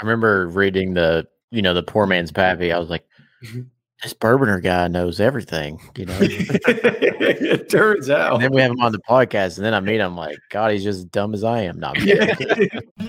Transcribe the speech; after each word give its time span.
I 0.00 0.04
remember 0.04 0.46
reading 0.48 0.94
the, 0.94 1.26
you 1.50 1.62
know, 1.62 1.74
the 1.74 1.82
poor 1.82 2.06
man's 2.06 2.32
Pappy. 2.32 2.72
I 2.72 2.78
was 2.78 2.88
like, 2.90 3.04
Mhm. 3.44 3.66
this 4.02 4.14
Bourbonr 4.14 4.62
guy 4.62 4.88
knows 4.88 5.20
everything, 5.20 5.80
you 5.96 6.06
know. 6.06 6.18
it 6.20 7.68
turns 7.70 8.08
out. 8.10 8.34
and 8.34 8.42
then 8.42 8.52
we 8.52 8.60
have 8.62 8.70
him 8.70 8.80
on 8.80 8.92
the 8.92 9.00
podcast, 9.08 9.56
and 9.58 9.64
then 9.66 9.74
I 9.74 9.80
meet 9.80 10.00
him 10.00 10.16
like, 10.16 10.38
God, 10.50 10.72
he's 10.72 10.82
just 10.84 10.98
as 10.98 11.04
dumb 11.04 11.34
as 11.34 11.44
I 11.44 11.62
am. 11.62 11.78
Not 11.78 12.00
Yeah. 12.00 12.34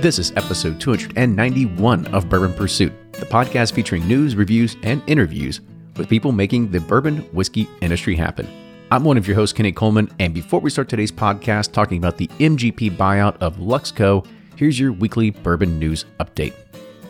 This 0.00 0.18
is 0.18 0.32
episode 0.36 0.78
291 0.80 2.06
of 2.08 2.28
Bourbon 2.28 2.52
Pursuit, 2.52 2.92
the 3.12 3.24
podcast 3.24 3.72
featuring 3.72 4.06
news, 4.06 4.36
reviews, 4.36 4.76
and 4.82 5.02
interviews 5.06 5.62
with 5.96 6.08
people 6.08 6.32
making 6.32 6.70
the 6.70 6.80
bourbon 6.80 7.18
whiskey 7.32 7.68
industry 7.80 8.14
happen. 8.14 8.48
I'm 8.90 9.04
one 9.04 9.16
of 9.16 9.26
your 9.26 9.36
hosts, 9.36 9.52
Kenny 9.52 9.72
Coleman, 9.72 10.10
and 10.18 10.34
before 10.34 10.60
we 10.60 10.70
start 10.70 10.88
today's 10.88 11.12
podcast 11.12 11.72
talking 11.72 11.98
about 11.98 12.16
the 12.16 12.28
MGP 12.38 12.96
buyout 12.96 13.36
of 13.40 13.56
Luxco, 13.56 14.26
here's 14.56 14.78
your 14.78 14.92
weekly 14.92 15.30
bourbon 15.30 15.78
news 15.78 16.04
update. 16.20 16.54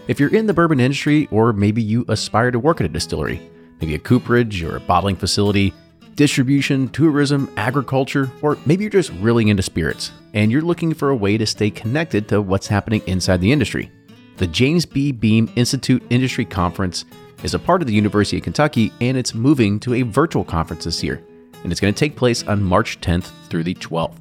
If 0.06 0.20
you're 0.20 0.34
in 0.34 0.46
the 0.46 0.55
bourbon 0.55 0.80
industry, 0.80 1.28
or 1.30 1.52
maybe 1.52 1.82
you 1.82 2.05
aspire 2.08 2.50
to 2.50 2.58
work 2.58 2.80
at 2.80 2.86
a 2.86 2.88
distillery, 2.88 3.41
maybe 3.80 3.94
a 3.94 3.98
cooperage 3.98 4.62
or 4.62 4.77
a 4.77 4.80
bottling 4.80 5.16
facility, 5.16 5.72
distribution, 6.14 6.88
tourism, 6.91 7.52
agriculture, 7.56 8.30
or 8.41 8.56
maybe 8.66 8.84
you're 8.84 8.91
just 8.91 9.10
really 9.14 9.48
into 9.48 9.62
spirits 9.62 10.12
and 10.32 10.50
you're 10.50 10.62
looking 10.62 10.94
for 10.94 11.10
a 11.10 11.16
way 11.16 11.36
to 11.36 11.46
stay 11.46 11.70
connected 11.70 12.28
to 12.28 12.41
what's 12.41 12.66
happening 12.66 13.02
inside 13.06 13.41
the 13.41 13.52
industry. 13.52 13.91
The 14.36 14.46
James 14.46 14.84
B. 14.84 15.12
Beam 15.12 15.50
Institute 15.56 16.02
Industry 16.10 16.44
Conference 16.44 17.05
is 17.44 17.54
a 17.54 17.58
part 17.58 17.82
of 17.82 17.86
the 17.86 17.94
University 17.94 18.38
of 18.38 18.42
Kentucky 18.42 18.92
and 19.00 19.16
it's 19.16 19.34
moving 19.34 19.78
to 19.80 19.94
a 19.94 20.02
virtual 20.02 20.42
conference 20.42 20.84
this 20.84 21.04
year. 21.04 21.22
And 21.62 21.70
it's 21.70 21.80
going 21.80 21.94
to 21.94 21.98
take 21.98 22.16
place 22.16 22.42
on 22.42 22.62
March 22.62 23.00
10th 23.00 23.30
through 23.48 23.64
the 23.64 23.74
12th. 23.74 24.18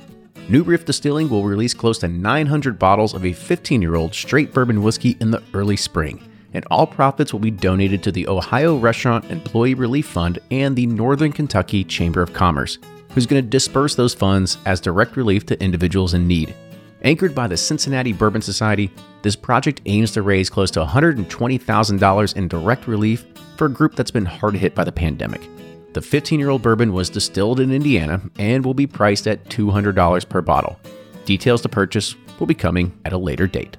New 0.49 0.63
Riff 0.65 0.85
Distilling 0.85 1.29
will 1.29 1.45
release 1.45 1.73
close 1.73 1.99
to 1.99 2.09
900 2.09 2.79
bottles 2.79 3.15
of 3.15 3.25
a 3.25 3.33
15 3.33 3.81
year 3.81 3.95
old 3.95 4.15
straight 4.15 4.53
bourbon 4.53 4.83
whiskey 4.83 5.17
in 5.21 5.31
the 5.31 5.43
early 5.55 5.77
spring, 5.77 6.29
and 6.53 6.65
all 6.71 6.87
profits 6.87 7.33
will 7.33 7.41
be 7.41 7.51
donated 7.51 8.03
to 8.03 8.13
the 8.13 8.27
Ohio 8.29 8.77
Restaurant 8.77 9.31
Employee 9.31 9.75
Relief 9.75 10.07
Fund 10.07 10.41
and 10.51 10.75
the 10.75 10.87
Northern 10.87 11.33
Kentucky 11.33 11.85
Chamber 11.85 12.23
of 12.23 12.33
Commerce, 12.33 12.79
who's 13.15 13.27
going 13.27 13.43
to 13.43 13.49
disperse 13.49 13.95
those 13.95 14.15
funds 14.15 14.59
as 14.67 14.81
direct 14.81 15.17
relief 15.17 15.47
to 15.47 15.63
individuals 15.63 16.15
in 16.15 16.27
need. 16.27 16.55
Anchored 17.03 17.35
by 17.35 17.47
the 17.47 17.57
Cincinnati 17.57 18.13
Bourbon 18.13 18.43
Society, 18.43 18.91
this 19.23 19.37
project 19.37 19.81
aims 19.87 20.13
to 20.13 20.23
raise 20.23 20.51
close 20.51 20.71
to 20.73 20.85
$120,000 20.85 22.37
in 22.37 22.49
direct 22.49 22.87
relief 22.87 23.25
for 23.57 23.67
a 23.67 23.71
group 23.71 23.95
that's 23.95 24.11
been 24.11 24.25
hard 24.25 24.55
hit 24.55 24.75
by 24.75 24.85
the 24.85 24.93
pandemic. 24.93 25.49
The 25.93 26.01
15 26.01 26.41
year 26.41 26.49
old 26.49 26.63
bourbon 26.63 26.93
was 26.93 27.11
distilled 27.11 27.61
in 27.61 27.73
Indiana 27.73 28.23
and 28.39 28.65
will 28.65 28.75
be 28.75 28.87
priced 28.87 29.27
at 29.27 29.45
$200 29.47 30.29
per 30.29 30.41
bottle. 30.41 30.79
Details 31.25 31.61
to 31.63 31.69
purchase 31.69 32.15
will 32.39 32.47
be 32.47 32.55
coming 32.55 32.99
at 33.05 33.13
a 33.13 33.19
later 33.19 33.47
date. 33.47 33.77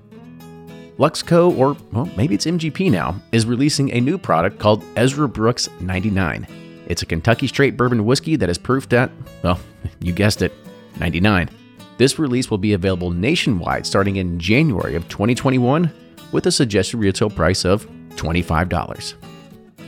Luxco, 0.99 1.57
or 1.57 1.75
well, 1.91 2.07
maybe 2.15 2.35
it's 2.35 2.45
MGP 2.45 2.91
now, 2.91 3.19
is 3.31 3.47
releasing 3.47 3.91
a 3.91 3.99
new 3.99 4.17
product 4.17 4.59
called 4.59 4.83
Ezra 4.95 5.27
Brooks 5.27 5.67
99. 5.79 6.45
It's 6.87 7.01
a 7.01 7.05
Kentucky 7.07 7.47
straight 7.47 7.75
bourbon 7.75 8.05
whiskey 8.05 8.35
that 8.35 8.49
is 8.49 8.59
proofed 8.59 8.93
at, 8.93 9.09
well, 9.41 9.59
you 9.99 10.13
guessed 10.13 10.43
it, 10.43 10.53
99. 10.99 11.49
This 11.97 12.19
release 12.19 12.51
will 12.51 12.59
be 12.59 12.73
available 12.73 13.09
nationwide 13.09 13.87
starting 13.87 14.17
in 14.17 14.39
January 14.39 14.95
of 14.95 15.07
2021 15.09 15.91
with 16.31 16.45
a 16.45 16.51
suggested 16.51 16.97
retail 16.97 17.29
price 17.29 17.65
of 17.65 17.87
$25. 18.15 19.32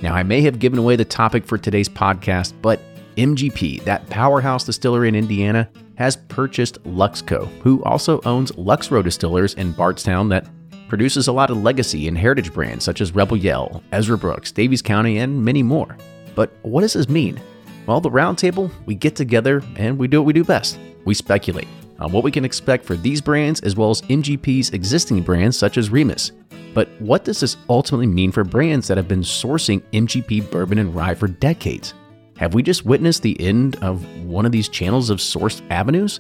Now, 0.02 0.14
I 0.14 0.24
may 0.24 0.42
have 0.42 0.60
given 0.60 0.80
away 0.80 0.96
the 0.96 1.06
topic 1.06 1.46
for 1.46 1.58
today's 1.58 1.90
podcast, 1.90 2.54
but 2.62 2.80
MGP, 3.16 3.84
that 3.86 4.08
powerhouse 4.10 4.66
distillery 4.66 5.08
in 5.08 5.16
Indiana, 5.16 5.70
has 5.96 6.18
purchased 6.18 6.84
Luxco, 6.84 7.48
who 7.62 7.84
also 7.84 8.20
owns 8.26 8.56
Lux 8.58 8.92
Row 8.92 9.02
Distillers 9.02 9.54
in 9.54 9.72
Bardstown 9.72 10.30
that 10.30 10.48
produces 10.90 11.28
a 11.28 11.32
lot 11.32 11.50
of 11.50 11.64
legacy 11.64 12.08
and 12.08 12.18
heritage 12.18 12.54
brands 12.54 12.84
such 12.84 13.02
as 13.02 13.16
Rebel 13.16 13.38
Yell, 13.38 13.82
Ezra 13.92 14.18
Brooks, 14.18 14.52
Daviess 14.52 14.84
County, 14.84 15.18
and 15.18 15.44
many 15.44 15.64
more. 15.64 15.98
But 16.36 16.52
what 16.62 16.82
does 16.82 16.94
this 16.94 17.10
mean? 17.10 17.40
Well, 17.88 18.02
the 18.02 18.12
roundtable, 18.12 18.72
we 18.86 18.96
get 18.96 19.16
together 19.16 19.64
and 19.78 19.98
we 19.98 20.08
do 20.08 20.20
what 20.20 20.26
we 20.28 20.34
do 20.34 20.44
best. 20.44 20.78
We 21.06 21.14
speculate 21.14 21.68
on 22.00 22.12
what 22.12 22.24
we 22.24 22.32
can 22.32 22.44
expect 22.44 22.84
for 22.84 22.98
these 22.98 23.22
brands 23.22 23.62
as 23.62 23.76
well 23.76 23.90
as 23.90 24.02
MGP's 24.04 24.72
existing 24.72 25.22
brands 25.22 25.58
such 25.58 25.78
as 25.78 25.90
Remus. 25.90 26.32
But 26.76 26.90
what 27.00 27.24
does 27.24 27.40
this 27.40 27.56
ultimately 27.70 28.06
mean 28.06 28.34
for 28.34 28.44
brands 28.44 28.90
that 28.90 28.98
have 28.98 29.08
been 29.08 29.22
sourcing 29.22 29.82
MGP 29.94 30.52
bourbon 30.52 30.78
and 30.78 30.94
rye 30.94 31.16
for 31.16 31.30
decades? 31.30 31.94
Have 32.36 32.54
we 32.54 32.62
just 32.62 32.86
witnessed 32.86 33.22
the 33.22 33.40
end 33.40 33.78
of 33.78 34.06
one 34.26 34.46
of 34.46 34.52
these 34.52 34.68
channels 34.68 35.10
of 35.10 35.20
sourced 35.20 35.62
avenues? 35.72 36.20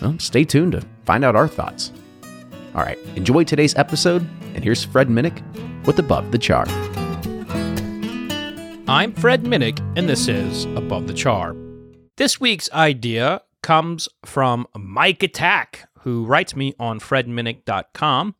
Well, 0.00 0.16
stay 0.20 0.44
tuned 0.44 0.72
to 0.72 0.84
find 1.04 1.24
out 1.24 1.34
our 1.34 1.48
thoughts. 1.48 1.90
All 2.76 2.82
right, 2.84 2.96
enjoy 3.16 3.42
today's 3.42 3.74
episode, 3.74 4.24
and 4.54 4.62
here's 4.62 4.84
Fred 4.84 5.08
Minnick 5.08 5.42
with 5.84 5.98
Above 5.98 6.30
the 6.30 6.38
Char. 6.38 6.64
I'm 8.86 9.12
Fred 9.14 9.42
Minnick, 9.42 9.80
and 9.98 10.08
this 10.08 10.28
is 10.28 10.66
Above 10.76 11.08
the 11.08 11.12
Char. 11.12 11.56
This 12.16 12.40
week's 12.40 12.70
idea 12.70 13.42
comes 13.64 14.08
from 14.24 14.68
Mike 14.76 15.24
Attack, 15.24 15.88
who 16.02 16.24
writes 16.24 16.54
me 16.54 16.74
on 16.78 17.00
fredminnick.com. 17.00 18.36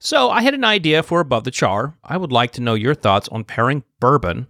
So 0.00 0.30
I 0.30 0.42
had 0.42 0.54
an 0.54 0.64
idea 0.64 1.02
for 1.02 1.20
Above 1.20 1.44
the 1.44 1.50
Char. 1.50 1.96
I 2.04 2.16
would 2.16 2.30
like 2.30 2.52
to 2.52 2.60
know 2.60 2.74
your 2.74 2.94
thoughts 2.94 3.28
on 3.28 3.44
pairing 3.44 3.82
bourbon 3.98 4.46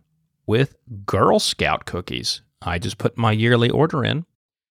with 0.46 0.76
Girl 1.06 1.38
Scout 1.38 1.86
cookies. 1.86 2.42
I 2.62 2.78
just 2.78 2.98
put 2.98 3.16
my 3.16 3.32
yearly 3.32 3.70
order 3.70 4.04
in. 4.04 4.26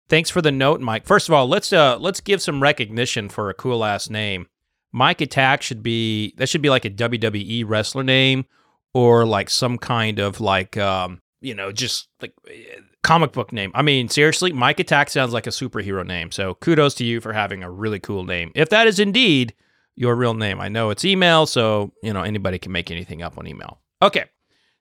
Thanks 0.07 0.29
for 0.29 0.41
the 0.41 0.51
note, 0.51 0.81
Mike. 0.81 1.05
First 1.05 1.29
of 1.29 1.33
all, 1.33 1.47
let's 1.47 1.71
uh 1.73 1.97
let's 1.97 2.19
give 2.19 2.41
some 2.41 2.61
recognition 2.61 3.29
for 3.29 3.49
a 3.49 3.53
cool 3.53 3.83
ass 3.83 4.09
name. 4.09 4.47
Mike 4.91 5.21
Attack 5.21 5.61
should 5.61 5.81
be 5.81 6.33
that 6.37 6.49
should 6.49 6.61
be 6.61 6.69
like 6.69 6.85
a 6.85 6.89
WWE 6.89 7.63
wrestler 7.67 8.03
name 8.03 8.45
or 8.93 9.25
like 9.25 9.49
some 9.49 9.77
kind 9.77 10.19
of 10.19 10.41
like 10.41 10.77
um 10.77 11.21
you 11.39 11.55
know 11.55 11.71
just 11.71 12.09
like 12.21 12.33
eh, 12.49 12.79
comic 13.03 13.31
book 13.31 13.51
name. 13.51 13.71
I 13.73 13.81
mean, 13.81 14.09
seriously, 14.09 14.51
Mike 14.51 14.79
Attack 14.79 15.09
sounds 15.09 15.33
like 15.33 15.47
a 15.47 15.51
superhero 15.51 16.05
name. 16.05 16.31
So 16.31 16.55
kudos 16.55 16.93
to 16.95 17.05
you 17.05 17.19
for 17.21 17.33
having 17.33 17.63
a 17.63 17.71
really 17.71 17.99
cool 17.99 18.25
name. 18.25 18.51
If 18.53 18.69
that 18.69 18.87
is 18.87 18.99
indeed 18.99 19.53
your 19.95 20.15
real 20.15 20.33
name. 20.33 20.59
I 20.59 20.69
know 20.69 20.89
it's 20.89 21.05
email, 21.05 21.45
so 21.45 21.93
you 22.03 22.13
know 22.13 22.23
anybody 22.23 22.59
can 22.59 22.71
make 22.71 22.91
anything 22.91 23.21
up 23.21 23.37
on 23.37 23.47
email. 23.47 23.79
Okay. 24.01 24.25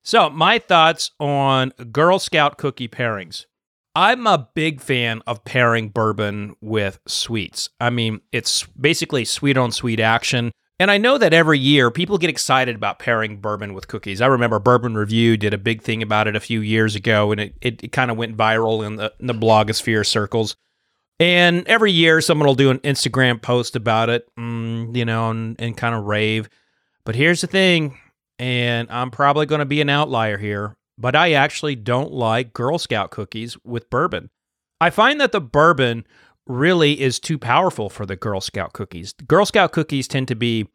So, 0.02 0.30
my 0.30 0.58
thoughts 0.58 1.10
on 1.20 1.72
Girl 1.92 2.18
Scout 2.18 2.56
cookie 2.56 2.88
pairings. 2.88 3.44
I'm 3.94 4.26
a 4.26 4.48
big 4.54 4.80
fan 4.80 5.20
of 5.26 5.44
pairing 5.44 5.88
bourbon 5.88 6.54
with 6.60 7.00
sweets. 7.06 7.68
I 7.80 7.90
mean, 7.90 8.20
it's 8.32 8.64
basically 8.80 9.24
sweet 9.24 9.56
on 9.56 9.72
sweet 9.72 10.00
action. 10.00 10.52
And 10.78 10.90
I 10.90 10.96
know 10.96 11.18
that 11.18 11.34
every 11.34 11.58
year 11.58 11.90
people 11.90 12.16
get 12.16 12.30
excited 12.30 12.74
about 12.74 12.98
pairing 12.98 13.36
bourbon 13.36 13.74
with 13.74 13.88
cookies. 13.88 14.22
I 14.22 14.26
remember 14.28 14.58
Bourbon 14.58 14.94
Review 14.94 15.36
did 15.36 15.52
a 15.52 15.58
big 15.58 15.82
thing 15.82 16.02
about 16.02 16.26
it 16.26 16.34
a 16.34 16.40
few 16.40 16.62
years 16.62 16.94
ago, 16.94 17.32
and 17.32 17.40
it, 17.40 17.54
it, 17.60 17.84
it 17.84 17.92
kind 17.92 18.10
of 18.10 18.16
went 18.16 18.34
viral 18.34 18.86
in 18.86 18.96
the, 18.96 19.12
in 19.20 19.26
the 19.26 19.34
blogosphere 19.34 20.06
circles. 20.06 20.56
And 21.20 21.68
every 21.68 21.92
year 21.92 22.22
someone 22.22 22.46
will 22.46 22.54
do 22.54 22.70
an 22.70 22.78
Instagram 22.78 23.40
post 23.40 23.76
about 23.76 24.08
it, 24.08 24.26
mm, 24.36 24.96
you 24.96 25.04
know, 25.04 25.30
and, 25.30 25.54
and 25.60 25.76
kind 25.76 25.94
of 25.94 26.04
rave. 26.04 26.48
But 27.04 27.14
here's 27.14 27.42
the 27.42 27.46
thing, 27.46 27.98
and 28.38 28.90
I'm 28.90 29.10
probably 29.10 29.44
going 29.44 29.58
to 29.58 29.66
be 29.66 29.82
an 29.82 29.90
outlier 29.90 30.38
here, 30.38 30.76
but 30.96 31.14
I 31.14 31.32
actually 31.32 31.76
don't 31.76 32.10
like 32.10 32.54
Girl 32.54 32.78
Scout 32.78 33.10
cookies 33.10 33.58
with 33.64 33.90
bourbon. 33.90 34.30
I 34.80 34.88
find 34.88 35.20
that 35.20 35.32
the 35.32 35.42
bourbon 35.42 36.06
really 36.46 36.98
is 36.98 37.20
too 37.20 37.38
powerful 37.38 37.90
for 37.90 38.06
the 38.06 38.16
Girl 38.16 38.40
Scout 38.40 38.72
cookies. 38.72 39.12
Girl 39.12 39.44
Scout 39.44 39.72
cookies 39.72 40.08
tend 40.08 40.28
to 40.28 40.34
be, 40.34 40.68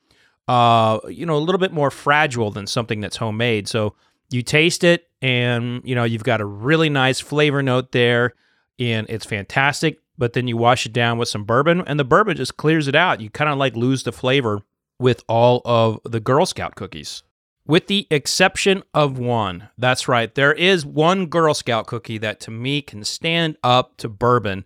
uh, 0.48 1.00
you 1.10 1.26
know, 1.26 1.38
a 1.38 1.40
little 1.40 1.60
bit 1.60 1.74
more 1.74 1.90
fragile 1.90 2.52
than 2.52 2.68
something 2.68 3.02
that's 3.02 3.18
homemade. 3.18 3.68
So 3.68 3.96
you 4.30 4.44
taste 4.44 4.84
it, 4.84 5.08
and 5.22 5.82
you 5.84 5.96
know 5.96 6.04
you've 6.04 6.24
got 6.24 6.42
a 6.42 6.46
really 6.46 6.90
nice 6.90 7.20
flavor 7.20 7.64
note 7.64 7.92
there, 7.92 8.34
and 8.78 9.08
it's 9.10 9.26
fantastic. 9.26 10.00
But 10.18 10.34
then 10.34 10.48
you 10.48 10.58
wash 10.58 10.86
it 10.86 10.94
down 10.94 11.18
with 11.18 11.28
some 11.28 11.44
bourbon, 11.44 11.84
and 11.86 12.00
the 12.00 12.06
bourbon 12.06 12.38
just 12.38 12.58
clears 12.58 12.88
it 12.88 12.96
out. 12.96 13.22
You 13.22 13.30
kind 13.30 13.50
of 13.50 13.58
like 13.58 13.76
lose 13.76 14.04
the 14.04 14.12
flavor 14.12 14.62
with 15.00 15.24
all 15.28 15.62
of 15.66 16.00
the 16.06 16.20
Girl 16.20 16.46
Scout 16.46 16.76
cookies. 16.76 17.24
With 17.68 17.88
the 17.88 18.08
exception 18.12 18.84
of 18.94 19.18
one. 19.18 19.70
That's 19.78 20.08
right. 20.08 20.34
There 20.34 20.54
is 20.54 20.86
one 20.86 21.26
Girl 21.26 21.54
Scout 21.54 21.88
cookie 21.88 22.20
that 22.20 22.40
to 22.42 22.52
me 22.52 22.82
can 22.82 23.04
stand 23.04 23.58
up 23.64 23.98
to 23.98 24.08
bourbon. 24.08 24.66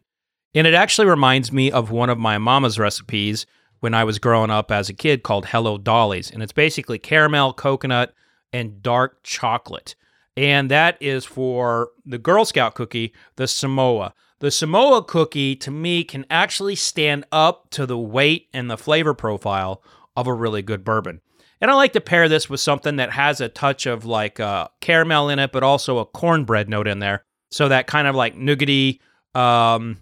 And 0.53 0.67
it 0.67 0.73
actually 0.73 1.07
reminds 1.07 1.51
me 1.51 1.71
of 1.71 1.91
one 1.91 2.09
of 2.09 2.17
my 2.17 2.37
mama's 2.37 2.77
recipes 2.77 3.45
when 3.79 3.93
I 3.93 4.03
was 4.03 4.19
growing 4.19 4.49
up 4.49 4.71
as 4.71 4.89
a 4.89 4.93
kid 4.93 5.23
called 5.23 5.45
Hello 5.47 5.77
Dolly's. 5.77 6.29
And 6.29 6.43
it's 6.43 6.51
basically 6.51 6.99
caramel, 6.99 7.53
coconut, 7.53 8.13
and 8.51 8.83
dark 8.83 9.23
chocolate. 9.23 9.95
And 10.35 10.69
that 10.69 10.97
is 10.99 11.25
for 11.25 11.89
the 12.05 12.17
Girl 12.17 12.45
Scout 12.45 12.75
cookie, 12.75 13.13
the 13.37 13.47
Samoa. 13.47 14.13
The 14.39 14.51
Samoa 14.51 15.03
cookie, 15.03 15.55
to 15.57 15.69
me, 15.69 16.03
can 16.05 16.25
actually 16.29 16.75
stand 16.75 17.25
up 17.31 17.69
to 17.71 17.85
the 17.85 17.97
weight 17.97 18.47
and 18.53 18.71
the 18.71 18.77
flavor 18.77 19.13
profile 19.13 19.83
of 20.15 20.27
a 20.27 20.33
really 20.33 20.61
good 20.61 20.83
bourbon. 20.83 21.19
And 21.61 21.69
I 21.69 21.73
like 21.73 21.91
to 21.93 22.01
pair 22.01 22.29
this 22.29 22.49
with 22.49 22.61
something 22.61 22.95
that 22.95 23.11
has 23.11 23.41
a 23.41 23.49
touch 23.49 23.85
of 23.85 24.05
like 24.05 24.39
uh, 24.39 24.69
caramel 24.79 25.27
in 25.27 25.39
it, 25.39 25.51
but 25.51 25.63
also 25.63 25.97
a 25.97 26.05
cornbread 26.05 26.69
note 26.69 26.87
in 26.87 26.99
there. 26.99 27.25
So 27.51 27.67
that 27.67 27.87
kind 27.87 28.07
of 28.07 28.15
like 28.15 28.35
nougaty, 28.35 28.99
um, 29.35 29.97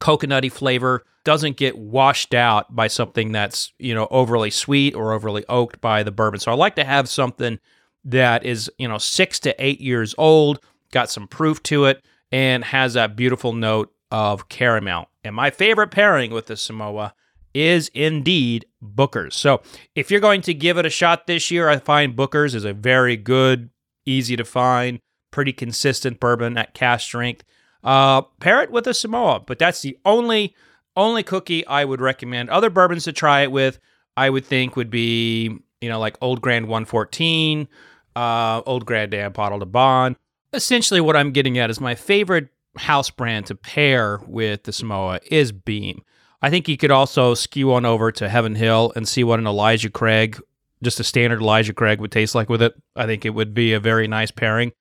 coconutty 0.00 0.52
flavor 0.52 1.04
doesn't 1.24 1.56
get 1.56 1.76
washed 1.76 2.34
out 2.34 2.74
by 2.74 2.86
something 2.86 3.32
that's, 3.32 3.72
you 3.78 3.94
know, 3.94 4.06
overly 4.10 4.50
sweet 4.50 4.94
or 4.94 5.12
overly 5.12 5.44
oaked 5.48 5.80
by 5.80 6.04
the 6.04 6.12
bourbon. 6.12 6.38
So 6.38 6.52
I 6.52 6.54
like 6.54 6.76
to 6.76 6.84
have 6.84 7.08
something 7.08 7.58
that 8.04 8.44
is, 8.44 8.70
you 8.78 8.86
know, 8.86 8.98
six 8.98 9.40
to 9.40 9.64
eight 9.64 9.80
years 9.80 10.14
old, 10.18 10.60
got 10.92 11.10
some 11.10 11.26
proof 11.26 11.62
to 11.64 11.86
it, 11.86 12.04
and 12.32 12.64
has 12.64 12.94
that 12.94 13.14
beautiful 13.14 13.52
note 13.52 13.92
of 14.10 14.48
caramel. 14.48 15.08
And 15.22 15.36
my 15.36 15.50
favorite 15.50 15.90
pairing 15.90 16.32
with 16.32 16.46
the 16.46 16.56
Samoa 16.56 17.14
is 17.54 17.88
indeed 17.94 18.66
Booker's. 18.80 19.36
So 19.36 19.62
if 19.94 20.10
you're 20.10 20.20
going 20.20 20.40
to 20.42 20.54
give 20.54 20.78
it 20.78 20.86
a 20.86 20.90
shot 20.90 21.26
this 21.26 21.50
year, 21.50 21.68
I 21.68 21.76
find 21.76 22.16
Booker's 22.16 22.54
is 22.54 22.64
a 22.64 22.72
very 22.72 23.16
good, 23.16 23.70
easy 24.06 24.36
to 24.36 24.44
find, 24.44 25.00
pretty 25.30 25.52
consistent 25.52 26.18
bourbon 26.18 26.56
at 26.56 26.74
cask 26.74 27.06
strength. 27.06 27.44
Uh, 27.84 28.22
pair 28.40 28.62
it 28.62 28.70
with 28.70 28.86
a 28.86 28.94
Samoa, 28.94 29.40
but 29.40 29.58
that's 29.58 29.82
the 29.82 29.98
only 30.04 30.54
only 30.94 31.22
cookie 31.22 31.66
I 31.66 31.84
would 31.84 32.00
recommend. 32.00 32.50
Other 32.50 32.70
bourbons 32.70 33.04
to 33.04 33.12
try 33.12 33.40
it 33.40 33.50
with, 33.50 33.78
I 34.16 34.28
would 34.30 34.44
think 34.44 34.76
would 34.76 34.90
be 34.90 35.58
you 35.80 35.88
know 35.88 35.98
like 35.98 36.16
Old 36.20 36.40
Grand 36.40 36.68
114, 36.68 37.68
uh, 38.14 38.62
Old 38.64 38.86
Grand 38.86 39.10
Dad 39.10 39.32
Bottled 39.32 39.62
in 39.62 39.70
Bond. 39.70 40.16
Essentially, 40.52 41.00
what 41.00 41.16
I'm 41.16 41.32
getting 41.32 41.58
at 41.58 41.70
is 41.70 41.80
my 41.80 41.94
favorite 41.94 42.48
house 42.76 43.10
brand 43.10 43.46
to 43.46 43.54
pair 43.54 44.20
with 44.26 44.64
the 44.64 44.72
Samoa 44.72 45.20
is 45.30 45.52
Beam. 45.52 46.02
I 46.42 46.50
think 46.50 46.68
you 46.68 46.76
could 46.76 46.90
also 46.90 47.34
skew 47.34 47.72
on 47.72 47.86
over 47.86 48.12
to 48.12 48.28
Heaven 48.28 48.54
Hill 48.54 48.92
and 48.96 49.06
see 49.06 49.24
what 49.24 49.38
an 49.38 49.46
Elijah 49.46 49.90
Craig, 49.90 50.40
just 50.82 51.00
a 51.00 51.04
standard 51.04 51.40
Elijah 51.40 51.72
Craig, 51.72 52.00
would 52.00 52.12
taste 52.12 52.34
like 52.34 52.48
with 52.48 52.60
it. 52.60 52.74
I 52.96 53.06
think 53.06 53.24
it 53.24 53.30
would 53.30 53.54
be 53.54 53.72
a 53.72 53.80
very 53.80 54.08
nice 54.08 54.30
pairing. 54.30 54.72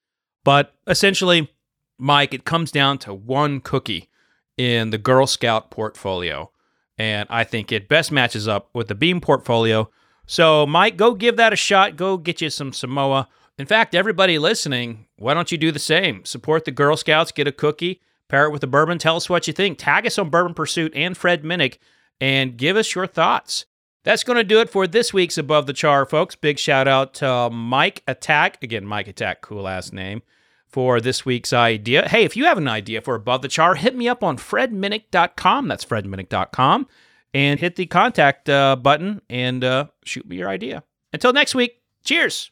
But 0.44 0.74
essentially, 0.88 1.54
Mike, 1.98 2.34
it 2.34 2.46
comes 2.46 2.72
down 2.72 2.98
to 3.00 3.14
one 3.14 3.62
cookie 3.62 4.10
in 4.58 4.90
the 4.90 4.98
Girl 4.98 5.28
Scout 5.28 5.70
portfolio. 5.70 6.52
And 6.98 7.28
I 7.30 7.44
think 7.44 7.72
it 7.72 7.88
best 7.88 8.12
matches 8.12 8.48
up 8.48 8.70
with 8.74 8.88
the 8.88 8.96
Beam 8.96 9.22
portfolio. 9.22 9.90
So, 10.26 10.66
Mike, 10.66 10.98
go 10.98 11.14
give 11.14 11.38
that 11.38 11.54
a 11.54 11.56
shot. 11.58 11.96
Go 11.96 12.18
get 12.18 12.42
you 12.42 12.50
some 12.50 12.74
Samoa. 12.74 13.28
In 13.58 13.66
fact, 13.66 13.94
everybody 13.94 14.40
listening, 14.40 15.06
why 15.18 15.34
don't 15.34 15.52
you 15.52 15.58
do 15.58 15.72
the 15.72 15.80
same? 15.80 16.26
Support 16.26 16.66
the 16.66 16.72
Girl 16.72 16.98
Scouts, 16.98 17.32
get 17.32 17.48
a 17.48 17.52
cookie, 17.52 18.02
pair 18.28 18.46
it 18.46 18.52
with 18.52 18.64
a 18.64 18.68
bourbon. 18.68 18.98
Tell 18.98 19.18
us 19.18 19.30
what 19.30 19.48
you 19.48 19.54
think. 19.54 19.78
Tag 19.78 20.08
us 20.08 20.18
on 20.18 20.30
Bourbon 20.30 20.54
Pursuit 20.54 20.94
and 20.96 21.16
Fred 21.16 21.44
Minnick 21.44 21.78
and 22.20 22.58
give 22.58 22.78
us 22.78 22.96
your 22.96 23.08
thoughts. 23.08 23.66
That's 24.04 24.24
going 24.24 24.38
to 24.38 24.44
do 24.44 24.60
it 24.62 24.70
for 24.70 24.88
this 24.88 25.14
week's 25.14 25.38
Above 25.38 25.68
the 25.68 25.74
Char, 25.74 26.06
folks. 26.06 26.36
Big 26.36 26.58
shout 26.58 26.88
out 26.88 27.14
to 27.16 27.50
Mike 27.52 28.02
Attack. 28.08 28.64
Again, 28.64 28.86
Mike 28.86 29.08
Attack, 29.08 29.42
cool 29.42 29.68
ass 29.68 29.92
name 29.92 30.24
for 30.72 31.02
this 31.02 31.26
week's 31.26 31.54
idea. 31.54 32.08
Hey, 32.08 32.24
if 32.24 32.36
you 32.36 32.46
have 32.46 32.58
an 32.58 32.68
idea 32.68 33.02
for 33.02 33.14
Above 33.14 33.42
the 33.42 33.48
Char, 33.48 33.76
hit 33.76 33.96
me 33.96 34.08
up 34.08 34.24
on 34.24 34.38
fredminnick.com. 34.38 35.68
That's 35.68 35.86
fredminnick.com. 35.86 36.88
And 37.34 37.60
hit 37.60 37.76
the 37.76 37.86
contact 37.86 38.50
uh, 38.50 38.76
button 38.76 39.22
and 39.30 39.64
uh, 39.64 39.86
shoot 40.04 40.28
me 40.28 40.38
your 40.38 40.50
idea. 40.50 40.84
Until 41.14 41.34
next 41.34 41.56
week, 41.56 41.82
cheers. 42.04 42.52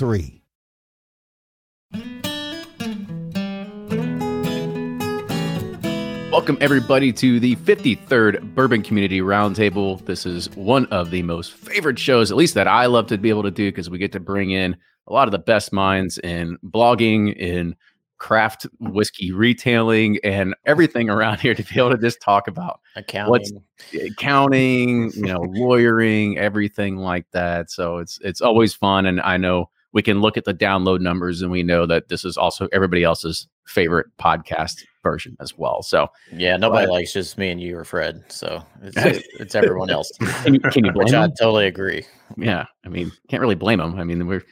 Welcome, 6.31 6.57
everybody, 6.59 7.13
to 7.13 7.39
the 7.39 7.55
53rd 7.57 8.55
Bourbon 8.55 8.81
Community 8.81 9.19
Roundtable. 9.19 10.03
This 10.05 10.25
is 10.25 10.49
one 10.55 10.87
of 10.87 11.11
the 11.11 11.21
most 11.21 11.53
favorite 11.53 11.99
shows, 11.99 12.31
at 12.31 12.37
least 12.37 12.55
that 12.55 12.67
I 12.67 12.87
love 12.87 13.05
to 13.07 13.17
be 13.19 13.29
able 13.29 13.43
to 13.43 13.51
do, 13.51 13.67
because 13.67 13.91
we 13.91 13.99
get 13.99 14.11
to 14.13 14.19
bring 14.19 14.49
in 14.49 14.75
a 15.05 15.13
lot 15.13 15.27
of 15.27 15.33
the 15.33 15.37
best 15.37 15.71
minds 15.71 16.17
in 16.17 16.57
blogging, 16.65 17.35
in 17.35 17.75
craft 18.17 18.65
whiskey 18.79 19.31
retailing, 19.31 20.17
and 20.23 20.55
everything 20.65 21.11
around 21.11 21.39
here 21.41 21.53
to 21.53 21.63
be 21.63 21.79
able 21.79 21.91
to 21.91 21.97
just 21.99 22.21
talk 22.21 22.47
about 22.47 22.79
Accounting. 22.95 23.29
what's 23.29 23.51
accounting, 23.93 25.11
you 25.11 25.27
know, 25.27 25.41
lawyering, 25.47 26.39
everything 26.39 26.97
like 26.97 27.27
that. 27.33 27.69
So 27.69 27.97
it's 27.97 28.19
it's 28.23 28.41
always 28.41 28.73
fun, 28.73 29.05
and 29.05 29.21
I 29.21 29.37
know 29.37 29.69
we 29.93 30.01
can 30.01 30.21
look 30.21 30.37
at 30.37 30.45
the 30.45 30.53
download 30.53 31.01
numbers, 31.01 31.41
and 31.41 31.51
we 31.51 31.63
know 31.63 31.85
that 31.85 32.07
this 32.09 32.23
is 32.25 32.37
also 32.37 32.67
everybody 32.71 33.03
else's 33.03 33.47
favorite 33.65 34.07
podcast 34.19 34.83
version 35.03 35.35
as 35.39 35.57
well. 35.57 35.81
So 35.83 36.07
yeah, 36.31 36.57
nobody 36.57 36.85
But- 36.87 36.93
likes 36.93 37.13
just 37.13 37.37
me 37.37 37.49
and 37.49 37.61
you 37.61 37.77
or 37.77 37.83
Fred. 37.83 38.23
So 38.29 38.63
it's, 38.81 39.25
it's 39.39 39.55
everyone 39.55 39.89
else. 39.89 40.11
can 40.43 40.53
you, 40.53 40.59
can 40.59 40.85
you 40.85 40.91
blame 40.93 41.05
Which 41.05 41.13
I 41.13 41.21
them? 41.21 41.33
totally 41.39 41.67
agree. 41.67 42.05
Yeah, 42.37 42.65
I 42.85 42.89
mean, 42.89 43.11
can't 43.29 43.41
really 43.41 43.55
blame 43.55 43.79
them. 43.79 43.99
I 43.99 44.03
mean, 44.03 44.25
we're 44.27 44.43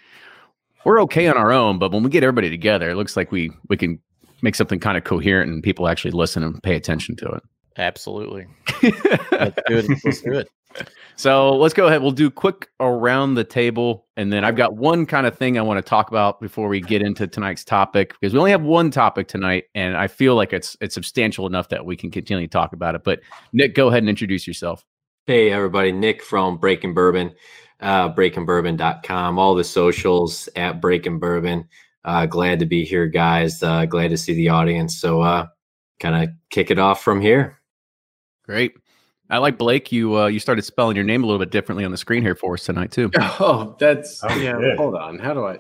we're 0.86 1.02
okay 1.04 1.28
on 1.28 1.38
our 1.38 1.52
own, 1.52 1.78
but 1.80 1.92
when 1.92 2.04
we 2.04 2.10
get 2.10 2.24
everybody 2.24 2.50
together, 2.50 2.90
it 2.90 2.96
looks 2.96 3.16
like 3.18 3.32
we 3.32 3.52
we 3.70 3.78
can 3.78 4.00
make 4.42 4.56
something 4.56 4.80
kind 4.80 4.98
of 4.98 5.04
coherent 5.04 5.52
and 5.52 5.62
people 5.62 5.88
actually 5.88 6.12
listen 6.12 6.44
and 6.44 6.62
pay 6.64 6.76
attention 6.76 7.16
to 7.18 7.40
Absolutely. 7.78 8.48
it. 8.82 9.32
Let's 9.32 9.62
do 9.68 9.78
it. 9.78 10.00
Let's 10.06 10.22
do 10.22 10.34
it. 10.34 10.50
So 11.16 11.54
let's 11.58 11.74
go 11.74 11.88
ahead. 11.88 12.02
We'll 12.02 12.12
do 12.12 12.32
quick 12.32 12.70
around 12.80 13.34
the 13.34 13.44
table, 13.44 14.08
and 14.16 14.32
then 14.32 14.46
I've 14.46 14.56
got 14.56 14.78
one 14.78 15.06
kind 15.06 15.28
of 15.28 15.38
thing 15.38 15.58
I 15.58 15.62
want 15.62 15.78
to 15.78 15.82
talk 15.82 16.10
about 16.10 16.40
before 16.40 16.70
we 16.70 16.80
get 16.80 17.02
into 17.02 17.28
tonight's 17.28 17.66
topic 17.66 18.14
because 18.20 18.34
we 18.34 18.40
only 18.40 18.52
have 18.52 18.62
one 18.62 18.90
topic 18.90 19.28
tonight, 19.28 19.66
and 19.76 19.98
I 19.98 20.08
feel 20.08 20.36
like 20.36 20.54
it's 20.54 20.78
it's 20.80 20.94
substantial 20.94 21.46
enough 21.46 21.70
that 21.70 21.86
we 21.86 21.98
can 21.98 22.10
continue 22.10 22.48
to 22.48 22.52
talk 22.52 22.72
about 22.72 22.96
it. 22.96 23.04
But 23.04 23.20
Nick, 23.52 23.76
go 23.76 23.90
ahead 23.90 24.04
and 24.04 24.10
introduce 24.10 24.48
yourself. 24.48 24.86
Hey, 25.26 25.52
everybody. 25.52 25.92
Nick 25.92 26.24
from 26.24 26.58
Breaking 26.58 26.94
Bourbon, 26.94 27.36
uh, 27.82 28.14
breakingbourbon.com, 28.14 29.38
all 29.38 29.56
the 29.56 29.64
socials 29.64 30.48
at 30.56 30.80
Breaking 30.80 31.20
Bourbon. 31.20 31.68
Uh, 32.06 32.28
glad 32.28 32.60
to 32.60 32.66
be 32.66 32.86
here, 32.86 33.08
guys. 33.08 33.62
Uh, 33.62 33.86
glad 33.86 34.08
to 34.12 34.18
see 34.18 34.34
the 34.34 34.50
audience. 34.50 34.98
So, 34.98 35.22
uh, 35.22 35.48
kind 36.00 36.24
of 36.24 36.30
kick 36.50 36.72
it 36.72 36.80
off 36.80 37.04
from 37.04 37.20
here. 37.20 37.60
Great. 38.46 38.74
I 39.30 39.38
like 39.38 39.58
Blake. 39.58 39.92
You 39.92 40.18
uh, 40.18 40.28
you 40.28 40.40
started 40.40 40.64
spelling 40.64 40.96
your 40.96 41.06
name 41.06 41.24
a 41.24 41.28
little 41.28 41.40
bit 41.40 41.52
differently 41.52 41.86
on 41.86 41.92
the 41.92 41.98
screen 41.98 42.22
here 42.24 42.36
for 42.36 42.54
us 42.56 42.64
tonight 42.66 42.92
too. 42.92 43.12
Oh, 43.40 43.76
that's 43.80 44.24
Oh, 44.24 44.36
yeah. 44.36 44.54
good. 44.54 44.78
Hold 44.78 44.96
on. 44.96 45.20
How 45.20 45.34
do 45.34 45.46
I? 45.46 45.60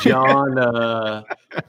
John. 0.00 0.58
Uh, 0.58 1.22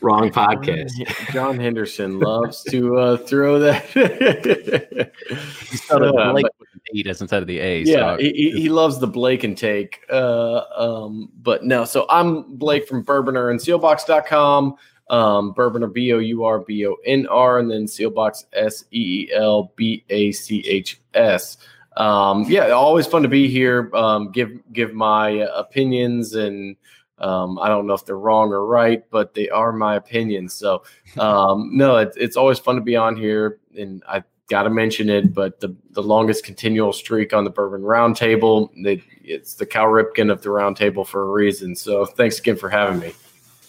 wrong 0.00 0.30
podcast. 0.30 0.90
John 1.32 1.58
Henderson 1.58 2.18
loves 2.18 2.64
to 2.64 2.96
uh, 2.98 3.16
throw 3.18 3.60
that. 3.60 3.94
You 3.94 5.76
spelled 5.78 6.02
it 6.02 6.14
Uh, 6.16 6.32
Blake 6.32 6.42
but- 6.44 6.52
with 6.58 6.68
an 6.74 6.80
eight 6.96 7.06
instead 7.06 7.40
of 7.42 7.46
the 7.46 7.58
A. 7.60 7.82
yeah, 7.82 8.16
so 8.16 8.16
he, 8.18 8.32
he, 8.32 8.50
he 8.62 8.68
loves 8.68 8.98
the 8.98 9.06
Blake 9.06 9.44
and 9.44 9.56
take. 9.56 10.00
Uh, 10.10 10.62
um, 10.76 11.30
but 11.40 11.64
no, 11.64 11.84
so 11.84 12.06
I'm 12.10 12.56
Blake 12.56 12.88
from 12.88 13.04
Bourbonr 13.04 13.50
and 13.50 13.60
Seelbachs.com. 13.60 14.74
Um, 15.12 15.54
Bourbonr 15.54 15.92
B 15.92 16.12
O 16.14 16.18
U 16.18 16.44
R 16.44 16.58
B 16.58 16.86
O 16.86 16.96
N 17.04 17.26
R, 17.28 17.58
and 17.58 17.70
then 17.70 17.84
Seelbachs 17.84 18.46
S 18.54 18.84
E 18.90 19.28
E 19.28 19.32
L 19.32 19.72
B 19.76 20.04
A 20.08 20.32
C 20.32 20.66
H 20.66 21.00
S. 21.14 21.58
Um, 21.96 22.44
yeah, 22.48 22.68
always 22.70 23.06
fun 23.06 23.22
to 23.22 23.28
be 23.28 23.48
here. 23.48 23.90
Um, 23.94 24.32
give 24.32 24.58
give 24.72 24.94
my 24.94 25.28
opinions, 25.54 26.34
and 26.34 26.76
um, 27.18 27.58
I 27.58 27.68
don't 27.68 27.86
know 27.86 27.94
if 27.94 28.06
they're 28.06 28.16
wrong 28.16 28.50
or 28.52 28.66
right, 28.66 29.04
but 29.10 29.34
they 29.34 29.50
are 29.50 29.72
my 29.72 29.96
opinions. 29.96 30.54
So 30.54 30.82
um, 31.18 31.70
no, 31.76 31.98
it's 31.98 32.16
it's 32.16 32.36
always 32.36 32.58
fun 32.58 32.76
to 32.76 32.80
be 32.80 32.96
on 32.96 33.16
here, 33.16 33.58
and 33.76 34.02
I 34.08 34.24
got 34.48 34.64
to 34.64 34.70
mention 34.70 35.08
it, 35.08 35.32
but 35.32 35.60
the, 35.60 35.74
the 35.92 36.02
longest 36.02 36.44
continual 36.44 36.92
streak 36.92 37.32
on 37.32 37.44
the 37.44 37.50
Bourbon 37.50 37.80
Roundtable. 37.80 38.68
They, 38.84 39.02
it's 39.22 39.54
the 39.54 39.64
Cal 39.64 39.86
Ripken 39.86 40.30
of 40.30 40.42
the 40.42 40.50
Roundtable 40.50 41.06
for 41.06 41.22
a 41.22 41.32
reason. 41.32 41.74
So 41.74 42.04
thanks 42.04 42.38
again 42.38 42.56
for 42.56 42.68
having 42.68 43.00
me. 43.00 43.14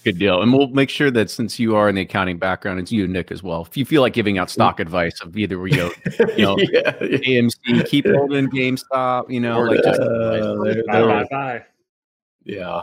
Good 0.04 0.20
deal. 0.20 0.42
And 0.42 0.52
we'll 0.54 0.68
make 0.68 0.90
sure 0.90 1.10
that 1.12 1.30
since 1.30 1.60
you 1.60 1.76
are 1.76 1.88
in 1.90 1.96
the 1.96 2.02
accounting 2.02 2.38
background, 2.38 2.80
it's 2.80 2.92
you, 2.92 3.08
Nick, 3.08 3.32
as 3.32 3.42
well. 3.44 3.62
If 3.64 3.78
you 3.78 3.86
feel 3.86 4.02
like 4.02 4.14
giving 4.14 4.38
out 4.38 4.50
stock 4.50 4.80
advice 4.80 5.20
of 5.22 5.38
either 5.38 5.56
you 5.68 5.78
know, 5.78 5.92
You 6.36 6.38
know, 6.46 6.58
yeah, 6.58 6.92
AMC, 7.00 7.88
keep 7.88 8.06
holding 8.08 8.48
GameStop, 8.50 9.30
you 9.30 9.40
know, 9.40 9.62
like 9.62 9.82
just 9.84 10.00
Uh, 10.00 10.64
there- 10.64 10.84
Bye 10.86 10.94
there- 11.02 11.08
bye 11.08 11.28
bye. 11.32 11.64
yeah, 12.44 12.82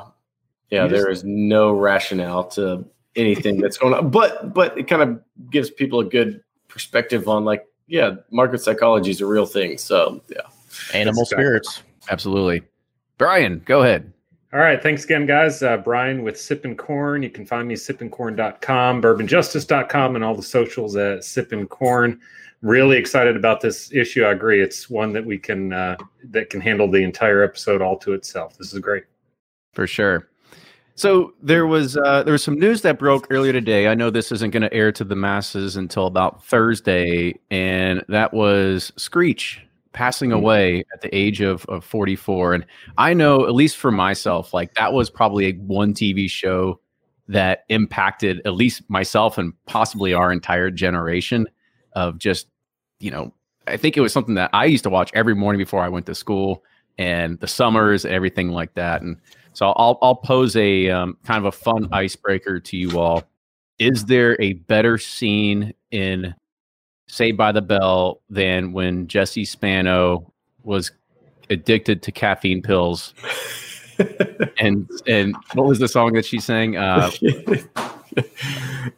yeah. 0.71 0.85
You 0.85 0.89
just- 0.91 1.03
There 1.03 1.11
is 1.11 1.25
no 1.25 1.73
rationale 1.73 2.45
to 2.51 2.85
anything 3.17 3.61
that's 3.61 3.77
going 3.77 3.93
on, 3.95 4.11
but 4.11 4.55
but 4.55 4.79
it 4.79 4.85
kind 4.89 5.03
of 5.03 5.21
gives 5.51 5.71
people 5.71 6.01
a 6.01 6.05
good 6.05 6.43
perspective 6.69 7.29
on 7.29 7.45
like, 7.45 7.67
yeah, 7.89 8.15
market 8.31 8.61
psychology 8.61 9.11
is 9.11 9.21
a 9.21 9.27
real 9.27 9.47
thing. 9.47 9.77
So 9.79 10.21
yeah. 10.29 10.43
Animal 10.95 11.23
Exactly. 11.23 11.45
spirits. 11.45 11.83
absolutely. 12.11 12.63
Brian, 13.19 13.61
go 13.67 13.83
ahead. 13.83 14.13
All 14.53 14.59
right. 14.59 14.83
Thanks 14.83 15.05
again, 15.05 15.27
guys. 15.27 15.63
Uh, 15.63 15.77
Brian 15.77 16.25
with 16.25 16.35
Sippin' 16.35 16.77
Corn. 16.77 17.23
You 17.23 17.31
can 17.31 17.47
find 17.47 17.69
me 17.69 17.77
sippincorn.com, 17.77 19.01
bourbonjustice.com, 19.01 20.17
and 20.17 20.25
all 20.25 20.35
the 20.35 20.43
socials 20.43 20.97
at 20.97 21.21
Sippin' 21.21 21.69
Corn. 21.69 22.21
Really 22.61 22.97
excited 22.97 23.37
about 23.37 23.61
this 23.61 23.93
issue. 23.93 24.25
I 24.25 24.33
agree. 24.33 24.61
It's 24.61 24.91
one 24.91 25.13
that 25.13 25.25
we 25.25 25.39
can 25.39 25.73
uh, 25.73 25.97
that 26.31 26.51
can 26.51 26.61
handle 26.61 26.91
the 26.91 27.03
entire 27.03 27.45
episode 27.45 27.81
all 27.81 27.97
to 27.99 28.13
itself. 28.13 28.59
This 28.59 28.75
is 28.75 28.81
great. 28.81 29.05
For 29.73 29.87
sure. 29.87 30.29
So 30.97 31.33
there 31.41 31.67
was 31.67 31.97
uh, 31.97 32.25
there 32.25 32.33
was 32.33 32.43
some 32.43 32.59
news 32.59 32.83
that 32.83 32.99
broke 32.99 33.29
earlier 33.31 33.53
today. 33.53 33.87
I 33.87 33.95
know 33.95 34.11
this 34.11 34.33
isn't 34.33 34.51
going 34.51 34.63
to 34.63 34.75
air 34.75 34.91
to 34.93 35.05
the 35.05 35.17
masses 35.17 35.77
until 35.77 36.07
about 36.07 36.45
Thursday, 36.45 37.39
and 37.51 38.05
that 38.09 38.35
was 38.35 38.93
Screech 38.97 39.63
passing 39.93 40.33
away 40.33 40.85
at 40.93 41.01
the 41.01 41.15
age 41.15 41.41
of, 41.41 41.65
of 41.67 41.85
44. 41.85 42.55
And 42.55 42.67
I 42.99 43.15
know, 43.15 43.47
at 43.47 43.55
least 43.55 43.77
for 43.77 43.91
myself, 43.91 44.55
like 44.55 44.75
that 44.75 44.93
was 44.93 45.11
probably 45.11 45.47
a 45.47 45.53
one 45.53 45.95
TV 45.95 46.31
show 46.31 46.81
that 47.29 47.65
impacted 47.69 48.41
at 48.45 48.55
least 48.55 48.83
myself 48.89 49.39
and 49.39 49.53
possibly 49.67 50.13
our 50.15 50.33
entire 50.33 50.71
generation 50.71 51.47
of 51.93 52.19
just, 52.19 52.49
you 52.99 53.11
know, 53.11 53.33
I 53.67 53.77
think 53.77 53.97
it 53.97 54.01
was 54.01 54.13
something 54.13 54.35
that 54.35 54.51
I 54.53 54.65
used 54.65 54.85
to 54.85 54.91
watch 54.91 55.11
every 55.15 55.35
morning 55.35 55.59
before 55.59 55.81
I 55.81 55.89
went 55.89 56.07
to 56.07 56.15
school 56.15 56.65
and 56.99 57.39
the 57.41 57.47
summers, 57.47 58.05
and 58.05 58.13
everything 58.13 58.51
like 58.51 58.75
that. 58.75 59.03
And 59.03 59.17
so 59.53 59.69
I'll 59.77 59.99
I'll 60.03 60.17
pose 60.17 60.57
a 60.57 60.91
um, 60.91 61.17
kind 61.25 61.39
of 61.39 61.45
a 61.47 61.57
fun 61.57 61.89
icebreaker 61.93 62.61
to 62.61 62.77
you 62.77 62.99
all. 62.99 63.25
Is 63.79 64.05
there 64.05 64.37
a 64.41 64.55
better 64.55 64.99
scene 64.99 65.73
in 65.91 66.35
Saved 67.11 67.37
by 67.37 67.53
the 67.53 67.63
Bell 67.63 68.21
than 68.31 68.73
when 68.73 69.07
Jesse 69.09 69.45
Spano 69.45 70.33
was 70.63 70.91
addicted 71.51 72.03
to 72.03 72.13
caffeine 72.13 72.63
pills 72.63 73.13
and 74.59 74.89
and 75.07 75.35
what 75.55 75.67
was 75.67 75.79
the 75.79 75.89
song 75.89 76.13
that 76.13 76.25
she 76.25 76.39
sang? 76.39 76.77
Uh, 76.77 77.11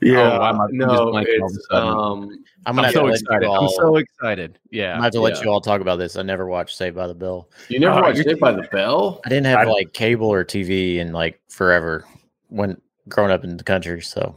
yeah, 0.00 0.20
Oh, 0.38 0.40
I'm- 0.40 0.60
I'm 0.60 0.76
no, 0.76 0.86
blanking 0.86 1.40
all 1.40 1.46
of 1.46 1.52
a 1.52 1.54
it's, 1.56 1.66
um, 1.70 2.44
I'm 2.66 2.78
I'm 2.78 2.92
so 2.92 3.08
excited. 3.08 3.42
you 3.46 3.50
I'm 3.52 3.68
so 3.70 3.96
excited. 3.96 4.58
Yeah. 4.70 4.92
gonna 4.92 5.02
have 5.04 5.12
to 5.12 5.20
let 5.20 5.42
you 5.42 5.50
all 5.50 5.60
talk 5.60 5.80
about 5.80 5.96
this. 5.98 6.16
I 6.16 6.22
never 6.22 6.46
watched 6.46 6.76
Saved 6.76 6.94
by 6.96 7.06
the 7.06 7.14
Bell. 7.14 7.48
you 7.68 7.80
never 7.80 7.98
Oh, 7.98 8.02
watched 8.02 8.22
Saved 8.22 8.38
by 8.40 8.52
the 8.52 8.62
Bell? 8.70 9.20
I 9.24 9.28
didn't 9.28 9.46
have 9.46 9.60
I- 9.60 9.64
like 9.70 9.92
cable 9.92 10.28
or 10.32 10.44
TV 10.44 10.96
in 10.98 11.12
like 11.12 11.40
forever 11.48 12.04
when 12.48 12.80
growing 13.08 13.30
up 13.32 13.42
in 13.44 13.56
the 13.56 13.64
country. 13.64 14.00
So, 14.00 14.34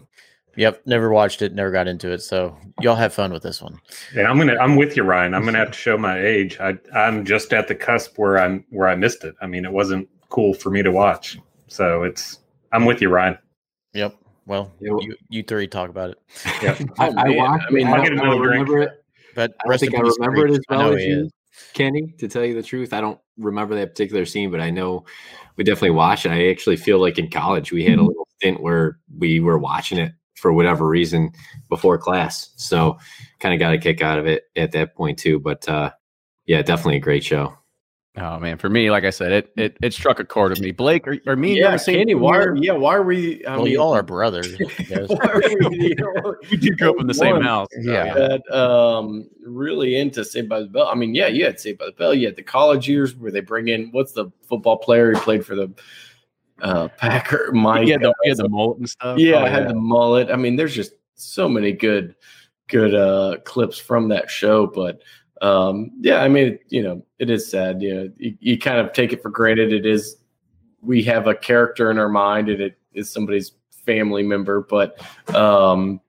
yep, 0.56 0.82
never 0.86 1.10
watched 1.12 1.42
it, 1.42 1.54
never 1.54 1.72
got 1.72 1.88
into 1.88 2.12
it. 2.12 2.22
So, 2.22 2.58
y'all 2.82 2.96
have 2.96 3.14
fun 3.14 3.32
with 3.32 3.44
this 3.44 3.62
one. 3.62 3.80
And 4.16 4.28
I'm 4.28 4.38
gonna 4.38 4.58
I'm 4.58 4.76
with 4.76 4.96
you, 4.96 5.04
Ryan. 5.04 5.34
I'm 5.34 5.46
gonna 5.46 5.58
have 5.58 5.72
to 5.72 5.78
show 5.78 5.98
my 5.98 6.20
age. 6.20 6.60
I 6.60 6.78
I'm 6.94 7.26
just 7.26 7.54
at 7.54 7.68
the 7.68 7.76
cusp 7.76 8.18
where 8.18 8.40
I'm 8.40 8.66
where 8.70 8.88
I 8.88 8.96
missed 8.96 9.24
it. 9.24 9.36
I 9.42 9.48
mean, 9.48 9.66
it 9.66 9.72
wasn't 9.72 10.08
cool 10.30 10.54
for 10.54 10.70
me 10.70 10.84
to 10.84 10.92
watch. 10.92 11.38
So 11.68 12.04
it's 12.04 12.40
I'm 12.72 12.86
with 12.86 13.02
you, 13.02 13.10
Ryan. 13.10 13.38
Yep. 13.94 14.16
Well, 14.46 14.72
Yeah, 14.80 14.92
you, 15.00 15.16
you 15.30 15.44
three 15.44 15.68
talk 15.68 15.90
about 15.90 16.12
it. 16.12 16.18
Yeah. 16.62 16.78
I, 17.00 17.08
I, 17.08 17.24
man, 17.30 17.38
watched, 17.38 17.66
I 17.68 17.72
mean, 17.72 17.88
I'll 17.88 17.96
I, 17.96 18.04
get 18.04 18.12
another 18.12 18.28
I 18.28 18.32
don't 18.32 18.42
drink. 18.44 18.68
remember 18.68 18.82
it. 18.82 19.04
But 19.34 19.56
I 19.66 19.70
don't 19.70 19.80
think 19.80 19.96
I 19.96 20.00
remember 20.00 20.48
it 20.48 20.52
as 20.52 20.60
well 20.70 20.94
as 20.94 21.04
you, 21.04 21.26
is. 21.26 21.32
Kenny. 21.74 22.14
To 22.20 22.28
tell 22.28 22.46
you 22.46 22.54
the 22.54 22.64
truth, 22.64 22.94
I 22.94 23.02
don't 23.02 23.20
remember 23.38 23.76
that 23.76 23.90
particular 23.90 24.26
scene, 24.26 24.52
but 24.52 24.62
I 24.62 24.70
know 24.70 25.06
we 25.56 25.64
definitely 25.64 25.92
watched 25.92 26.26
it. 26.26 26.32
I 26.32 26.50
actually 26.50 26.78
feel 26.78 27.00
like 27.00 27.18
in 27.18 27.30
college 27.30 27.72
we 27.72 27.84
had 27.84 27.94
a 27.94 27.98
mm-hmm. 27.98 28.08
little 28.08 28.28
stint 28.38 28.62
where 28.62 29.00
we 29.18 29.40
were 29.40 29.58
watching 29.58 29.98
it 29.98 30.14
for 30.46 30.54
whatever 30.54 30.88
reason 30.88 31.32
before 31.70 31.98
class. 31.98 32.52
So 32.56 33.00
kind 33.40 33.56
of 33.56 33.60
got 33.60 33.74
a 33.74 33.80
kick 33.80 34.04
out 34.04 34.20
of 34.20 34.28
it 34.28 34.44
at 34.56 34.74
that 34.74 34.94
point 34.94 35.18
too. 35.18 35.40
But 35.40 35.68
uh, 35.68 35.90
yeah, 36.46 36.62
definitely 36.62 36.98
a 36.98 37.00
great 37.00 37.24
show. 37.24 37.58
Oh 38.16 38.40
man, 38.40 38.60
for 38.60 38.70
me, 38.70 38.92
like 38.92 39.06
I 39.06 39.10
said, 39.10 39.32
it 39.32 39.52
it, 39.58 39.78
it 39.82 39.92
struck 39.92 40.20
a 40.20 40.24
chord 40.24 40.52
with 40.52 40.62
me. 40.62 40.70
Blake, 40.70 41.08
or, 41.08 41.18
or 41.26 41.36
me? 41.36 41.58
yeah, 41.58 41.66
on 41.66 41.72
the 41.74 41.80
same 41.80 42.20
Why? 42.20 42.38
Are, 42.38 42.56
yeah, 42.56 42.74
why 42.74 42.94
are 42.94 43.02
we? 43.02 43.44
I 43.44 43.56
well, 43.56 43.66
mean, 43.66 43.74
y'all 43.74 43.96
are 43.96 44.04
brothers. 44.04 44.54
I 44.54 44.84
guess. 44.84 45.10
why 45.10 45.18
are 45.18 45.42
we, 45.42 45.96
We 46.52 46.58
did 46.58 46.78
grow 46.78 46.92
up 46.92 47.00
in 47.00 47.08
the 47.08 47.14
same 47.16 47.42
house. 47.42 47.70
Yeah. 47.82 48.14
that 48.14 48.56
um 48.56 49.28
really 49.44 49.96
into 49.96 50.24
Saved 50.24 50.48
by 50.48 50.60
the 50.60 50.68
Bell. 50.68 50.88
I 50.88 50.94
mean, 50.94 51.16
yeah, 51.16 51.26
you 51.26 51.44
had 51.44 51.60
Saved 51.60 51.80
by 51.80 51.88
the 51.88 51.92
Bell. 51.94 52.14
You 52.14 52.28
had 52.28 52.36
the 52.36 52.44
college 52.44 52.88
years 52.88 53.16
where 53.16 53.32
they 53.32 53.42
bring 53.42 53.70
in 53.70 53.90
what's 53.94 54.12
the 54.12 54.28
football 54.48 54.78
player 54.78 55.12
who 55.12 55.20
played 55.22 55.44
for 55.44 55.56
the 55.56 55.74
uh 56.62 56.88
Packer 56.98 57.52
Mike. 57.54 57.88
Had 57.88 58.02
the, 58.02 58.14
he 58.24 58.34
the 58.34 58.50
mullet 58.50 58.78
and 58.80 58.90
stuff. 58.90 59.20
yeah, 59.20 59.42
Oh, 59.42 59.46
I 59.46 59.50
had 59.50 59.70
the 59.70 59.76
mullet. 59.76 60.32
I 60.32 60.36
mean, 60.36 60.56
there's 60.56 60.76
just 60.76 60.94
so 61.16 61.48
many 61.50 61.72
good 61.72 62.16
good 62.68 62.96
uh 62.96 63.38
clips 63.44 63.78
from 63.78 64.08
that 64.10 64.30
show. 64.30 64.68
But 64.68 65.02
um 65.42 65.92
yeah, 66.00 66.22
I 66.22 66.28
mean, 66.30 66.60
you 66.70 66.84
know, 66.84 67.06
it 67.20 67.30
is 67.30 67.50
sad. 67.50 67.82
You 67.82 67.96
know, 67.96 68.12
you, 68.18 68.38
you 68.40 68.58
kind 68.58 68.80
of 68.80 68.94
take 68.94 69.14
it 69.14 69.22
for 69.22 69.30
granted. 69.30 69.74
It 69.74 69.86
is 69.86 70.18
we 70.82 71.04
have 71.04 71.28
a 71.28 71.36
character 71.36 71.92
in 71.92 71.98
our 71.98 72.10
mind 72.10 72.50
and 72.50 72.62
it 72.62 72.78
is 72.94 73.12
somebody's 73.12 73.54
family 73.86 74.24
member, 74.24 74.62
but 74.62 75.00
um 75.36 76.00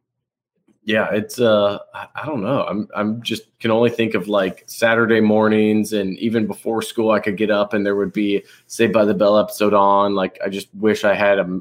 yeah, 0.86 1.08
it's 1.12 1.38
uh 1.40 1.78
I, 1.92 2.24
don't 2.24 2.42
know. 2.42 2.64
I'm 2.64 2.88
I'm 2.96 3.20
just 3.20 3.58
can 3.58 3.70
only 3.70 3.90
think 3.90 4.14
of 4.14 4.28
like 4.28 4.64
Saturday 4.66 5.20
mornings 5.20 5.92
and 5.92 6.18
even 6.18 6.46
before 6.46 6.80
school 6.80 7.10
I 7.10 7.20
could 7.20 7.36
get 7.36 7.50
up 7.50 7.74
and 7.74 7.84
there 7.84 7.96
would 7.96 8.12
be 8.12 8.44
Saved 8.68 8.92
by 8.92 9.04
the 9.04 9.12
Bell 9.12 9.38
episode 9.38 9.74
on. 9.74 10.14
Like 10.14 10.38
I 10.44 10.48
just 10.48 10.68
wish 10.74 11.04
I 11.04 11.14
had 11.14 11.38
a 11.38 11.60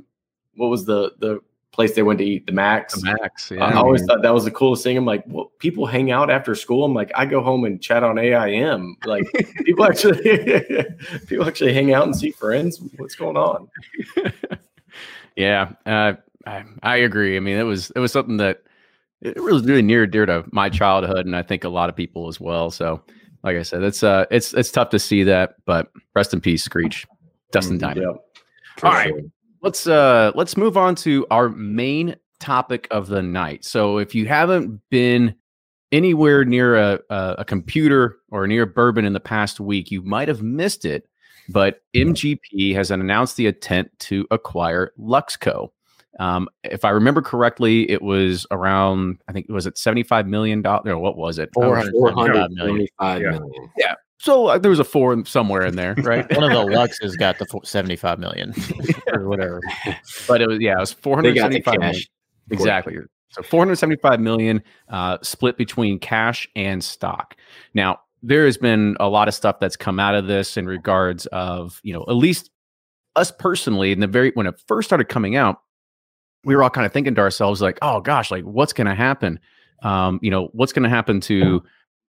what 0.56 0.68
was 0.68 0.86
the 0.86 1.14
the 1.20 1.42
place 1.72 1.94
they 1.94 2.04
went 2.04 2.20
to 2.20 2.26
eat 2.26 2.46
the 2.46 2.54
Max. 2.54 3.02
The 3.02 3.18
Max. 3.20 3.52
I 3.52 3.74
always 3.74 4.06
thought 4.06 4.22
that 4.22 4.34
was 4.34 4.46
the 4.46 4.52
coolest 4.52 4.84
thing. 4.84 4.96
I'm 4.96 5.06
like, 5.06 5.24
well, 5.28 5.52
people 5.60 5.86
hang 5.86 6.10
out 6.10 6.30
after 6.30 6.56
school. 6.56 6.86
I'm 6.86 6.94
like, 6.94 7.12
I 7.16 7.26
go 7.26 7.42
home 7.42 7.66
and 7.66 7.82
chat 7.82 8.02
on 8.02 8.18
AIM. 8.18 8.96
Like, 9.06 9.26
people 9.66 9.84
actually, 9.90 10.22
people 11.28 11.46
actually 11.46 11.74
hang 11.74 11.94
out 11.94 12.06
and 12.06 12.16
see 12.16 12.32
friends. 12.32 12.80
What's 12.96 13.16
going 13.16 13.38
on? 13.38 13.68
Yeah, 15.36 15.74
uh, 15.86 16.14
I, 16.46 16.64
I 16.82 16.96
agree. 16.98 17.36
I 17.36 17.42
mean, 17.42 17.58
it 17.58 17.64
was 17.64 17.92
it 17.92 18.00
was 18.00 18.14
something 18.14 18.38
that 18.38 18.64
it 19.26 19.42
was 19.42 19.64
really 19.64 19.82
near 19.82 20.04
and 20.04 20.12
dear 20.12 20.26
to 20.26 20.46
my 20.52 20.70
childhood, 20.70 21.26
and 21.26 21.36
I 21.36 21.42
think 21.42 21.64
a 21.64 21.70
lot 21.70 21.90
of 21.90 21.96
people 21.96 22.28
as 22.28 22.40
well. 22.40 22.70
So, 22.70 23.02
like 23.44 23.58
I 23.58 23.64
said, 23.64 23.84
it's 23.84 24.04
uh, 24.04 24.26
it's 24.30 24.54
it's 24.54 24.72
tough 24.72 24.90
to 24.90 25.00
see 25.00 25.24
that, 25.24 25.56
but 25.66 25.92
rest 26.14 26.34
in 26.34 26.42
peace, 26.42 26.64
Screech, 26.64 27.06
Dustin 27.52 27.78
Diamond. 27.78 28.06
Yep. 28.06 28.84
All 28.84 28.92
right, 28.92 29.14
let's 29.62 29.88
uh, 29.88 30.32
let's 30.36 30.58
move 30.58 30.78
on 30.78 30.96
to 30.96 31.26
our 31.32 31.50
main 31.50 32.16
topic 32.40 32.88
of 32.92 33.08
the 33.08 33.22
night. 33.22 33.66
So 33.66 33.98
if 33.98 34.14
you 34.14 34.28
haven't 34.28 34.82
been 34.90 35.36
anywhere 35.92 36.44
near 36.46 36.76
a, 36.76 37.00
a, 37.10 37.36
a 37.40 37.46
computer 37.46 38.18
or 38.30 38.48
near 38.48 38.66
bourbon 38.66 39.06
in 39.06 39.14
the 39.14 39.20
past 39.20 39.60
week, 39.60 39.92
you 39.92 40.02
might 40.02 40.28
have 40.28 40.42
missed 40.42 40.86
it. 40.86 41.08
But 41.48 41.82
MGP 41.96 42.74
has 42.76 42.92
announced 42.92 43.38
the 43.38 43.48
intent 43.48 43.92
to 44.00 44.28
acquire 44.32 44.92
Luxco. 45.00 45.70
Um, 46.20 46.48
if 46.64 46.86
I 46.86 46.90
remember 46.92 47.22
correctly, 47.22 47.90
it 47.90 48.02
was 48.02 48.46
around 48.52 49.18
I 49.28 49.32
think 49.34 49.48
it 49.50 49.52
was 49.52 49.68
at 49.68 49.78
seventy 49.78 50.04
five 50.04 50.28
million 50.28 50.62
dollars. 50.62 50.84
Or 50.88 50.98
what 50.98 51.18
was 51.18 51.38
it? 51.40 51.50
Four 51.54 51.78
Oh, 51.78 52.12
hundred 52.14 52.52
million. 52.52 52.88
475 52.98 53.22
Yeah. 53.22 53.30
million. 53.32 53.70
So 54.18 54.48
uh, 54.48 54.58
there 54.58 54.70
was 54.72 54.80
a 54.80 54.84
four 54.86 55.24
somewhere 55.26 55.66
in 55.66 55.76
there, 55.76 55.94
right? 55.98 56.26
One 56.36 56.44
of 56.44 56.52
the 56.52 56.74
Luxes 56.76 57.18
got 57.18 57.38
the 57.38 57.46
fo- 57.46 57.62
seventy-five 57.64 58.18
million 58.18 58.54
or 59.14 59.28
whatever. 59.28 59.62
but 60.28 60.42
it 60.42 60.48
was 60.48 60.60
yeah, 60.62 60.78
it 60.78 60.80
was 60.80 60.94
four 60.94 61.22
They 61.22 61.30
hundred 61.30 61.36
got 61.36 61.52
the 61.52 61.54
seventy 61.56 61.62
five 61.62 61.80
million. 61.80 61.94
cash. 61.96 62.08
Exactly. 62.52 62.98
So 63.32 63.42
475 63.44 64.20
million 64.22 64.64
uh, 64.88 65.18
split 65.22 65.58
between 65.58 66.00
cash 66.00 66.48
and 66.56 66.82
stock. 66.82 67.36
Now, 67.74 68.00
there 68.24 68.46
has 68.46 68.58
been 68.58 68.96
a 69.02 69.10
lot 69.10 69.28
of 69.28 69.34
stuff 69.34 69.60
that's 69.60 69.76
come 69.76 70.00
out 70.00 70.16
of 70.16 70.28
this 70.28 70.56
in 70.56 70.66
regards 70.68 71.26
of, 71.28 71.82
you 71.84 71.92
know, 71.92 72.06
at 72.08 72.14
least 72.16 72.50
us 73.18 73.32
personally, 73.32 73.92
in 73.92 74.00
the 74.00 74.08
very 74.08 74.32
when 74.36 74.48
it 74.48 74.56
first 74.68 74.88
started 74.88 75.10
coming 75.10 75.36
out, 75.36 75.58
we 76.46 76.56
were 76.56 76.64
all 76.64 76.70
kind 76.70 76.86
of 76.86 76.94
thinking 76.94 77.16
to 77.16 77.22
ourselves, 77.22 77.62
like, 77.62 77.80
oh 77.82 78.00
gosh, 78.02 78.32
like 78.32 78.44
what's 78.44 78.74
gonna 78.74 78.96
happen? 78.96 79.40
Um, 79.84 80.20
you 80.22 80.32
know, 80.32 80.50
what's 80.54 80.72
gonna 80.72 80.90
happen 80.90 81.20
to 81.22 81.64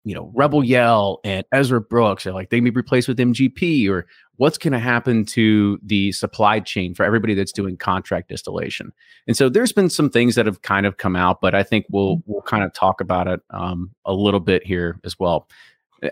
you 0.07 0.15
know, 0.15 0.31
Rebel 0.33 0.63
Yell 0.63 1.19
and 1.25 1.45
Ezra 1.51 1.81
Brooks, 1.81 2.25
or 2.25 2.31
like 2.31 2.49
they 2.49 2.61
may 2.61 2.69
be 2.69 2.77
replaced 2.77 3.09
with 3.09 3.19
MGP, 3.19 3.89
or 3.89 4.07
what's 4.37 4.57
going 4.57 4.71
to 4.71 4.79
happen 4.79 5.25
to 5.25 5.77
the 5.83 6.13
supply 6.13 6.61
chain 6.61 6.93
for 6.93 7.03
everybody 7.03 7.33
that's 7.33 7.51
doing 7.51 7.75
contract 7.75 8.29
distillation. 8.29 8.93
And 9.27 9.35
so 9.35 9.49
there's 9.49 9.73
been 9.73 9.89
some 9.89 10.09
things 10.09 10.35
that 10.35 10.45
have 10.45 10.61
kind 10.61 10.85
of 10.85 10.95
come 10.95 11.17
out, 11.17 11.41
but 11.41 11.53
I 11.53 11.61
think 11.61 11.87
we'll 11.89 12.23
we'll 12.25 12.41
kind 12.43 12.63
of 12.63 12.73
talk 12.73 13.01
about 13.01 13.27
it 13.27 13.41
um, 13.49 13.91
a 14.05 14.13
little 14.13 14.39
bit 14.39 14.65
here 14.65 14.97
as 15.03 15.19
well. 15.19 15.49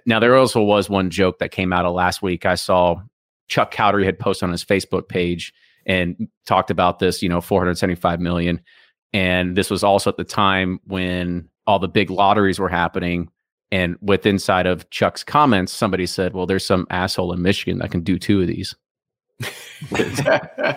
Now 0.05 0.19
there 0.19 0.35
also 0.35 0.61
was 0.61 0.89
one 0.89 1.09
joke 1.09 1.39
that 1.39 1.51
came 1.51 1.71
out 1.71 1.85
of 1.85 1.93
last 1.93 2.21
week. 2.21 2.45
I 2.45 2.55
saw 2.55 2.97
Chuck 3.47 3.73
Cowdery 3.73 4.03
had 4.03 4.19
posted 4.19 4.47
on 4.47 4.51
his 4.51 4.65
Facebook 4.65 5.07
page 5.07 5.53
and 5.85 6.27
talked 6.45 6.71
about 6.71 6.99
this, 6.99 7.21
you 7.21 7.29
know, 7.29 7.41
475 7.41 8.19
million. 8.19 8.61
And 9.13 9.55
this 9.55 9.69
was 9.69 9.83
also 9.83 10.09
at 10.09 10.17
the 10.17 10.23
time 10.23 10.79
when 10.85 11.49
all 11.67 11.79
the 11.79 11.87
big 11.87 12.09
lotteries 12.09 12.59
were 12.59 12.69
happening. 12.69 13.29
And 13.71 13.97
with 14.01 14.25
inside 14.25 14.67
of 14.67 14.89
Chuck's 14.89 15.23
comments, 15.23 15.71
somebody 15.71 16.05
said, 16.05 16.33
Well, 16.33 16.45
there's 16.45 16.65
some 16.65 16.85
asshole 16.89 17.33
in 17.33 17.41
Michigan 17.41 17.79
that 17.79 17.91
can 17.91 18.01
do 18.01 18.19
two 18.19 18.41
of 18.41 18.47
these. 18.47 18.75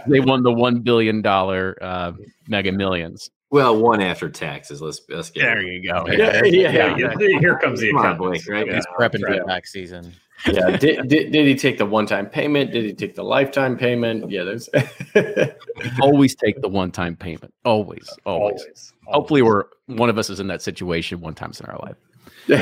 They 0.09 0.21
won 0.21 0.43
the 0.43 0.51
$1 0.51 0.83
billion 0.83 1.25
uh, 1.25 2.13
mega 2.49 2.73
millions. 2.73 3.31
Well, 3.51 3.77
one 3.81 4.01
after 4.01 4.29
taxes. 4.29 4.83
Let's 4.83 5.01
let's 5.09 5.31
get 5.31 5.43
There 5.43 5.63
you 5.63 5.83
go. 5.89 6.07
Yeah, 6.09 6.43
yeah, 6.45 6.97
Yeah, 6.97 7.15
yeah, 7.19 7.39
here 7.41 7.59
comes 7.59 7.81
the 7.81 7.89
Come 7.91 7.99
on, 7.99 8.05
economist. 8.15 8.47
Blake, 8.47 8.57
right? 8.57 8.67
Yeah. 8.67 8.75
He's 8.77 8.87
prepping 8.99 9.21
for 9.21 9.45
tax 9.47 9.73
season. 9.73 10.13
yeah. 10.47 10.77
Did, 10.77 11.09
did, 11.09 11.33
did 11.33 11.47
he 11.47 11.55
take 11.57 11.79
the 11.79 11.87
one-time 11.87 12.27
payment? 12.27 12.71
Did 12.71 12.85
he 12.85 12.93
take 12.95 13.15
the 13.17 13.25
lifetime 13.25 13.77
payment? 13.77 14.31
Yeah, 14.31 14.45
there's. 14.45 14.69
Always 16.01 16.35
take 16.35 16.61
the 16.61 16.69
one 16.69 16.91
time 16.91 17.17
payment. 17.17 17.53
Always, 17.65 18.09
always. 18.25 18.61
Always. 18.63 18.93
Hopefully, 19.07 19.43
we're 19.43 19.65
one 19.87 20.09
of 20.11 20.19
us 20.19 20.31
is 20.31 20.39
in 20.41 20.47
that 20.49 20.63
situation 20.63 21.21
one 21.21 21.35
times 21.35 21.61
in 21.61 21.67
our 21.67 21.79
life. 21.79 21.97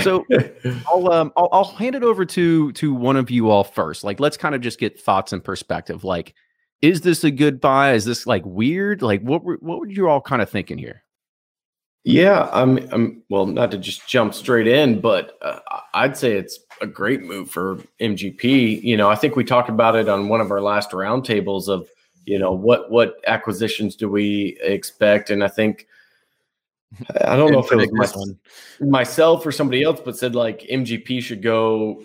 So 0.02 0.24
I'll 0.88 1.12
um 1.12 1.32
I'll, 1.36 1.48
I'll 1.52 1.64
hand 1.64 1.94
it 1.94 2.02
over 2.02 2.24
to 2.24 2.72
to 2.72 2.94
one 2.94 3.16
of 3.16 3.30
you 3.30 3.50
all 3.50 3.64
first. 3.64 4.04
Like, 4.04 4.20
let's 4.20 4.36
kind 4.36 4.54
of 4.54 4.60
just 4.60 4.78
get 4.78 4.98
thoughts 5.00 5.32
and 5.32 5.42
perspective. 5.44 6.02
Like, 6.04 6.34
is 6.82 7.00
this 7.00 7.24
a 7.24 7.30
good 7.30 7.60
buy? 7.60 7.94
Is 7.94 8.04
this 8.04 8.26
like 8.26 8.44
weird? 8.44 9.02
Like, 9.02 9.22
what 9.22 9.44
were, 9.44 9.58
what 9.60 9.80
were 9.80 9.88
you 9.88 10.08
all 10.08 10.20
kind 10.20 10.42
of 10.42 10.50
thinking 10.50 10.78
here? 10.78 11.02
Yeah, 12.04 12.48
I'm. 12.52 12.78
I'm 12.92 13.22
well, 13.30 13.46
not 13.46 13.72
to 13.72 13.78
just 13.78 14.06
jump 14.06 14.32
straight 14.32 14.68
in, 14.68 15.00
but 15.00 15.36
uh, 15.42 15.58
I'd 15.92 16.16
say 16.16 16.34
it's 16.34 16.60
a 16.80 16.86
great 16.86 17.22
move 17.22 17.50
for 17.50 17.78
MGP. 18.00 18.80
You 18.82 18.96
know, 18.96 19.10
I 19.10 19.16
think 19.16 19.34
we 19.34 19.42
talked 19.42 19.68
about 19.68 19.96
it 19.96 20.08
on 20.08 20.28
one 20.28 20.40
of 20.40 20.52
our 20.52 20.60
last 20.60 20.92
roundtables 20.92 21.68
of, 21.68 21.88
you 22.24 22.38
know, 22.38 22.52
what 22.52 22.92
what 22.92 23.16
acquisitions 23.26 23.96
do 23.96 24.08
we 24.08 24.56
expect, 24.62 25.30
and 25.30 25.42
I 25.42 25.48
think 25.48 25.88
I 27.24 27.36
don't 27.36 27.52
know 27.52 27.58
if 27.58 27.72
it 27.72 27.76
was 27.76 27.90
my, 28.80 28.86
myself 28.86 29.44
or 29.44 29.52
somebody 29.52 29.82
else, 29.82 30.00
but 30.04 30.16
said 30.16 30.34
like 30.34 30.60
MGP 30.62 31.22
should 31.22 31.42
go 31.42 32.02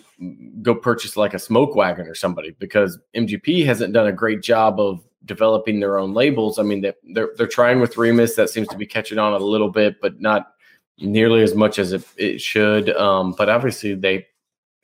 go 0.61 0.75
purchase 0.75 1.15
like 1.15 1.33
a 1.33 1.39
smoke 1.39 1.75
wagon 1.75 2.07
or 2.07 2.15
somebody 2.15 2.51
because 2.59 2.99
MGP 3.15 3.65
hasn't 3.65 3.93
done 3.93 4.07
a 4.07 4.11
great 4.11 4.41
job 4.41 4.79
of 4.79 5.03
developing 5.25 5.79
their 5.79 5.97
own 5.99 6.13
labels. 6.13 6.59
I 6.59 6.63
mean, 6.63 6.81
they- 6.81 6.93
they're 7.13 7.29
they're 7.37 7.47
trying 7.47 7.79
with 7.79 7.97
Remus 7.97 8.35
that 8.35 8.49
seems 8.49 8.67
to 8.69 8.77
be 8.77 8.85
catching 8.85 9.19
on 9.19 9.33
a 9.33 9.37
little 9.37 9.69
bit, 9.69 10.01
but 10.01 10.19
not 10.19 10.53
nearly 10.97 11.41
as 11.43 11.55
much 11.55 11.79
as 11.79 11.93
it, 11.93 12.03
it 12.17 12.41
should. 12.41 12.89
Um, 12.95 13.33
but 13.37 13.49
obviously, 13.49 13.95
they 13.95 14.27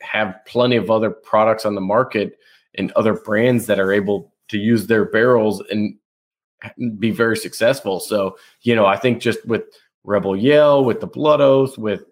have 0.01 0.35
plenty 0.45 0.75
of 0.75 0.91
other 0.91 1.09
products 1.09 1.65
on 1.65 1.75
the 1.75 1.81
market 1.81 2.37
and 2.75 2.91
other 2.91 3.13
brands 3.13 3.65
that 3.65 3.79
are 3.79 3.91
able 3.91 4.31
to 4.49 4.57
use 4.57 4.87
their 4.87 5.05
barrels 5.05 5.61
and 5.71 5.97
be 6.99 7.11
very 7.11 7.37
successful. 7.37 7.99
So, 7.99 8.37
you 8.61 8.75
know, 8.75 8.85
I 8.85 8.97
think 8.97 9.21
just 9.21 9.45
with 9.45 9.63
Rebel 10.07 10.35
Yell, 10.35 10.85
with 10.85 11.01
the 11.01 11.07
Blood 11.07 11.41
Oath, 11.41 11.77
with 11.77 12.05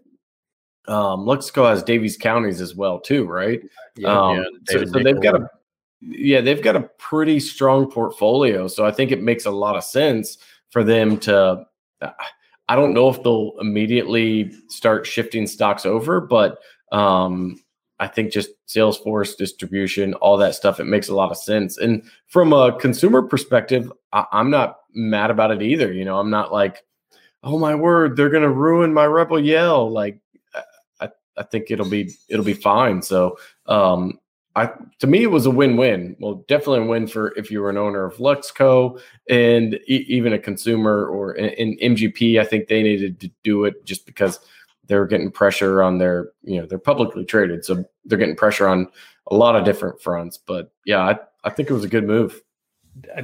um, 0.87 1.21
Luxco 1.21 1.67
has 1.67 1.83
Daviess 1.83 2.19
counties 2.19 2.61
as 2.61 2.75
well, 2.75 2.99
too, 2.99 3.25
right? 3.25 3.61
um, 4.05 4.37
yeah, 4.37 4.43
so, 4.69 4.85
so 4.85 4.99
they've 4.99 5.21
got 5.21 5.41
a 5.41 5.49
yeah, 6.01 6.41
they've 6.41 6.61
got 6.61 6.75
a 6.75 6.89
pretty 6.99 7.39
strong 7.39 7.89
portfolio. 7.89 8.67
So 8.67 8.85
I 8.85 8.91
think 8.91 9.11
it 9.11 9.23
makes 9.23 9.45
a 9.45 9.51
lot 9.51 9.75
of 9.75 9.83
sense 9.83 10.37
for 10.69 10.83
them 10.83 11.17
to. 11.19 11.65
I 12.67 12.75
don't 12.75 12.93
know 12.93 13.09
if 13.09 13.23
they'll 13.23 13.53
immediately 13.61 14.51
start 14.67 15.07
shifting 15.07 15.47
stocks 15.47 15.85
over, 15.85 16.19
but 16.19 16.57
um, 16.91 17.61
I 17.99 18.07
think 18.07 18.31
just 18.31 18.49
Salesforce 18.67 19.37
distribution, 19.37 20.15
all 20.15 20.35
that 20.37 20.55
stuff, 20.55 20.79
it 20.79 20.85
makes 20.85 21.07
a 21.07 21.15
lot 21.15 21.31
of 21.31 21.37
sense. 21.37 21.77
And 21.77 22.03
from 22.27 22.53
a 22.53 22.77
consumer 22.77 23.21
perspective, 23.21 23.91
I, 24.13 24.25
I'm 24.31 24.49
not 24.49 24.79
mad 24.93 25.31
about 25.31 25.51
it 25.51 25.61
either. 25.61 25.93
You 25.93 26.05
know, 26.05 26.19
I'm 26.19 26.31
not 26.31 26.51
like, 26.51 26.83
oh 27.45 27.59
my 27.59 27.75
word, 27.75 28.17
they're 28.17 28.29
gonna 28.29 28.51
ruin 28.51 28.93
my 28.93 29.05
Rebel 29.05 29.39
Yell. 29.39 29.89
Like, 29.89 30.19
I, 30.99 31.09
I 31.37 31.43
think 31.43 31.71
it'll 31.71 31.89
be 31.89 32.11
it'll 32.27 32.43
be 32.43 32.53
fine. 32.53 33.01
So, 33.01 33.37
um, 33.67 34.19
I 34.55 34.71
to 34.99 35.07
me 35.07 35.23
it 35.23 35.31
was 35.31 35.45
a 35.45 35.51
win-win. 35.51 36.15
Well, 36.19 36.43
definitely 36.47 36.85
a 36.85 36.89
win 36.89 37.07
for 37.07 37.33
if 37.37 37.51
you 37.51 37.61
were 37.61 37.69
an 37.69 37.77
owner 37.77 38.03
of 38.03 38.17
Luxco 38.17 38.99
and 39.29 39.75
e- 39.87 40.05
even 40.07 40.33
a 40.33 40.39
consumer 40.39 41.07
or 41.07 41.33
in, 41.35 41.77
MGP. 41.95 42.39
I 42.39 42.45
think 42.45 42.67
they 42.67 42.81
needed 42.81 43.19
to 43.21 43.31
do 43.43 43.65
it 43.65 43.85
just 43.85 44.05
because 44.05 44.39
they 44.87 44.95
were 44.95 45.07
getting 45.07 45.31
pressure 45.31 45.83
on 45.83 45.99
their 45.99 46.31
you 46.43 46.59
know 46.59 46.65
they're 46.65 46.79
publicly 46.79 47.25
traded, 47.25 47.63
so 47.63 47.85
they're 48.05 48.17
getting 48.17 48.35
pressure 48.35 48.67
on 48.67 48.87
a 49.27 49.35
lot 49.35 49.55
of 49.55 49.65
different 49.65 50.01
fronts. 50.01 50.37
But 50.37 50.71
yeah, 50.85 51.01
I, 51.01 51.19
I 51.43 51.49
think 51.49 51.69
it 51.69 51.73
was 51.73 51.83
a 51.83 51.89
good 51.89 52.05
move. 52.05 52.41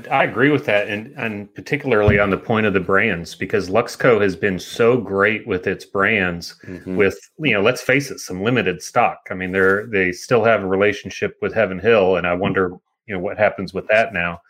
I- 0.10 0.24
agree 0.24 0.50
with 0.50 0.66
that, 0.66 0.88
and 0.90 1.14
and 1.18 1.54
particularly 1.54 2.20
on 2.20 2.30
the 2.30 2.38
point 2.38 2.66
of 2.66 2.74
the 2.74 2.80
brands, 2.80 3.36
because 3.36 3.70
Luxco 3.70 4.20
has 4.22 4.36
been 4.36 4.60
so 4.60 4.98
great 4.98 5.48
with 5.48 5.66
its 5.66 5.86
brands. 5.86 6.56
Mm-hmm. 6.66 6.98
With 6.98 7.18
you 7.40 7.54
know, 7.54 7.62
let's 7.62 7.82
face 7.82 8.12
it, 8.12 8.20
some 8.20 8.44
limited 8.44 8.82
stock. 8.82 9.20
I 9.32 9.34
mean, 9.34 9.52
they're 9.52 9.88
they 9.88 10.12
still 10.12 10.44
have 10.44 10.64
a 10.64 10.68
relationship 10.68 11.38
with 11.42 11.54
Heaven 11.54 11.80
Hill, 11.80 12.18
and 12.18 12.28
I 12.28 12.34
wonder 12.34 12.72
you 13.08 13.16
know 13.16 13.20
what 13.20 13.38
happens 13.38 13.74
with 13.74 13.88
that 13.88 14.14
now. 14.14 14.42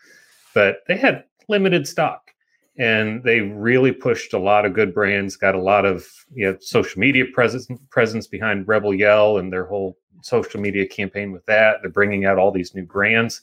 But 0.54 0.78
they 0.88 0.96
had 0.96 1.24
limited 1.48 1.86
stock, 1.86 2.32
and 2.76 3.22
they 3.22 3.40
really 3.40 3.92
pushed 3.92 4.32
a 4.32 4.38
lot 4.38 4.66
of 4.66 4.74
good 4.74 4.92
brands. 4.92 5.36
Got 5.36 5.54
a 5.54 5.62
lot 5.62 5.84
of 5.84 6.04
you 6.34 6.50
know 6.50 6.56
social 6.60 7.00
media 7.00 7.26
presence 7.32 7.68
presence 7.90 8.26
behind 8.26 8.66
Rebel 8.66 8.92
Yell 8.92 9.38
and 9.38 9.52
their 9.52 9.66
whole 9.66 9.96
social 10.22 10.60
media 10.60 10.86
campaign 10.86 11.30
with 11.30 11.46
that. 11.46 11.76
They're 11.80 11.90
bringing 11.90 12.24
out 12.24 12.38
all 12.38 12.50
these 12.50 12.74
new 12.74 12.84
brands 12.84 13.40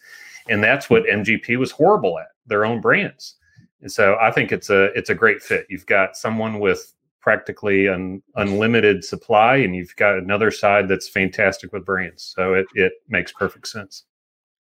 and 0.50 0.64
that's 0.64 0.90
what 0.90 1.04
MGP 1.04 1.58
was 1.58 1.72
horrible 1.72 2.20
at 2.20 2.28
their 2.46 2.66
own 2.66 2.82
brands. 2.82 3.36
And 3.82 3.92
so 3.92 4.18
I 4.22 4.32
think 4.32 4.52
it's 4.52 4.70
a 4.70 4.86
it's 4.98 5.10
a 5.10 5.16
great 5.16 5.42
fit. 5.42 5.66
You've 5.70 5.86
got 5.86 6.18
someone 6.18 6.60
with 6.60 6.94
practically 7.22 7.88
an 7.88 8.22
unlimited 8.36 9.04
supply, 9.04 9.58
and 9.58 9.76
you've 9.76 9.96
got 9.96 10.18
another 10.18 10.52
side 10.52 10.88
that's 10.88 11.08
fantastic 11.08 11.72
with 11.72 11.86
brands. 11.86 12.34
So 12.36 12.54
it 12.54 12.68
it 12.74 12.94
makes 13.08 13.32
perfect 13.32 13.68
sense. 13.68 14.06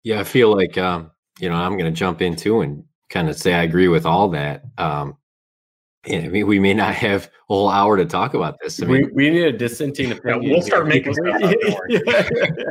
Yeah, 0.02 0.20
I 0.20 0.24
feel 0.24 0.54
like 0.54 0.76
um, 0.78 1.10
you 1.38 1.48
know, 1.48 1.56
I'm 1.56 1.76
gonna 1.76 1.90
jump 1.90 2.22
in 2.22 2.36
too 2.36 2.60
and 2.60 2.84
kind 3.08 3.28
of 3.28 3.36
say 3.36 3.54
I 3.54 3.62
agree 3.62 3.88
with 3.88 4.06
all 4.06 4.28
that. 4.30 4.64
Um 4.78 5.16
and 6.06 6.24
I 6.24 6.28
mean, 6.28 6.46
we 6.46 6.58
may 6.58 6.74
not 6.74 6.94
have 6.94 7.26
a 7.26 7.30
whole 7.48 7.68
hour 7.68 7.96
to 7.96 8.04
talk 8.04 8.34
about 8.34 8.56
this. 8.60 8.82
I 8.82 8.86
mean, 8.86 9.06
we, 9.06 9.28
we 9.28 9.30
need 9.30 9.44
a 9.44 9.52
dissenting 9.52 10.12
opinion. 10.12 10.50
we'll 10.50 10.62
start 10.62 10.86
making 10.86 11.14
stuff 11.14 11.42
up, 11.42 11.54
don't 11.60 11.74
worry. 11.74 12.00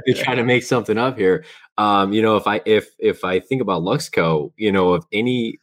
to 0.08 0.14
try 0.24 0.36
to 0.36 0.44
make 0.44 0.64
something 0.64 0.98
up 0.98 1.18
here. 1.18 1.44
Um, 1.78 2.14
you 2.14 2.22
know, 2.22 2.36
if 2.36 2.46
I 2.48 2.62
if 2.66 2.90
if 3.00 3.24
I 3.24 3.40
think 3.40 3.62
about 3.62 3.82
Luxco, 3.82 4.52
you 4.58 4.72
know, 4.72 4.94
of 4.94 5.06
any 5.12 5.60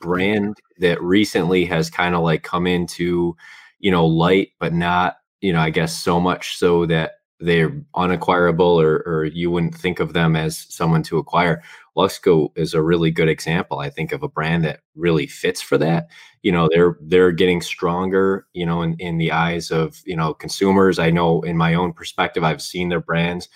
brand 0.00 0.56
that 0.78 1.02
recently 1.02 1.64
has 1.66 1.90
kind 1.90 2.14
of 2.14 2.22
like 2.22 2.42
come 2.42 2.66
into, 2.66 3.36
you 3.78 3.90
know, 3.90 4.06
light, 4.06 4.50
but 4.58 4.74
not, 4.74 5.16
you 5.40 5.52
know, 5.52 5.60
I 5.60 5.70
guess 5.70 5.96
so 5.96 6.20
much 6.20 6.56
so 6.58 6.86
that 6.86 7.12
they're 7.40 7.70
unacquirable 7.94 8.82
or, 8.82 9.02
or 9.06 9.24
you 9.24 9.50
wouldn't 9.50 9.74
think 9.74 10.00
of 10.00 10.12
them 10.12 10.36
as 10.36 10.66
someone 10.68 11.02
to 11.04 11.18
acquire. 11.18 11.62
Luxco 11.96 12.50
is 12.56 12.74
a 12.74 12.82
really 12.82 13.10
good 13.10 13.28
example, 13.28 13.78
I 13.78 13.90
think, 13.90 14.12
of 14.12 14.22
a 14.22 14.28
brand 14.28 14.64
that 14.64 14.80
really 14.94 15.26
fits 15.26 15.60
for 15.60 15.78
that. 15.78 16.08
You 16.46 16.52
know, 16.52 16.68
they're 16.72 16.96
they're 17.00 17.32
getting 17.32 17.60
stronger, 17.60 18.46
you 18.52 18.66
know, 18.66 18.82
in, 18.82 18.94
in 18.98 19.18
the 19.18 19.32
eyes 19.32 19.70
of, 19.70 20.00
you 20.06 20.16
know, 20.16 20.32
consumers. 20.34 20.98
I 20.98 21.10
know 21.10 21.42
in 21.42 21.56
my 21.56 21.74
own 21.74 21.92
perspective, 21.92 22.44
I've 22.44 22.62
seen 22.62 22.88
their 22.88 23.00
brands 23.00 23.48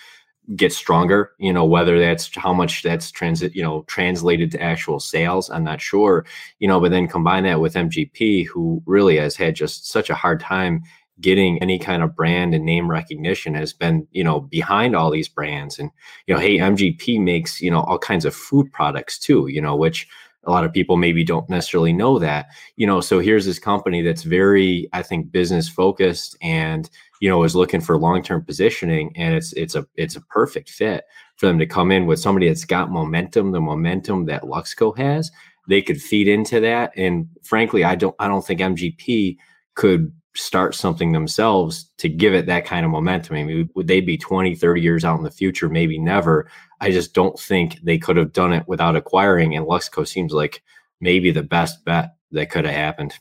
get 0.55 0.73
stronger, 0.73 1.31
you 1.39 1.53
know, 1.53 1.63
whether 1.63 1.99
that's 1.99 2.35
how 2.35 2.53
much 2.53 2.83
that's 2.83 3.11
transit, 3.11 3.55
you 3.55 3.63
know, 3.63 3.83
translated 3.87 4.51
to 4.51 4.61
actual 4.61 4.99
sales, 4.99 5.49
I'm 5.49 5.63
not 5.63 5.79
sure, 5.79 6.25
you 6.59 6.67
know, 6.67 6.79
but 6.81 6.91
then 6.91 7.07
combine 7.07 7.43
that 7.43 7.61
with 7.61 7.75
MGP, 7.75 8.47
who 8.47 8.81
really 8.85 9.17
has 9.17 9.35
had 9.35 9.55
just 9.55 9.87
such 9.89 10.09
a 10.09 10.15
hard 10.15 10.39
time 10.41 10.83
getting 11.21 11.61
any 11.61 11.77
kind 11.77 12.01
of 12.03 12.15
brand 12.15 12.53
and 12.53 12.65
name 12.65 12.89
recognition 12.89 13.53
has 13.53 13.73
been 13.73 14.07
you 14.11 14.23
know 14.23 14.39
behind 14.41 14.95
all 14.95 15.11
these 15.11 15.29
brands 15.29 15.77
and 15.77 15.91
you 16.25 16.33
know 16.33 16.39
hey 16.39 16.57
mgp 16.57 17.21
makes 17.21 17.61
you 17.61 17.69
know 17.69 17.81
all 17.81 17.99
kinds 17.99 18.25
of 18.25 18.35
food 18.35 18.71
products 18.71 19.19
too 19.19 19.47
you 19.47 19.61
know 19.61 19.75
which 19.75 20.07
a 20.45 20.51
lot 20.51 20.65
of 20.65 20.73
people 20.73 20.97
maybe 20.97 21.23
don't 21.23 21.49
necessarily 21.49 21.93
know 21.93 22.17
that 22.17 22.47
you 22.75 22.87
know 22.87 22.99
so 23.01 23.19
here's 23.19 23.45
this 23.45 23.59
company 23.59 24.01
that's 24.01 24.23
very 24.23 24.89
i 24.93 25.01
think 25.01 25.31
business 25.31 25.69
focused 25.69 26.35
and 26.41 26.89
you 27.19 27.29
know 27.29 27.43
is 27.43 27.55
looking 27.55 27.81
for 27.81 27.97
long-term 27.97 28.43
positioning 28.43 29.11
and 29.15 29.35
it's 29.35 29.53
it's 29.53 29.75
a 29.75 29.85
it's 29.95 30.15
a 30.15 30.21
perfect 30.21 30.69
fit 30.69 31.05
for 31.35 31.45
them 31.45 31.59
to 31.59 31.65
come 31.65 31.91
in 31.91 32.05
with 32.05 32.19
somebody 32.19 32.47
that's 32.47 32.65
got 32.65 32.91
momentum 32.91 33.51
the 33.51 33.61
momentum 33.61 34.25
that 34.25 34.43
luxco 34.43 34.95
has. 34.97 35.31
They 35.67 35.81
could 35.81 36.01
feed 36.01 36.27
into 36.27 36.59
that 36.59 36.91
and 36.97 37.29
frankly 37.43 37.83
i 37.83 37.95
don't 37.95 38.15
i 38.19 38.27
don't 38.27 38.45
think 38.45 38.59
mgp 38.59 39.37
could 39.75 40.11
start 40.35 40.75
something 40.75 41.11
themselves 41.11 41.89
to 41.97 42.07
give 42.07 42.33
it 42.33 42.45
that 42.45 42.65
kind 42.65 42.85
of 42.85 42.91
momentum. 42.91 43.35
I 43.35 43.43
mean, 43.43 43.69
would 43.75 43.87
they 43.87 44.01
be 44.01 44.17
20, 44.17 44.55
30 44.55 44.81
years 44.81 45.03
out 45.03 45.17
in 45.17 45.23
the 45.23 45.31
future? 45.31 45.69
Maybe 45.69 45.97
never. 45.97 46.49
I 46.79 46.91
just 46.91 47.13
don't 47.13 47.37
think 47.39 47.79
they 47.83 47.97
could 47.97 48.17
have 48.17 48.33
done 48.33 48.53
it 48.53 48.67
without 48.67 48.95
acquiring. 48.95 49.55
And 49.55 49.65
Luxco 49.65 50.07
seems 50.07 50.33
like 50.33 50.63
maybe 50.99 51.31
the 51.31 51.43
best 51.43 51.83
bet 51.85 52.15
that 52.31 52.49
could 52.49 52.65
have 52.65 52.75
happened. 52.75 53.13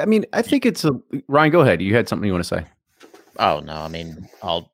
I 0.00 0.04
mean, 0.04 0.26
I 0.32 0.42
think 0.42 0.66
it's 0.66 0.84
a 0.84 0.92
Ryan. 1.28 1.52
Go 1.52 1.60
ahead. 1.60 1.80
You 1.80 1.94
had 1.94 2.08
something 2.08 2.26
you 2.26 2.32
want 2.32 2.44
to 2.44 2.48
say? 2.48 2.66
Oh 3.38 3.60
no, 3.60 3.74
I 3.74 3.88
mean, 3.88 4.28
I'll 4.42 4.72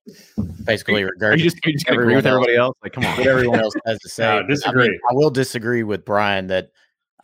basically 0.65 1.05
regard. 1.05 1.38
You 1.38 1.45
just, 1.45 1.65
you 1.67 1.73
just 1.73 1.88
agree 1.88 2.15
with 2.15 2.27
everybody 2.27 2.57
else? 2.57 2.77
Like, 2.83 2.93
come 2.93 3.05
on, 3.05 3.17
what 3.19 3.27
everyone 3.27 3.61
else 3.61 3.75
has 3.87 3.99
to 4.01 4.09
say. 4.09 4.23
No, 4.41 4.47
disagree. 4.47 4.85
I, 4.85 4.88
mean, 4.88 5.01
I 5.11 5.15
will 5.15 5.31
disagree 5.31 5.83
with 5.83 6.05
Brian 6.05 6.47
that 6.47 6.71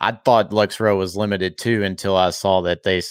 I 0.01 0.11
thought 0.11 0.53
Lux 0.53 0.79
Row 0.79 0.97
was 0.97 1.15
limited 1.15 1.57
too 1.57 1.83
until 1.83 2.15
I 2.15 2.29
saw 2.31 2.61
that 2.61 2.83
they 2.83 3.01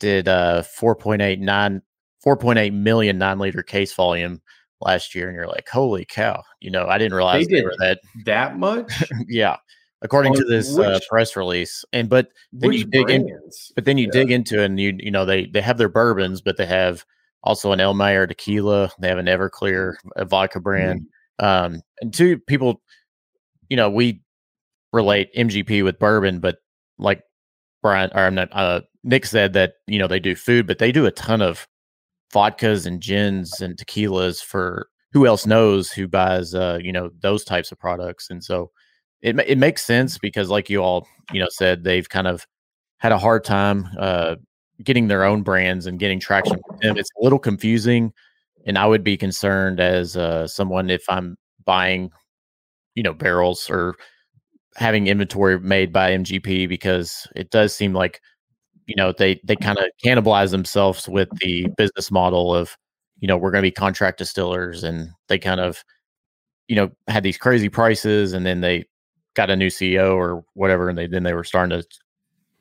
did 0.00 0.28
uh 0.28 0.62
4.89 0.62 1.80
4.8 2.24 2.72
million 2.72 3.18
nine 3.18 3.38
liter 3.38 3.62
case 3.62 3.92
volume 3.94 4.40
last 4.80 5.14
year 5.14 5.28
and 5.28 5.36
you're 5.36 5.48
like 5.48 5.68
holy 5.68 6.04
cow 6.04 6.42
you 6.60 6.70
know 6.70 6.86
i 6.86 6.98
didn't 6.98 7.14
realize 7.14 7.46
they, 7.46 7.56
they 7.56 7.62
were 7.62 7.74
that 7.78 8.00
that 8.24 8.58
much 8.58 9.04
yeah 9.28 9.56
according 10.02 10.34
to 10.34 10.44
this 10.44 10.76
which, 10.76 10.86
uh, 10.86 11.00
press 11.08 11.36
release 11.36 11.84
and 11.92 12.08
but 12.08 12.28
then 12.52 12.72
you 12.72 12.84
dig 12.84 13.06
brands? 13.06 13.26
in 13.26 13.74
but 13.74 13.84
then 13.84 13.98
you 13.98 14.06
yeah. 14.06 14.12
dig 14.12 14.30
into 14.30 14.60
it 14.60 14.66
and 14.66 14.78
you 14.78 14.96
you 14.98 15.10
know 15.10 15.24
they 15.24 15.46
they 15.46 15.60
have 15.60 15.78
their 15.78 15.88
bourbons 15.88 16.40
but 16.40 16.56
they 16.56 16.66
have 16.66 17.04
also 17.42 17.72
an 17.72 17.80
El 17.80 17.94
Mayor 17.94 18.26
tequila 18.26 18.90
they 19.00 19.08
have 19.08 19.18
an 19.18 19.26
everclear 19.26 19.94
a 20.16 20.24
vodka 20.24 20.60
brand 20.60 21.00
mm-hmm. 21.40 21.74
um 21.74 21.82
and 22.00 22.14
two 22.14 22.38
people 22.38 22.80
you 23.68 23.76
know 23.76 23.90
we 23.90 24.22
relate 24.92 25.34
mgp 25.34 25.84
with 25.84 25.98
bourbon 25.98 26.40
but 26.40 26.56
like 26.98 27.22
brian 27.82 28.10
or 28.14 28.22
i'm 28.22 28.34
not 28.34 28.48
uh 28.52 28.80
Nick 29.08 29.24
said 29.24 29.54
that 29.54 29.74
you 29.86 29.98
know 29.98 30.06
they 30.06 30.20
do 30.20 30.36
food, 30.36 30.66
but 30.66 30.78
they 30.78 30.92
do 30.92 31.06
a 31.06 31.10
ton 31.10 31.40
of 31.40 31.66
vodkas 32.32 32.86
and 32.86 33.00
gins 33.00 33.60
and 33.62 33.76
tequilas 33.78 34.44
for 34.44 34.88
who 35.12 35.26
else 35.26 35.46
knows 35.46 35.90
who 35.90 36.06
buys 36.06 36.54
uh, 36.54 36.78
you 36.82 36.92
know 36.92 37.10
those 37.20 37.42
types 37.42 37.72
of 37.72 37.78
products, 37.78 38.28
and 38.28 38.44
so 38.44 38.70
it 39.22 39.38
it 39.40 39.56
makes 39.56 39.82
sense 39.82 40.18
because 40.18 40.50
like 40.50 40.68
you 40.68 40.82
all 40.82 41.08
you 41.32 41.40
know 41.40 41.48
said 41.50 41.84
they've 41.84 42.08
kind 42.08 42.26
of 42.26 42.46
had 42.98 43.12
a 43.12 43.18
hard 43.18 43.44
time 43.44 43.88
uh, 43.98 44.36
getting 44.84 45.08
their 45.08 45.24
own 45.24 45.42
brands 45.42 45.86
and 45.86 45.98
getting 45.98 46.20
traction 46.20 46.58
with 46.68 46.80
them. 46.80 46.98
It's 46.98 47.10
a 47.18 47.24
little 47.24 47.38
confusing, 47.38 48.12
and 48.66 48.76
I 48.76 48.84
would 48.84 49.02
be 49.02 49.16
concerned 49.16 49.80
as 49.80 50.18
uh, 50.18 50.46
someone 50.46 50.90
if 50.90 51.04
I'm 51.08 51.38
buying 51.64 52.10
you 52.94 53.02
know 53.02 53.14
barrels 53.14 53.70
or 53.70 53.94
having 54.76 55.06
inventory 55.06 55.58
made 55.58 55.94
by 55.94 56.10
MGP 56.10 56.68
because 56.68 57.26
it 57.34 57.50
does 57.50 57.74
seem 57.74 57.94
like 57.94 58.20
you 58.88 58.96
know 58.96 59.12
they 59.12 59.40
they 59.44 59.54
mm-hmm. 59.54 59.64
kind 59.64 59.78
of 59.78 59.84
cannibalize 60.04 60.50
themselves 60.50 61.08
with 61.08 61.28
the 61.40 61.68
business 61.76 62.10
model 62.10 62.52
of 62.52 62.76
you 63.20 63.28
know 63.28 63.36
we're 63.36 63.50
going 63.50 63.62
to 63.62 63.66
be 63.66 63.70
contract 63.70 64.18
distillers 64.18 64.82
and 64.82 65.10
they 65.28 65.38
kind 65.38 65.60
of 65.60 65.84
you 66.66 66.74
know 66.74 66.90
had 67.06 67.22
these 67.22 67.38
crazy 67.38 67.68
prices 67.68 68.32
and 68.32 68.44
then 68.44 68.60
they 68.60 68.84
got 69.34 69.50
a 69.50 69.56
new 69.56 69.68
ceo 69.68 70.14
or 70.14 70.42
whatever 70.54 70.88
and 70.88 70.98
they 70.98 71.06
then 71.06 71.22
they 71.22 71.34
were 71.34 71.44
starting 71.44 71.78
to 71.78 71.86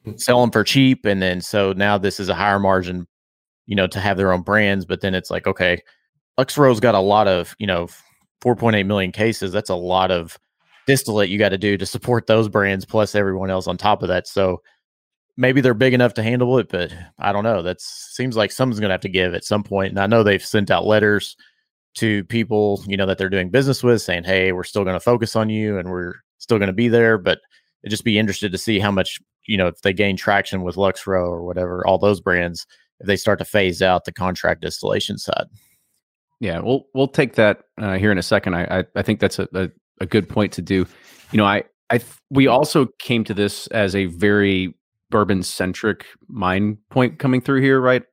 mm. 0.06 0.20
sell 0.20 0.42
them 0.42 0.52
for 0.52 0.64
cheap 0.64 1.06
and 1.06 1.22
then 1.22 1.42
so 1.42 1.74
now 1.74 1.98
this 1.98 2.20
is 2.20 2.30
a 2.30 2.36
higher 2.36 2.60
margin 2.60 3.08
you 3.66 3.76
know 3.76 3.88
to 3.88 4.00
have 4.00 4.18
their 4.18 4.32
own 4.32 4.42
brands 4.42 4.86
but 4.86 5.02
then 5.02 5.16
it's 5.16 5.32
like 5.32 5.48
okay 5.48 5.82
Luxrow's 6.38 6.80
got 6.80 6.94
a 6.94 7.00
lot 7.00 7.28
of 7.28 7.56
you 7.58 7.66
know 7.66 7.88
4.8 8.44 8.86
million 8.86 9.12
cases 9.12 9.52
that's 9.52 9.70
a 9.70 9.76
lot 9.76 10.12
of 10.12 10.38
distillate 10.86 11.30
you 11.30 11.40
got 11.40 11.50
to 11.50 11.58
do 11.58 11.78
to 11.78 11.86
support 11.86 12.28
those 12.28 12.48
brands 12.48 12.86
plus 12.86 13.16
everyone 13.16 13.50
else 13.50 13.68
on 13.68 13.78
top 13.78 14.04
of 14.04 14.10
that 14.10 14.28
so 14.28 14.62
maybe 15.38 15.62
they're 15.62 15.76
big 15.76 15.94
enough 15.94 16.16
to 16.16 16.24
handle 16.24 16.58
it, 16.58 16.68
but 16.70 16.92
I 17.20 17.32
don't 17.32 17.44
know. 17.44 17.62
That 17.62 17.80
seems 17.80 18.36
like 18.36 18.52
someone's 18.52 18.80
going 18.80 18.90
to 18.90 18.94
have 18.94 19.02
to 19.02 19.10
give 19.10 19.34
at 19.34 19.46
some 19.46 19.64
point. 19.64 19.92
And 19.92 20.00
I 20.00 20.08
know 20.08 20.24
they've 20.24 20.44
sent 20.44 20.72
out 20.72 20.86
letters 20.86 21.38
to 21.96 22.24
people, 22.26 22.84
you 22.88 22.98
know, 22.98 23.06
that 23.06 23.18
they're 23.18 23.30
doing 23.30 23.50
business 23.50 23.84
with 23.84 24.02
saying, 24.02 24.24
Hey, 24.24 24.52
we're 24.52 24.64
still 24.64 24.84
going 24.84 24.96
to 24.96 25.00
focus 25.00 25.36
on 25.36 25.50
you 25.50 25.78
and 25.78 25.90
we're 25.90 26.16
still 26.40 26.58
going 26.58 26.68
to 26.68 26.74
be 26.74 26.88
there. 26.88 27.18
But 27.18 27.40
I'd 27.86 27.92
just 27.92 28.04
be 28.04 28.18
interested 28.18 28.52
to 28.52 28.58
see 28.58 28.80
how 28.80 28.92
much, 28.92 29.20
you 29.46 29.58
know, 29.58 29.68
if 29.68 29.82
they 29.82 29.94
gain 29.94 30.18
traction 30.18 30.64
with 30.64 30.76
Luxrow 30.76 31.28
or 31.28 31.44
whatever, 31.44 31.86
all 31.88 32.00
those 32.00 32.20
brands, 32.20 32.66
if 33.00 33.08
they 33.08 33.16
start 33.16 33.40
to 33.40 33.46
phase 33.46 33.82
out 33.82 34.06
the 34.06 34.12
contract 34.12 34.62
distillation 34.62 35.18
side. 35.18 35.46
Yeah, 36.40 36.60
we'll 36.60 36.86
we'll 36.94 37.08
take 37.08 37.34
that 37.36 37.62
uh, 37.80 37.98
here 37.98 38.12
in 38.12 38.20
a 38.20 38.24
second. 38.24 38.56
I 38.56 38.80
I, 38.80 38.84
I 38.96 39.02
think 39.02 39.20
that's 39.20 39.40
a, 39.40 39.48
a, 39.54 39.70
a 40.02 40.06
good 40.06 40.30
point 40.30 40.54
to 40.54 40.62
do. 40.62 40.86
You 41.32 41.38
know, 41.38 41.46
I 41.46 41.64
I 41.90 42.00
we 42.30 42.46
also 42.46 42.88
came 43.00 43.24
to 43.24 43.34
this 43.34 43.66
as 43.68 43.96
a 43.96 44.06
very 44.06 44.77
bourbon 45.10 45.44
centric 45.44 46.06
mind 46.28 46.78
point 46.90 47.20
coming 47.20 47.42
through 47.42 47.62
here, 47.62 47.80
right? 47.80 48.04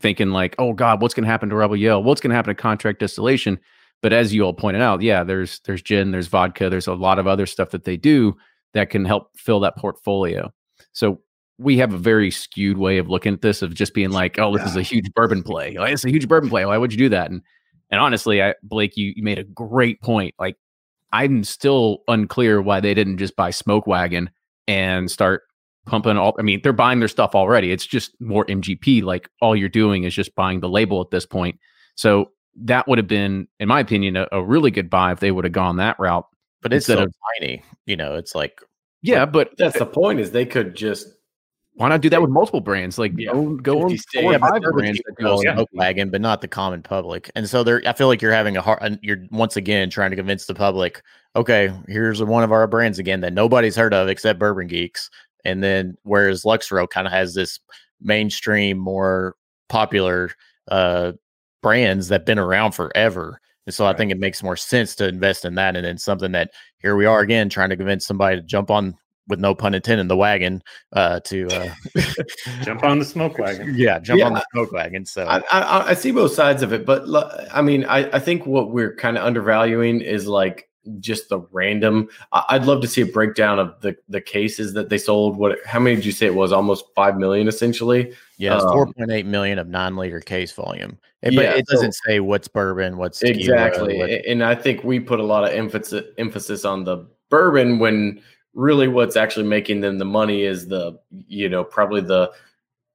Thinking 0.00 0.30
like, 0.30 0.54
oh 0.58 0.72
God, 0.72 1.00
what's 1.00 1.14
going 1.14 1.24
to 1.24 1.30
happen 1.30 1.48
to 1.48 1.56
Rebel 1.56 1.76
Yell? 1.76 2.02
What's 2.02 2.20
going 2.20 2.30
to 2.30 2.36
happen 2.36 2.54
to 2.54 2.60
contract 2.60 2.98
distillation? 2.98 3.58
But 4.02 4.12
as 4.12 4.34
you 4.34 4.42
all 4.42 4.52
pointed 4.52 4.82
out, 4.82 5.02
yeah, 5.02 5.24
there's 5.24 5.60
there's 5.60 5.82
gin, 5.82 6.10
there's 6.10 6.28
vodka, 6.28 6.68
there's 6.68 6.86
a 6.86 6.94
lot 6.94 7.18
of 7.18 7.26
other 7.26 7.46
stuff 7.46 7.70
that 7.70 7.84
they 7.84 7.96
do 7.96 8.36
that 8.74 8.90
can 8.90 9.04
help 9.04 9.30
fill 9.36 9.60
that 9.60 9.76
portfolio. 9.76 10.52
So 10.92 11.20
we 11.58 11.78
have 11.78 11.94
a 11.94 11.98
very 11.98 12.30
skewed 12.30 12.76
way 12.76 12.98
of 12.98 13.08
looking 13.08 13.32
at 13.32 13.40
this 13.40 13.62
of 13.62 13.74
just 13.74 13.94
being 13.94 14.10
like, 14.10 14.38
oh, 14.38 14.52
this 14.52 14.62
yeah. 14.62 14.70
is 14.70 14.76
a 14.76 14.82
huge 14.82 15.10
bourbon 15.14 15.42
play. 15.42 15.76
Like, 15.78 15.94
it's 15.94 16.04
a 16.04 16.10
huge 16.10 16.28
bourbon 16.28 16.50
play. 16.50 16.66
Why 16.66 16.76
would 16.76 16.92
you 16.92 16.98
do 16.98 17.08
that? 17.08 17.30
And 17.30 17.40
and 17.90 18.00
honestly, 18.00 18.42
I 18.42 18.54
Blake, 18.62 18.96
you, 18.96 19.12
you 19.16 19.22
made 19.22 19.38
a 19.38 19.44
great 19.44 20.00
point. 20.02 20.34
Like 20.38 20.56
I'm 21.12 21.44
still 21.44 21.98
unclear 22.08 22.60
why 22.60 22.80
they 22.80 22.94
didn't 22.94 23.18
just 23.18 23.36
buy 23.36 23.50
Smoke 23.50 23.86
Wagon 23.86 24.30
and 24.68 25.10
start 25.10 25.42
pumping 25.86 26.16
all. 26.16 26.34
I 26.38 26.42
mean, 26.42 26.60
they're 26.62 26.72
buying 26.72 26.98
their 26.98 27.08
stuff 27.08 27.34
already. 27.34 27.72
It's 27.72 27.86
just 27.86 28.20
more 28.20 28.44
MGP. 28.46 29.02
Like 29.02 29.30
all 29.40 29.56
you're 29.56 29.68
doing 29.68 30.04
is 30.04 30.14
just 30.14 30.34
buying 30.34 30.60
the 30.60 30.68
label 30.68 31.00
at 31.00 31.10
this 31.10 31.24
point. 31.24 31.58
So 31.94 32.32
that 32.56 32.86
would 32.88 32.98
have 32.98 33.08
been, 33.08 33.48
in 33.60 33.68
my 33.68 33.80
opinion, 33.80 34.16
a, 34.16 34.28
a 34.32 34.42
really 34.42 34.70
good 34.70 34.90
buy 34.90 35.12
if 35.12 35.20
they 35.20 35.30
would 35.30 35.44
have 35.44 35.52
gone 35.52 35.76
that 35.76 35.98
route. 35.98 36.26
But 36.62 36.72
it's 36.72 36.86
so 36.86 36.98
of, 36.98 37.14
tiny. 37.38 37.62
You 37.86 37.96
know, 37.96 38.16
it's 38.16 38.34
like 38.34 38.60
yeah, 39.02 39.24
but 39.24 39.50
that's 39.56 39.78
the 39.78 39.86
point. 39.86 40.20
Is 40.20 40.32
they 40.32 40.46
could 40.46 40.74
just 40.74 41.06
why 41.76 41.90
not 41.90 42.00
do 42.00 42.08
that 42.08 42.22
with 42.22 42.30
multiple 42.30 42.62
brands? 42.62 42.98
Like 42.98 43.12
yeah. 43.16 43.32
go 43.32 43.54
go 43.56 43.82
on 43.82 43.96
four 44.14 44.32
yeah, 44.32 44.38
five 44.38 44.62
brands 44.62 44.98
that 45.04 45.16
do 45.18 45.42
yeah. 45.44 45.62
wagon, 45.74 46.10
but 46.10 46.22
not 46.22 46.40
the 46.40 46.48
common 46.48 46.82
public. 46.82 47.30
And 47.36 47.48
so 47.48 47.62
there, 47.62 47.82
I 47.86 47.92
feel 47.92 48.06
like 48.06 48.22
you're 48.22 48.32
having 48.32 48.56
a 48.56 48.62
hard. 48.62 48.98
You're 49.02 49.26
once 49.30 49.56
again 49.56 49.90
trying 49.90 50.10
to 50.10 50.16
convince 50.16 50.46
the 50.46 50.54
public. 50.54 51.02
Okay, 51.36 51.70
here's 51.86 52.22
one 52.22 52.42
of 52.42 52.50
our 52.50 52.66
brands 52.66 52.98
again 52.98 53.20
that 53.20 53.34
nobody's 53.34 53.76
heard 53.76 53.92
of 53.92 54.08
except 54.08 54.38
Bourbon 54.38 54.68
Geeks. 54.68 55.10
And 55.46 55.62
then 55.62 55.96
whereas 56.02 56.42
Luxrow 56.42 56.88
kind 56.88 57.06
of 57.06 57.12
has 57.12 57.34
this 57.34 57.58
mainstream, 58.00 58.78
more 58.78 59.36
popular 59.68 60.30
uh, 60.68 61.12
brands 61.62 62.08
that 62.08 62.20
have 62.20 62.26
been 62.26 62.38
around 62.38 62.72
forever. 62.72 63.40
And 63.66 63.74
so 63.74 63.84
right. 63.84 63.94
I 63.94 63.98
think 63.98 64.12
it 64.12 64.18
makes 64.18 64.42
more 64.42 64.56
sense 64.56 64.94
to 64.96 65.08
invest 65.08 65.44
in 65.44 65.54
that. 65.56 65.76
And 65.76 65.84
then 65.84 65.98
something 65.98 66.32
that 66.32 66.50
here 66.78 66.96
we 66.96 67.06
are 67.06 67.20
again 67.20 67.48
trying 67.48 67.70
to 67.70 67.76
convince 67.76 68.06
somebody 68.06 68.36
to 68.36 68.42
jump 68.42 68.70
on 68.70 68.96
with 69.28 69.40
no 69.40 69.54
pun 69.54 69.74
intended, 69.74 70.08
the 70.08 70.16
wagon 70.16 70.62
uh, 70.92 71.20
to 71.20 71.48
uh, 71.48 71.74
jump 72.62 72.84
on 72.84 72.98
the 72.98 73.04
smoke 73.04 73.38
wagon. 73.40 73.74
Yeah, 73.76 73.98
jump 73.98 74.20
yeah. 74.20 74.26
on 74.26 74.34
the 74.34 74.44
smoke 74.52 74.72
wagon. 74.72 75.04
So 75.04 75.26
I, 75.26 75.38
I, 75.50 75.88
I, 75.88 75.94
see 75.94 76.12
both 76.12 76.32
sides 76.32 76.62
of 76.62 76.72
it, 76.72 76.86
but 76.86 77.04
I 77.52 77.60
mean, 77.62 77.84
I, 77.86 78.08
I 78.14 78.18
think 78.20 78.46
what 78.46 78.70
we're 78.70 78.94
kind 78.94 79.18
of 79.18 79.24
undervaluing 79.24 80.00
is 80.00 80.28
like 80.28 80.68
just 81.00 81.28
the 81.28 81.40
random. 81.52 82.08
I'd 82.32 82.64
love 82.64 82.80
to 82.82 82.88
see 82.88 83.02
a 83.02 83.06
breakdown 83.06 83.58
of 83.58 83.80
the 83.80 83.96
the 84.08 84.20
cases 84.20 84.74
that 84.74 84.88
they 84.88 84.98
sold. 84.98 85.36
What? 85.36 85.58
How 85.66 85.78
many 85.78 85.96
did 85.96 86.04
you 86.04 86.12
say 86.12 86.26
it 86.26 86.34
was? 86.34 86.52
Almost 86.52 86.84
five 86.94 87.16
million, 87.16 87.48
essentially. 87.48 88.12
Yeah, 88.38 88.56
um, 88.56 88.68
four 88.68 88.92
point 88.92 89.10
eight 89.10 89.26
million 89.26 89.58
of 89.58 89.68
non 89.68 89.96
liter 89.96 90.20
case 90.20 90.52
volume. 90.52 90.98
But 91.22 91.32
yeah, 91.32 91.54
it 91.54 91.66
doesn't 91.66 91.92
so, 91.92 92.00
say 92.06 92.20
what's 92.20 92.48
bourbon, 92.48 92.98
what's 92.98 93.22
exactly. 93.22 93.98
What, 93.98 94.10
and 94.10 94.44
I 94.44 94.54
think 94.54 94.84
we 94.84 95.00
put 95.00 95.20
a 95.20 95.24
lot 95.24 95.44
of 95.44 95.50
emphasis 95.50 96.04
emphasis 96.18 96.64
on 96.64 96.84
the 96.84 97.06
bourbon 97.30 97.78
when 97.78 98.20
really 98.54 98.88
what's 98.88 99.16
actually 99.16 99.46
making 99.46 99.80
them 99.80 99.98
the 99.98 100.04
money 100.04 100.42
is 100.42 100.68
the 100.68 100.98
you 101.10 101.48
know 101.48 101.64
probably 101.64 102.00
the 102.00 102.30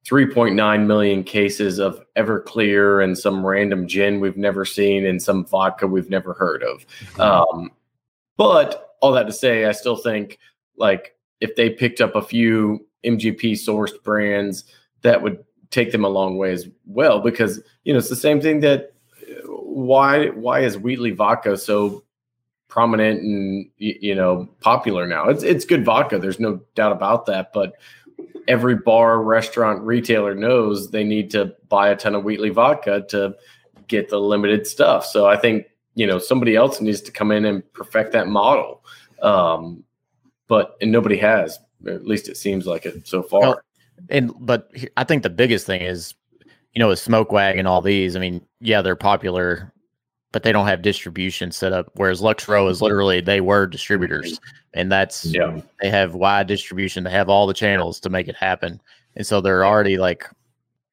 3.9 0.06 0.88
million 0.88 1.24
cases 1.24 1.80
of 1.80 2.02
Everclear 2.18 3.04
and 3.04 3.18
some 3.18 3.46
random 3.46 3.88
gin 3.88 4.20
we've 4.20 4.38
never 4.38 4.66
seen 4.66 5.06
and 5.06 5.22
some 5.22 5.46
vodka 5.46 5.86
we've 5.86 6.10
never 6.10 6.34
heard 6.34 6.64
of. 6.64 6.86
Mm-hmm. 7.14 7.22
Um, 7.22 7.72
but 8.38 8.96
all 9.02 9.12
that 9.14 9.28
to 9.28 9.34
say, 9.34 9.66
I 9.66 9.72
still 9.72 9.96
think 9.96 10.40
like 10.78 11.16
if 11.40 11.56
they 11.56 11.70
picked 11.70 12.02
up 12.02 12.16
a 12.16 12.22
few 12.22 12.86
MGP 13.06 13.54
sourced 13.54 14.02
brands, 14.04 14.64
that 15.02 15.22
would 15.22 15.44
take 15.72 15.92
them 15.92 16.06
a 16.06 16.10
long 16.10 16.38
way 16.38 16.52
as 16.52 16.68
well. 16.86 17.20
Because 17.20 17.62
you 17.84 17.94
know 17.94 18.00
it's 18.00 18.10
the 18.10 18.16
same 18.16 18.40
thing 18.40 18.60
that 18.62 18.94
uh, 19.22 19.48
why 19.48 20.28
why 20.28 20.60
is 20.60 20.78
Wheatley 20.78 21.12
vodka 21.12 21.58
so 21.58 22.04
prominent 22.68 23.22
and 23.22 23.70
you 23.78 24.16
know 24.16 24.48
popular 24.62 25.08
now? 25.08 25.28
It's 25.28 25.44
it's 25.44 25.66
good 25.66 25.84
vodka. 25.84 26.20
There's 26.20 26.40
no 26.40 26.62
doubt 26.76 26.92
about 26.92 27.26
that, 27.26 27.52
but 27.54 27.74
every 28.48 28.76
bar, 28.76 29.22
restaurant, 29.22 29.82
retailer 29.82 30.36
knows 30.36 30.92
they 30.92 31.04
need 31.04 31.32
to 31.32 31.56
buy 31.70 31.90
a 31.90 31.96
ton 31.96 32.16
of 32.16 32.24
Wheatley 32.24 32.50
vodka 32.50 33.06
to 33.10 33.36
get 33.88 34.10
the 34.10 34.20
limited 34.20 34.66
stuff. 34.68 35.06
So 35.06 35.28
I 35.28 35.38
think 35.38 35.66
you 35.96 36.08
know 36.08 36.20
somebody 36.20 36.56
else 36.56 36.82
needs 36.82 37.02
to 37.02 37.12
come 37.12 37.32
in 37.32 37.46
and 37.46 37.74
perfect 37.74 38.12
that 38.14 38.28
model. 38.28 38.84
Um, 39.22 39.84
but 40.48 40.78
and 40.82 40.92
nobody 40.92 41.18
has. 41.18 41.60
At 41.88 42.06
least 42.06 42.30
it 42.30 42.38
seems 42.38 42.68
like 42.68 42.86
it 42.86 43.08
so 43.08 43.24
far. 43.24 43.42
Well, 43.42 43.62
and 44.10 44.34
but 44.40 44.72
I 44.98 45.04
think 45.04 45.24
the 45.24 45.30
biggest 45.30 45.66
thing 45.66 45.82
is, 45.82 46.14
you 46.74 46.80
know, 46.80 46.90
with 46.90 47.00
Smoke 47.00 47.32
Wagon, 47.32 47.68
all 47.68 47.82
these. 47.82 48.16
I 48.16 48.20
mean, 48.20 48.46
yeah, 48.60 48.82
they're 48.82 48.96
popular 48.96 49.72
but 50.32 50.44
they 50.44 50.52
don't 50.52 50.68
have 50.68 50.82
distribution 50.82 51.52
set 51.52 51.74
up. 51.74 51.92
Whereas 51.96 52.22
Lux 52.22 52.48
Row 52.48 52.68
is 52.68 52.82
literally 52.82 53.22
they 53.22 53.42
were 53.42 53.68
distributors, 53.68 54.40
and 54.74 54.92
that's 54.92 55.26
yeah. 55.26 55.62
they 55.82 55.90
have 55.90 56.16
wide 56.16 56.48
distribution. 56.48 57.04
They 57.04 57.12
have 57.12 57.30
all 57.30 57.48
the 57.48 57.54
channels 57.54 58.00
to 58.02 58.10
make 58.10 58.28
it 58.28 58.36
happen, 58.36 58.82
and 59.16 59.26
so 59.26 59.42
they're 59.42 59.66
already 59.66 59.98
like 59.98 60.26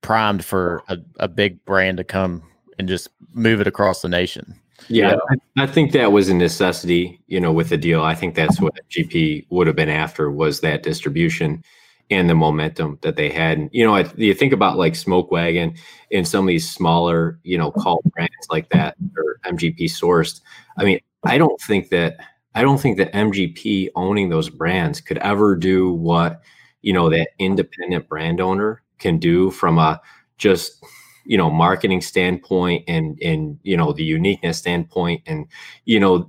primed 0.02 0.44
for 0.44 0.82
a, 0.88 0.98
a 1.18 1.28
big 1.28 1.64
brand 1.64 1.98
to 1.98 2.04
come 2.04 2.42
and 2.78 2.88
just 2.88 3.08
move 3.32 3.60
it 3.60 3.66
across 3.66 4.02
the 4.02 4.08
nation. 4.08 4.54
Yeah, 4.88 5.10
yeah. 5.10 5.36
I, 5.58 5.64
I, 5.64 5.66
think 5.66 5.92
that 5.92 6.12
was 6.12 6.28
a 6.28 6.34
necessity, 6.34 7.20
you 7.26 7.40
know, 7.40 7.52
with 7.52 7.68
the 7.68 7.76
deal. 7.76 8.02
I 8.02 8.14
think 8.14 8.34
that's 8.34 8.60
what 8.60 8.74
GP 8.90 9.46
would 9.50 9.66
have 9.66 9.76
been 9.76 9.88
after 9.88 10.30
was 10.30 10.60
that 10.60 10.82
distribution 10.82 11.62
and 12.10 12.28
the 12.28 12.34
momentum 12.34 12.98
that 13.02 13.16
they 13.16 13.28
had. 13.28 13.58
And, 13.58 13.70
you 13.72 13.84
know, 13.84 13.94
I, 13.94 14.10
you 14.16 14.32
think 14.34 14.52
about 14.52 14.78
like 14.78 14.96
Smoke 14.96 15.30
Wagon 15.30 15.74
and 16.10 16.26
some 16.26 16.44
of 16.44 16.48
these 16.48 16.70
smaller, 16.70 17.38
you 17.42 17.58
know, 17.58 17.70
cult 17.70 18.02
brands 18.12 18.32
like 18.50 18.70
that 18.70 18.96
or 19.16 19.38
MGP 19.44 19.82
sourced. 19.84 20.40
I 20.78 20.84
mean, 20.84 21.00
I 21.24 21.38
don't 21.38 21.60
think 21.60 21.90
that 21.90 22.16
I 22.54 22.62
don't 22.62 22.78
think 22.78 22.96
that 22.96 23.12
MGP 23.12 23.90
owning 23.94 24.30
those 24.30 24.48
brands 24.48 25.00
could 25.00 25.18
ever 25.18 25.54
do 25.54 25.92
what 25.92 26.42
you 26.82 26.92
know 26.92 27.10
that 27.10 27.30
independent 27.38 28.08
brand 28.08 28.40
owner 28.40 28.82
can 28.98 29.18
do 29.18 29.50
from 29.50 29.78
a 29.78 30.00
just 30.38 30.84
you 31.28 31.36
know 31.36 31.50
marketing 31.50 32.00
standpoint 32.00 32.82
and 32.88 33.20
and 33.22 33.58
you 33.62 33.76
know 33.76 33.92
the 33.92 34.02
uniqueness 34.02 34.58
standpoint. 34.58 35.22
And 35.26 35.46
you 35.84 36.00
know 36.00 36.26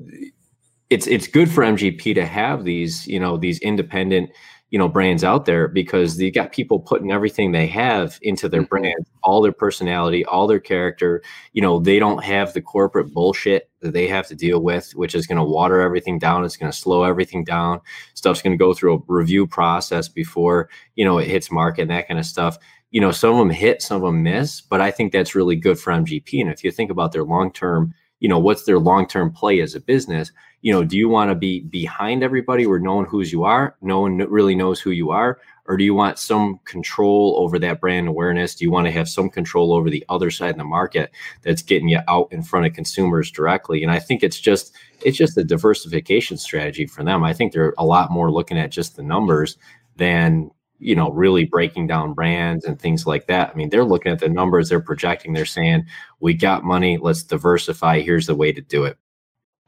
it's 0.89 1.07
it's 1.07 1.25
good 1.25 1.49
for 1.49 1.63
MGP 1.63 2.13
to 2.15 2.25
have 2.25 2.65
these 2.65 3.07
you 3.07 3.19
know 3.19 3.37
these 3.37 3.59
independent 3.59 4.29
you 4.71 4.77
know 4.77 4.89
brands 4.89 5.23
out 5.23 5.45
there 5.45 5.69
because 5.69 6.17
they 6.17 6.29
got 6.29 6.51
people 6.51 6.81
putting 6.81 7.13
everything 7.13 7.53
they 7.53 7.65
have 7.65 8.19
into 8.23 8.49
their 8.49 8.61
mm-hmm. 8.61 8.81
brand 8.81 9.05
all 9.23 9.41
their 9.41 9.53
personality 9.53 10.25
all 10.25 10.47
their 10.47 10.59
character. 10.59 11.23
You 11.53 11.61
know 11.61 11.79
they 11.79 11.97
don't 11.97 12.21
have 12.25 12.53
the 12.53 12.61
corporate 12.61 13.13
bullshit 13.13 13.69
that 13.79 13.93
they 13.93 14.05
have 14.05 14.27
to 14.27 14.35
deal 14.35 14.59
with 14.59 14.91
which 14.95 15.15
is 15.15 15.25
going 15.25 15.37
to 15.37 15.45
water 15.45 15.79
everything 15.79 16.19
down. 16.19 16.43
It's 16.43 16.57
going 16.57 16.73
to 16.73 16.77
slow 16.77 17.03
everything 17.03 17.45
down. 17.45 17.79
Stuff's 18.15 18.41
going 18.41 18.51
to 18.51 18.61
go 18.61 18.73
through 18.73 18.95
a 18.95 19.01
review 19.07 19.47
process 19.47 20.09
before 20.09 20.67
you 20.95 21.05
know 21.05 21.19
it 21.19 21.27
hits 21.29 21.49
market 21.49 21.83
and 21.83 21.91
that 21.91 22.09
kind 22.09 22.19
of 22.19 22.25
stuff 22.25 22.57
you 22.91 23.01
know 23.01 23.11
some 23.11 23.31
of 23.31 23.37
them 23.37 23.49
hit 23.49 23.81
some 23.81 23.97
of 23.97 24.03
them 24.03 24.23
miss 24.23 24.61
but 24.61 24.81
i 24.81 24.91
think 24.91 25.11
that's 25.11 25.35
really 25.35 25.55
good 25.55 25.79
for 25.79 25.93
mgp 25.93 26.41
and 26.41 26.49
if 26.49 26.63
you 26.63 26.71
think 26.71 26.91
about 26.91 27.11
their 27.11 27.23
long 27.23 27.51
term 27.51 27.93
you 28.19 28.27
know 28.27 28.39
what's 28.39 28.63
their 28.63 28.79
long 28.79 29.07
term 29.07 29.31
play 29.31 29.61
as 29.61 29.75
a 29.75 29.79
business 29.79 30.31
you 30.61 30.73
know, 30.73 30.83
do 30.83 30.97
you 30.97 31.07
want 31.07 31.31
to 31.31 31.35
be 31.35 31.61
behind 31.61 32.21
everybody 32.21 32.67
where 32.67 32.79
no 32.79 32.95
one 32.95 33.05
who's 33.05 33.31
you 33.31 33.43
are, 33.43 33.75
no 33.81 34.01
one 34.01 34.17
really 34.17 34.55
knows 34.55 34.81
who 34.81 34.91
you 34.91 35.11
are, 35.11 35.39
or 35.65 35.77
do 35.77 35.83
you 35.85 35.93
want 35.93 36.19
some 36.19 36.59
control 36.65 37.35
over 37.37 37.57
that 37.59 37.79
brand 37.79 38.07
awareness? 38.07 38.55
Do 38.55 38.65
you 38.65 38.71
want 38.71 38.85
to 38.87 38.91
have 38.91 39.07
some 39.07 39.29
control 39.29 39.71
over 39.71 39.89
the 39.89 40.03
other 40.09 40.29
side 40.29 40.51
of 40.51 40.57
the 40.57 40.63
market 40.65 41.11
that's 41.43 41.61
getting 41.61 41.87
you 41.87 41.99
out 42.07 42.27
in 42.31 42.43
front 42.43 42.65
of 42.65 42.73
consumers 42.73 43.31
directly? 43.31 43.83
And 43.83 43.91
I 43.91 43.99
think 43.99 44.21
it's 44.21 44.39
just 44.39 44.75
it's 45.01 45.17
just 45.17 45.37
a 45.37 45.43
diversification 45.43 46.37
strategy 46.37 46.85
for 46.85 47.03
them. 47.03 47.23
I 47.23 47.33
think 47.33 47.53
they're 47.53 47.73
a 47.77 47.85
lot 47.85 48.11
more 48.11 48.31
looking 48.31 48.57
at 48.57 48.71
just 48.71 48.97
the 48.97 49.03
numbers 49.03 49.57
than 49.95 50.51
you 50.79 50.95
know 50.95 51.11
really 51.11 51.45
breaking 51.45 51.87
down 51.87 52.13
brands 52.13 52.65
and 52.65 52.79
things 52.79 53.05
like 53.05 53.27
that 53.27 53.51
i 53.51 53.53
mean 53.53 53.69
they're 53.69 53.83
looking 53.83 54.11
at 54.11 54.19
the 54.19 54.29
numbers 54.29 54.69
they're 54.69 54.79
projecting 54.79 55.33
they're 55.33 55.45
saying 55.45 55.85
we 56.19 56.33
got 56.33 56.63
money 56.63 56.97
let's 56.97 57.23
diversify 57.23 57.99
here's 57.99 58.27
the 58.27 58.35
way 58.35 58.51
to 58.51 58.61
do 58.61 58.85
it 58.85 58.97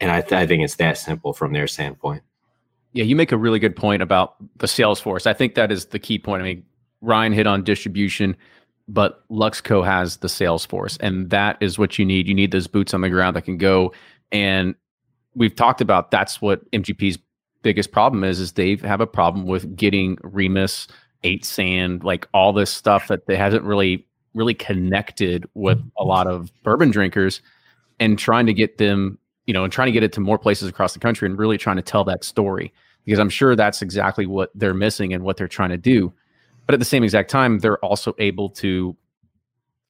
and 0.01 0.09
I, 0.09 0.21
th- 0.21 0.33
I 0.33 0.47
think 0.47 0.63
it's 0.63 0.75
that 0.75 0.97
simple 0.97 1.31
from 1.31 1.53
their 1.53 1.67
standpoint. 1.67 2.23
Yeah, 2.91 3.05
you 3.05 3.15
make 3.15 3.31
a 3.31 3.37
really 3.37 3.59
good 3.59 3.75
point 3.75 4.01
about 4.01 4.35
the 4.57 4.67
sales 4.67 4.99
force. 4.99 5.25
I 5.27 5.33
think 5.33 5.55
that 5.55 5.71
is 5.71 5.85
the 5.85 5.99
key 5.99 6.19
point. 6.19 6.41
I 6.41 6.45
mean, 6.45 6.65
Ryan 7.01 7.31
hit 7.31 7.47
on 7.47 7.63
distribution, 7.63 8.35
but 8.87 9.27
Luxco 9.29 9.85
has 9.85 10.17
the 10.17 10.27
sales 10.27 10.65
force, 10.65 10.97
and 10.97 11.29
that 11.29 11.57
is 11.61 11.79
what 11.79 11.97
you 11.97 12.03
need. 12.03 12.27
You 12.27 12.33
need 12.33 12.51
those 12.51 12.67
boots 12.67 12.93
on 12.93 13.01
the 13.01 13.09
ground 13.09 13.35
that 13.35 13.43
can 13.43 13.57
go. 13.57 13.93
And 14.31 14.75
we've 15.35 15.55
talked 15.55 15.79
about 15.79 16.11
that's 16.11 16.41
what 16.41 16.69
MGP's 16.71 17.19
biggest 17.61 17.91
problem 17.91 18.23
is. 18.23 18.39
Is 18.39 18.53
they 18.53 18.75
have 18.77 19.01
a 19.01 19.07
problem 19.07 19.45
with 19.45 19.73
getting 19.77 20.17
Remus, 20.23 20.87
Eight 21.23 21.45
Sand, 21.45 22.03
like 22.03 22.27
all 22.33 22.53
this 22.53 22.71
stuff 22.71 23.07
that 23.07 23.25
they 23.27 23.35
hasn't 23.35 23.63
really 23.63 24.05
really 24.33 24.53
connected 24.53 25.45
with 25.55 25.77
a 25.97 26.05
lot 26.05 26.25
of 26.25 26.51
bourbon 26.63 26.89
drinkers, 26.89 27.41
and 27.99 28.17
trying 28.17 28.45
to 28.45 28.53
get 28.53 28.77
them 28.77 29.17
you 29.45 29.53
know, 29.53 29.63
and 29.63 29.73
trying 29.73 29.87
to 29.87 29.91
get 29.91 30.03
it 30.03 30.13
to 30.13 30.21
more 30.21 30.37
places 30.37 30.69
across 30.69 30.93
the 30.93 30.99
country 30.99 31.27
and 31.27 31.37
really 31.37 31.57
trying 31.57 31.75
to 31.75 31.81
tell 31.81 32.03
that 32.05 32.23
story 32.23 32.73
because 33.05 33.19
I'm 33.19 33.29
sure 33.29 33.55
that's 33.55 33.81
exactly 33.81 34.25
what 34.25 34.51
they're 34.55 34.73
missing 34.73 35.13
and 35.13 35.23
what 35.23 35.37
they're 35.37 35.47
trying 35.47 35.71
to 35.71 35.77
do. 35.77 36.13
But 36.65 36.73
at 36.73 36.79
the 36.79 36.85
same 36.85 37.03
exact 37.03 37.29
time, 37.29 37.59
they're 37.59 37.83
also 37.83 38.15
able 38.19 38.49
to 38.51 38.95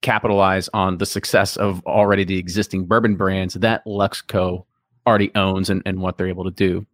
capitalize 0.02 0.70
on 0.74 0.98
the 0.98 1.06
success 1.06 1.58
of 1.58 1.86
already 1.86 2.24
the 2.24 2.38
existing 2.38 2.86
bourbon 2.86 3.16
brands 3.16 3.54
that 3.56 3.86
Luxco 3.86 4.66
already 5.06 5.32
owns 5.36 5.70
and, 5.70 5.84
and 5.86 6.02
what 6.02 6.18
they're 6.18 6.28
able 6.28 6.46
to 6.46 6.52
do. 6.52 6.86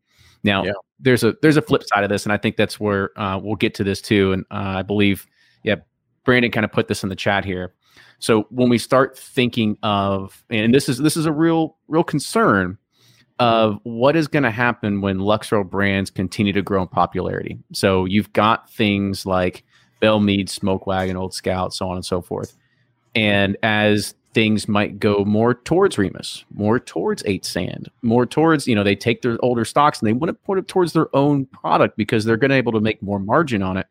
Now, 0.47 0.63
yeah. 0.63 0.71
there's 0.99 1.23
a 1.23 1.35
there's 1.41 1.57
a 1.57 1.61
flip 1.61 1.83
side 1.83 2.03
of 2.03 2.09
this, 2.09 2.25
and 2.25 2.31
I 2.31 2.37
think 2.37 2.55
that's 2.55 2.79
where 2.79 3.17
uh, 3.19 3.37
we'll 3.37 3.57
get 3.57 3.75
to 3.75 3.83
this 3.83 4.01
too. 4.01 4.31
And 4.31 4.45
uh, 4.49 4.79
I 4.79 4.81
believe, 4.81 5.27
yeah, 5.63 5.75
Brandon 6.23 6.51
kind 6.51 6.63
of 6.63 6.71
put 6.71 6.87
this 6.87 7.03
in 7.03 7.09
the 7.09 7.15
chat 7.15 7.43
here. 7.43 7.73
So 8.19 8.47
when 8.49 8.69
we 8.69 8.77
start 8.77 9.17
thinking 9.17 9.77
of, 9.83 10.43
and 10.49 10.73
this 10.73 10.87
is 10.87 10.99
this 10.99 11.17
is 11.17 11.25
a 11.25 11.33
real 11.33 11.75
real 11.89 12.03
concern 12.03 12.77
of 13.39 13.77
what 13.83 14.15
is 14.15 14.27
going 14.27 14.43
to 14.43 14.49
happen 14.51 15.01
when 15.01 15.19
Lux 15.19 15.51
Row 15.51 15.63
brands 15.63 16.09
continue 16.09 16.53
to 16.53 16.61
grow 16.61 16.81
in 16.81 16.87
popularity. 16.87 17.59
So 17.73 18.05
you've 18.05 18.31
got 18.33 18.71
things 18.71 19.25
like 19.25 19.63
Belle 19.99 20.21
Meade, 20.21 20.49
Smoke 20.49 20.87
Wagon, 20.87 21.17
Old 21.17 21.33
Scout, 21.33 21.73
so 21.73 21.89
on 21.89 21.97
and 21.97 22.05
so 22.05 22.21
forth. 22.21 22.57
And 23.13 23.57
as 23.61 24.15
things 24.37 24.67
might 24.67 24.99
go 24.99 25.25
more 25.25 25.55
towards 25.55 25.97
Remus, 25.97 26.45
more 26.53 26.79
towards 26.79 27.23
Eight 27.25 27.43
Sand, 27.43 27.89
more 28.03 28.23
towards, 28.23 28.67
you 28.67 28.75
know, 28.75 28.83
they 28.83 28.95
take 28.95 29.23
their 29.23 29.35
older 29.43 29.65
stocks 29.65 29.99
and 29.99 30.07
they 30.07 30.13
want 30.13 30.29
to 30.29 30.33
put 30.35 30.59
it 30.59 30.67
towards 30.67 30.93
their 30.93 31.07
own 31.15 31.47
product 31.47 31.97
because 31.97 32.23
they're 32.23 32.37
going 32.37 32.51
to 32.51 32.53
be 32.53 32.59
able 32.59 32.73
to 32.73 32.79
make 32.79 33.01
more 33.01 33.17
margin 33.17 33.63
on 33.63 33.77
it. 33.77 33.87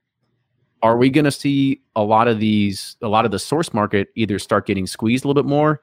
Are 0.85 0.97
we 0.97 1.11
going 1.11 1.25
to 1.25 1.33
see 1.33 1.81
a 1.97 2.05
lot 2.05 2.29
of 2.29 2.39
these 2.39 2.97
a 3.03 3.09
lot 3.09 3.25
of 3.25 3.33
the 3.33 3.41
source 3.41 3.75
market 3.75 4.11
either 4.15 4.39
start 4.39 4.69
getting 4.69 4.87
squeezed 4.87 5.25
a 5.25 5.27
little 5.27 5.43
bit 5.43 5.49
more 5.49 5.81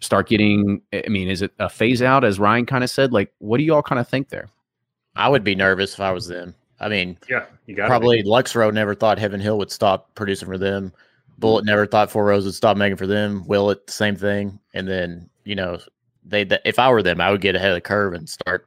start 0.00 0.26
getting 0.28 0.80
i 0.92 1.08
mean 1.08 1.28
is 1.28 1.42
it 1.42 1.52
a 1.58 1.68
phase 1.68 2.00
out 2.02 2.24
as 2.24 2.40
ryan 2.40 2.66
kind 2.66 2.82
of 2.82 2.90
said? 2.90 3.12
Like 3.12 3.32
what 3.38 3.58
do 3.58 3.62
you 3.62 3.72
all 3.72 3.82
kind 3.82 4.00
of 4.00 4.08
think 4.08 4.28
there? 4.28 4.48
I 5.14 5.28
would 5.28 5.44
be 5.44 5.54
nervous 5.54 5.94
if 5.94 6.00
i 6.00 6.10
was 6.10 6.26
them. 6.26 6.56
I 6.80 6.88
mean 6.88 7.16
yeah 7.28 7.44
you 7.66 7.76
got 7.76 7.86
probably 7.86 8.24
lux 8.24 8.56
row 8.56 8.72
never 8.72 8.96
thought 8.96 9.20
heaven 9.20 9.38
hill 9.38 9.58
would 9.58 9.70
stop 9.70 10.12
producing 10.16 10.48
for 10.48 10.58
them 10.58 10.92
Bulleit 11.40 11.64
never 11.64 11.86
thought 11.86 12.10
four 12.10 12.24
roses 12.24 12.46
would 12.46 12.54
stop 12.54 12.76
making 12.76 12.96
for 12.96 13.06
them 13.06 13.44
Willet 13.46 13.86
the 13.86 13.92
same 13.92 14.14
thing 14.14 14.60
and 14.74 14.86
then 14.86 15.28
you 15.44 15.54
know 15.54 15.78
they 16.24 16.46
if 16.64 16.78
i 16.78 16.90
were 16.90 17.02
them 17.02 17.20
i 17.20 17.30
would 17.30 17.40
get 17.40 17.56
ahead 17.56 17.70
of 17.70 17.76
the 17.76 17.80
curve 17.80 18.12
and 18.12 18.28
start 18.28 18.66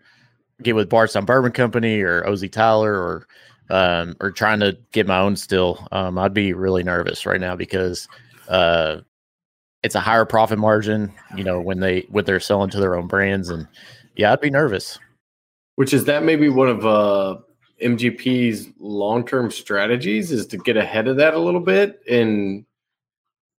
get 0.63 0.75
with 0.75 0.89
bardstown 0.89 1.23
bourbon 1.23 1.51
company 1.51 2.01
or 2.01 2.27
oz 2.27 2.43
tyler 2.51 2.95
or 2.95 3.27
um, 3.69 4.15
or 4.19 4.31
trying 4.31 4.59
to 4.59 4.77
get 4.91 5.07
my 5.07 5.19
own 5.19 5.35
still, 5.35 5.87
um, 5.91 6.17
I'd 6.17 6.33
be 6.33 6.53
really 6.53 6.83
nervous 6.83 7.25
right 7.25 7.39
now 7.39 7.55
because 7.55 8.07
uh, 8.47 8.97
it's 9.83 9.95
a 9.95 9.99
higher 9.99 10.25
profit 10.25 10.59
margin. 10.59 11.13
You 11.35 11.43
know 11.43 11.61
when 11.61 11.79
they 11.79 12.01
what 12.09 12.25
they're 12.25 12.39
selling 12.39 12.69
to 12.71 12.79
their 12.79 12.95
own 12.95 13.07
brands, 13.07 13.49
and 13.49 13.67
yeah, 14.15 14.31
I'd 14.31 14.41
be 14.41 14.49
nervous. 14.49 14.99
Which 15.75 15.93
is 15.93 16.05
that 16.05 16.23
maybe 16.23 16.49
one 16.49 16.67
of 16.67 16.85
uh, 16.85 17.37
MGP's 17.81 18.69
long 18.79 19.25
term 19.25 19.51
strategies 19.51 20.31
is 20.31 20.45
to 20.47 20.57
get 20.57 20.77
ahead 20.77 21.07
of 21.07 21.17
that 21.17 21.33
a 21.33 21.39
little 21.39 21.59
bit 21.59 22.01
and 22.09 22.65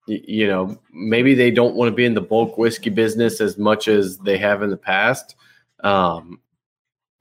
you 0.07 0.47
know 0.47 0.79
maybe 0.93 1.35
they 1.35 1.51
don't 1.51 1.75
want 1.75 1.91
to 1.91 1.95
be 1.95 2.05
in 2.05 2.15
the 2.15 2.21
bulk 2.21 2.59
whiskey 2.59 2.91
business 2.91 3.41
as 3.41 3.57
much 3.57 3.89
as 3.89 4.19
they 4.19 4.39
have 4.39 4.63
in 4.63 4.71
the 4.71 4.77
past. 4.77 5.37
Um, 5.83 6.41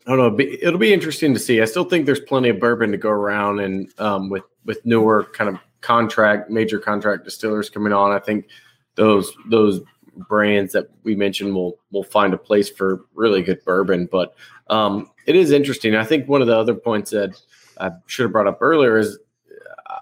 I 0.06 0.12
don't 0.12 0.18
know. 0.18 0.26
It'll 0.26 0.38
be, 0.38 0.64
it'll 0.64 0.80
be 0.80 0.94
interesting 0.94 1.34
to 1.34 1.40
see. 1.40 1.62
I 1.62 1.66
still 1.66 1.86
think 1.86 2.06
there's 2.06 2.20
plenty 2.20 2.50
of 2.50 2.60
bourbon 2.60 2.92
to 2.92 2.98
go 2.98 3.10
around, 3.10 3.60
and 3.60 3.90
um, 4.00 4.30
with 4.30 4.44
with 4.66 4.86
newer 4.86 5.26
kind 5.34 5.50
of 5.50 5.60
contract 5.82 6.50
major 6.50 6.80
contract 6.80 7.24
distillers 7.24 7.70
coming 7.70 7.94
on, 7.94 8.12
I 8.12 8.20
think 8.20 8.48
those 8.96 9.34
those 9.48 9.82
brands 10.28 10.74
that 10.74 10.90
we 11.04 11.16
mentioned 11.16 11.56
will 11.56 11.80
will 11.92 12.04
find 12.04 12.34
a 12.34 12.38
place 12.38 12.70
for 12.70 13.06
really 13.14 13.42
good 13.42 13.64
bourbon. 13.64 14.08
But 14.12 14.36
um, 14.68 15.10
it 15.26 15.36
is 15.36 15.52
interesting. 15.52 15.96
I 15.96 16.04
think 16.04 16.28
one 16.28 16.42
of 16.42 16.48
the 16.48 16.58
other 16.58 16.76
points 16.76 17.12
that 17.12 17.40
I 17.80 17.92
should 18.08 18.24
have 18.24 18.32
brought 18.32 18.48
up 18.48 18.58
earlier 18.62 18.98
is 18.98 19.20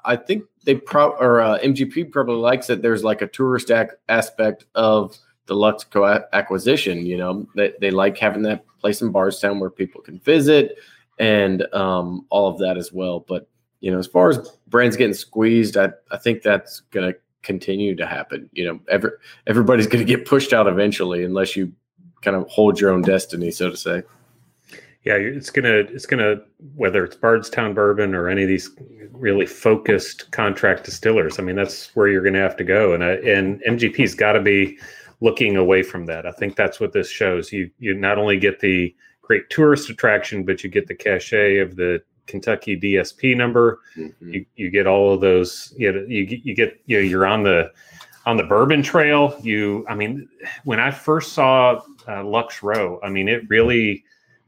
I 0.04 0.16
think 0.16 0.46
they 0.66 0.76
pro 0.76 1.10
or 1.12 1.42
uh, 1.42 1.60
MGP 1.60 2.12
probably 2.12 2.36
likes 2.36 2.68
that 2.68 2.82
there's 2.82 3.04
like 3.04 3.22
a 3.22 3.28
tourist 3.28 3.72
ac- 3.72 3.92
aspect 4.10 4.66
of 4.76 5.18
the 5.48 5.56
Luxco 5.56 6.08
a- 6.08 6.36
acquisition. 6.36 7.06
You 7.06 7.18
know, 7.18 7.48
they, 7.56 7.74
they 7.80 7.92
like 7.92 8.18
having 8.18 8.44
that 8.44 8.66
place 8.80 9.02
in 9.02 9.12
Bardstown 9.12 9.60
where 9.60 9.70
people 9.70 10.02
can 10.02 10.20
visit 10.20 10.78
and 11.20 11.72
um, 11.74 12.26
all 12.30 12.50
of 12.50 12.60
that 12.60 12.78
as 12.78 12.92
well. 12.92 13.20
But 13.28 13.48
you 13.80 13.92
know, 13.92 14.00
as 14.00 14.08
far 14.08 14.30
as 14.30 14.50
brands 14.68 14.96
getting 14.96 15.14
squeezed, 15.14 15.78
I, 15.78 15.90
I 16.12 16.18
think 16.18 16.44
that's 16.44 16.82
going 16.92 17.12
to 17.12 17.20
continue 17.42 17.96
to 17.96 18.06
happen. 18.06 18.50
You 18.54 18.66
know, 18.66 18.80
every, 18.88 19.12
everybody's 19.48 19.88
going 19.88 20.06
to 20.06 20.16
get 20.18 20.26
pushed 20.26 20.54
out 20.54 20.68
eventually 20.68 21.24
unless 21.24 21.56
you 21.56 21.74
kind 22.22 22.38
of 22.38 22.48
hold 22.48 22.80
your 22.80 22.92
own 22.92 23.02
destiny, 23.02 23.50
so 23.50 23.70
to 23.70 23.78
say. 23.78 24.04
Yeah, 25.04 25.16
it's 25.16 25.50
gonna 25.50 25.78
it's 25.90 26.06
gonna 26.06 26.42
whether 26.76 27.04
it's 27.04 27.16
Bardstown 27.16 27.74
Bourbon 27.74 28.14
or 28.14 28.30
any 28.30 28.44
of 28.44 28.48
these 28.48 28.70
really 29.12 29.48
focused 29.48 30.32
contract 30.32 30.84
distillers. 30.84 31.40
I 31.40 31.44
mean, 31.44 31.56
that's 31.56 31.96
where 31.96 32.08
you're 32.08 32.24
gonna 32.24 32.40
have 32.40 32.58
to 32.58 32.64
go, 32.64 32.94
and 32.94 33.04
and 33.04 33.62
MGP's 33.64 34.14
got 34.14 34.34
to 34.34 34.42
be 34.42 34.78
looking 35.20 35.56
away 35.56 35.82
from 35.82 36.06
that. 36.06 36.26
I 36.28 36.32
think 36.32 36.56
that's 36.56 36.80
what 36.80 36.94
this 36.94 37.10
shows. 37.10 37.52
You 37.52 37.72
you 37.80 37.96
not 37.96 38.20
only 38.20 38.38
get 38.38 38.60
the 38.60 38.96
great 39.22 39.50
tourist 39.50 39.90
attraction, 39.90 40.44
but 40.44 40.64
you 40.64 40.70
get 40.70 40.88
the 40.88 40.96
cachet 40.96 41.58
of 41.58 41.76
the 41.78 42.04
Kentucky 42.28 42.80
DSP 42.80 43.36
number. 43.36 43.80
Mm-hmm. 43.98 44.34
You, 44.34 44.46
you 44.56 44.70
get 44.70 44.86
all 44.86 45.14
of 45.14 45.22
those. 45.22 45.74
You 45.78 45.92
know, 45.94 46.06
you 46.08 46.42
you 46.44 46.54
get 46.54 46.80
you 46.86 46.98
know, 46.98 47.04
you're 47.04 47.26
on 47.26 47.44
the 47.44 47.72
on 48.26 48.38
the 48.38 48.44
Bourbon 48.44 48.84
Trail. 48.84 49.36
You, 49.42 49.86
I 49.90 49.96
mean, 49.96 50.30
when 50.64 50.80
I 50.80 50.92
first 50.92 51.34
saw 51.34 51.82
uh, 52.08 52.24
Lux 52.24 52.62
Row, 52.62 53.00
I 53.04 53.10
mean, 53.10 53.28
it 53.28 53.50
really 53.50 54.04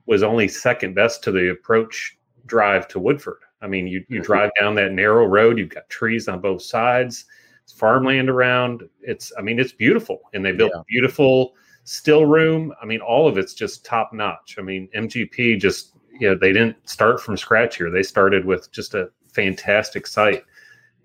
was 0.05 0.23
only 0.23 0.47
second 0.47 0.93
best 0.95 1.23
to 1.23 1.31
the 1.31 1.51
approach 1.51 2.17
drive 2.45 2.87
to 2.89 2.99
Woodford. 2.99 3.39
I 3.61 3.67
mean, 3.67 3.87
you 3.87 4.03
you 4.09 4.17
mm-hmm. 4.17 4.25
drive 4.25 4.51
down 4.59 4.75
that 4.75 4.91
narrow 4.91 5.25
road. 5.25 5.57
You've 5.57 5.69
got 5.69 5.89
trees 5.89 6.27
on 6.27 6.41
both 6.41 6.61
sides. 6.61 7.25
It's 7.63 7.71
farmland 7.71 8.29
around. 8.29 8.83
It's, 9.01 9.31
I 9.37 9.41
mean, 9.41 9.57
it's 9.57 9.71
beautiful, 9.71 10.19
and 10.33 10.43
they 10.43 10.51
built 10.51 10.73
yeah. 10.75 10.81
beautiful 10.87 11.53
still 11.85 12.25
room. 12.25 12.73
I 12.81 12.85
mean, 12.85 12.99
all 12.99 13.27
of 13.27 13.37
it's 13.37 13.53
just 13.53 13.85
top 13.85 14.13
notch. 14.13 14.55
I 14.57 14.61
mean, 14.61 14.89
MGP 14.95 15.59
just 15.59 15.93
you 16.19 16.29
know 16.29 16.35
they 16.35 16.53
didn't 16.53 16.77
start 16.87 17.21
from 17.21 17.37
scratch 17.37 17.77
here. 17.77 17.89
They 17.89 18.03
started 18.03 18.45
with 18.45 18.71
just 18.71 18.93
a 18.95 19.09
fantastic 19.31 20.07
site, 20.07 20.43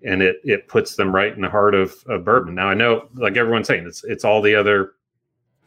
and 0.03 0.21
it 0.21 0.37
it 0.43 0.67
puts 0.67 0.95
them 0.95 1.13
right 1.13 1.33
in 1.33 1.41
the 1.41 1.49
heart 1.49 1.75
of, 1.75 1.95
of 2.07 2.25
bourbon. 2.25 2.55
Now 2.55 2.69
I 2.69 2.73
know, 2.73 3.07
like 3.15 3.37
everyone's 3.37 3.67
saying, 3.67 3.87
it's 3.87 4.03
it's 4.03 4.25
all 4.25 4.41
the 4.41 4.55
other 4.55 4.93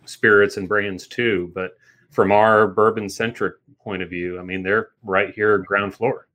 spirits 0.05 0.57
and 0.57 0.68
brands 0.68 1.07
too, 1.07 1.51
but 1.55 1.73
from 2.12 2.31
our 2.31 2.68
bourbon 2.68 3.09
centric 3.09 3.55
point 3.83 4.03
of 4.03 4.11
view, 4.11 4.38
I 4.38 4.42
mean, 4.42 4.62
they're 4.62 4.90
right 5.03 5.35
here 5.35 5.59
ground 5.59 5.94
floor, 5.94 6.29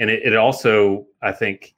and 0.00 0.10
it, 0.10 0.22
it 0.24 0.36
also 0.36 1.06
I 1.22 1.30
think 1.30 1.74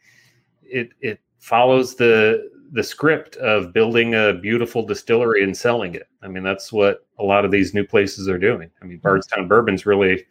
it 0.63 0.91
it 1.01 1.21
follows 1.39 1.95
the 1.97 2.51
the 2.73 2.83
script 2.83 3.37
of 3.37 3.75
building 3.75 4.15
a 4.15 4.33
beautiful 4.33 4.87
distillery 4.87 5.45
and 5.45 5.55
selling 5.55 5.95
it. 5.95 6.09
I 6.23 6.29
mean, 6.29 6.43
that's 6.43 6.73
what 6.73 7.07
a 7.19 7.23
lot 7.23 7.45
of 7.45 7.51
these 7.51 7.75
new 7.75 7.85
places 7.85 8.29
are 8.29 8.39
doing. 8.39 8.71
I 8.81 8.87
mean, 8.87 8.99
Bardstown 8.99 9.47
Bourbon's 9.47 9.85
really 9.85 10.25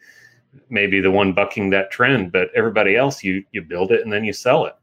maybe 0.68 1.00
the 1.00 1.10
one 1.10 1.32
bucking 1.32 1.70
that 1.70 1.90
trend, 1.92 2.32
but 2.32 2.48
everybody 2.54 2.96
else, 2.96 3.22
you 3.22 3.44
you 3.52 3.62
build 3.62 3.92
it 3.92 4.02
and 4.02 4.12
then 4.12 4.24
you 4.24 4.32
sell 4.32 4.66
it. 4.66 4.74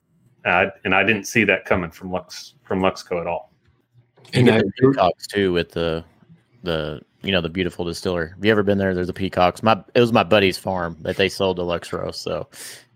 Uh, 0.46 0.68
and 0.86 0.96
I 0.96 1.04
didn't 1.04 1.26
see 1.26 1.44
that 1.44 1.66
coming 1.66 1.92
from 1.92 2.12
Lux 2.12 2.54
from 2.64 2.80
Luxco 2.80 3.20
at 3.20 3.28
all. 3.28 3.52
And 4.34 4.48
the 4.48 4.72
peacocks 4.80 5.28
too 5.28 5.52
with 5.52 5.72
the 5.72 6.04
the 6.64 7.02
you 7.22 7.32
know 7.32 7.42
the 7.42 7.50
beautiful 7.50 7.86
distiller. 7.86 8.28
Have 8.28 8.46
you 8.46 8.52
ever 8.52 8.64
been 8.64 8.78
there? 8.78 8.94
There's 8.94 9.08
the 9.08 9.14
peacocks. 9.14 9.62
My 9.62 9.84
it 9.94 10.00
was 10.00 10.14
my 10.14 10.24
buddy's 10.24 10.58
farm 10.58 10.98
that 11.02 11.18
they 11.18 11.30
sold 11.30 11.58
to 11.58 11.64
Lux 11.64 11.92
Row. 11.92 12.12
So 12.12 12.48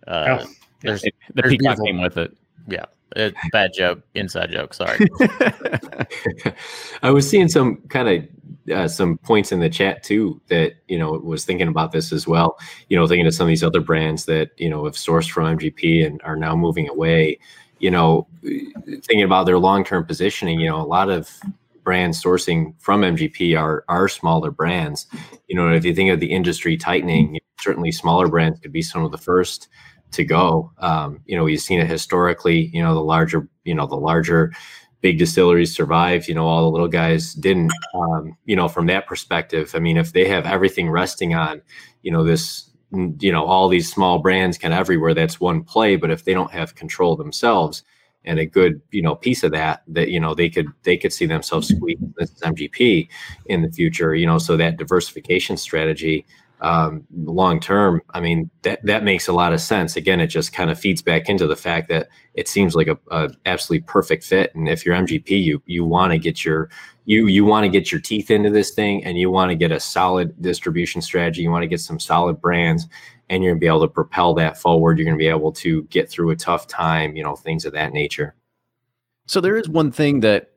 uh, 0.08 0.40
oh, 0.42 0.48
there's 0.82 1.02
the 1.02 1.14
there's 1.34 1.52
peacock 1.52 1.78
came 1.84 2.02
with 2.02 2.18
it. 2.18 2.36
Yeah, 2.68 2.86
it, 3.16 3.36
bad 3.52 3.72
joke, 3.74 4.02
inside 4.16 4.52
joke. 4.52 4.74
Sorry. 4.74 5.06
I 7.04 7.12
was 7.12 7.30
seeing 7.30 7.50
some 7.50 7.78
kind 7.90 8.08
of 8.08 8.74
uh, 8.74 8.88
some 8.88 9.18
points 9.20 9.52
in 9.52 9.60
the 9.60 9.70
chat 9.70 10.04
too 10.04 10.42
that 10.48 10.74
you 10.88 10.98
know 10.98 11.12
was 11.12 11.44
thinking 11.44 11.68
about 11.68 11.92
this 11.92 12.14
as 12.14 12.26
well. 12.26 12.58
You 12.90 12.98
know, 12.98 13.06
thinking 13.08 13.28
of 13.28 13.34
some 13.34 13.46
of 13.46 13.50
these 13.50 13.64
other 13.64 13.82
brands 13.82 14.26
that 14.26 14.52
you 14.58 14.70
know 14.70 14.86
have 14.86 14.94
sourced 14.94 15.30
from 15.30 15.58
MGP 15.58 16.06
and 16.06 16.22
are 16.24 16.38
now 16.38 16.56
moving 16.56 16.88
away. 16.90 17.40
You 17.80 17.92
know, 17.92 18.28
thinking 18.42 19.24
about 19.24 19.46
their 19.46 19.60
long 19.60 19.84
term 19.84 20.06
positioning. 20.06 20.60
You 20.60 20.70
know, 20.70 20.82
a 20.82 20.88
lot 20.88 21.10
of 21.10 21.30
brands 21.84 22.22
sourcing 22.22 22.74
from 22.80 23.02
MGP 23.02 23.60
are 23.60 23.84
are 23.88 24.08
smaller 24.08 24.52
brands. 24.52 25.08
You 25.48 25.56
know, 25.56 25.72
if 25.72 25.86
you 25.86 25.94
think 25.94 26.12
of 26.12 26.20
the 26.20 26.32
industry 26.32 26.78
tightening, 26.78 27.40
certainly 27.60 27.92
smaller 27.92 28.28
brands 28.28 28.60
could 28.60 28.72
be 28.72 28.82
some 28.82 29.04
of 29.04 29.12
the 29.12 29.18
first 29.18 29.68
to 30.12 30.24
go. 30.24 30.72
Um, 30.78 31.22
you 31.26 31.36
know, 31.36 31.44
we've 31.44 31.60
seen 31.60 31.80
it 31.80 31.88
historically. 31.88 32.70
You 32.74 32.84
know, 32.84 32.94
the 32.94 33.04
larger, 33.04 33.48
you 33.64 33.76
know, 33.76 33.88
the 33.88 33.96
larger 33.96 34.54
big 35.02 35.18
distilleries 35.18 35.76
survived. 35.76 36.28
You 36.28 36.36
know, 36.36 36.48
all 36.48 36.64
the 36.64 36.72
little 36.72 36.88
guys 36.88 37.34
didn't. 37.34 37.72
Um, 37.96 38.38
you 38.46 38.56
know, 38.56 38.68
from 38.68 38.88
that 38.88 39.08
perspective, 39.08 39.72
I 39.76 39.80
mean, 39.80 39.98
if 39.98 40.14
they 40.14 40.28
have 40.28 40.46
everything 40.46 40.90
resting 40.90 41.34
on, 41.34 41.62
you 42.02 42.12
know, 42.12 42.24
this, 42.24 42.70
you 42.92 43.32
know, 43.32 43.46
all 43.46 43.70
these 43.70 43.92
small 43.92 44.20
brands 44.20 44.58
kind 44.58 44.74
of 44.74 44.80
everywhere, 44.80 45.14
that's 45.14 45.40
one 45.40 45.64
play. 45.64 45.96
But 45.96 46.12
if 46.12 46.26
they 46.26 46.34
don't 46.34 46.52
have 46.52 46.76
control 46.76 47.16
themselves 47.16 47.84
and 48.26 48.40
a 48.40 48.46
good, 48.46 48.82
you 48.92 49.02
know, 49.02 49.16
piece 49.16 49.44
of 49.44 49.52
that, 49.52 49.84
that 49.88 50.10
you 50.10 50.20
know, 50.20 50.34
they 50.34 50.50
could 50.50 50.68
they 50.84 50.98
could 50.98 51.14
see 51.14 51.26
themselves 51.26 51.68
squeeze 51.68 51.98
this 52.18 52.32
MGP 52.42 53.08
in 53.48 53.62
the 53.62 53.72
future. 53.72 54.16
You 54.16 54.26
know, 54.26 54.38
so 54.38 54.58
that 54.58 54.78
diversification 54.78 55.58
strategy 55.58 56.26
um, 56.64 57.06
long 57.14 57.60
term, 57.60 58.02
I 58.12 58.22
mean 58.22 58.50
that 58.62 58.84
that 58.86 59.04
makes 59.04 59.28
a 59.28 59.34
lot 59.34 59.52
of 59.52 59.60
sense. 59.60 59.98
Again, 59.98 60.22
it 60.22 60.28
just 60.28 60.54
kind 60.54 60.72
of 60.72 60.80
feeds 60.80 61.02
back 61.02 61.28
into 61.28 61.46
the 61.46 61.58
fact 61.58 61.90
that 61.90 62.08
it 62.36 62.48
seems 62.48 62.74
like 62.74 62.88
a, 62.88 62.98
a 63.12 63.30
absolutely 63.46 63.86
perfect 63.86 64.24
fit. 64.24 64.56
And 64.56 64.70
if 64.70 64.86
you're 64.86 64.96
MGP, 64.96 65.30
you 65.30 65.62
you 65.66 65.84
want 65.84 66.14
to 66.14 66.18
get 66.18 66.46
your 66.46 66.70
you 67.04 67.28
you 67.28 67.44
want 67.44 67.66
to 67.66 67.70
get 67.70 67.92
your 67.92 68.00
teeth 68.00 68.32
into 68.32 68.50
this 68.50 68.72
thing, 68.72 69.04
and 69.04 69.18
you 69.18 69.30
want 69.30 69.50
to 69.50 69.56
get 69.56 69.74
a 69.74 69.80
solid 69.80 70.42
distribution 70.42 71.02
strategy. 71.02 71.42
You 71.42 71.52
want 71.52 71.64
to 71.64 71.68
get 71.68 71.82
some 71.82 72.00
solid 72.00 72.40
brands, 72.40 72.88
and 73.34 73.44
you're 73.44 73.54
gonna 73.54 73.60
be 73.60 73.68
able 73.68 73.82
to 73.82 73.88
propel 73.88 74.36
that 74.36 74.58
forward. 74.60 75.00
You're 75.00 75.06
gonna 75.06 75.18
be 75.18 75.28
able 75.28 75.52
to 75.54 75.84
get 75.86 76.08
through 76.08 76.30
a 76.30 76.36
tough 76.36 76.68
time, 76.68 77.16
you 77.16 77.24
know, 77.24 77.36
things 77.36 77.66
of 77.66 77.74
that 77.74 77.92
nature. 77.92 78.36
So 79.26 79.42
there 79.42 79.58
is 79.58 79.68
one 79.68 79.92
thing 79.92 80.20
that 80.20 80.52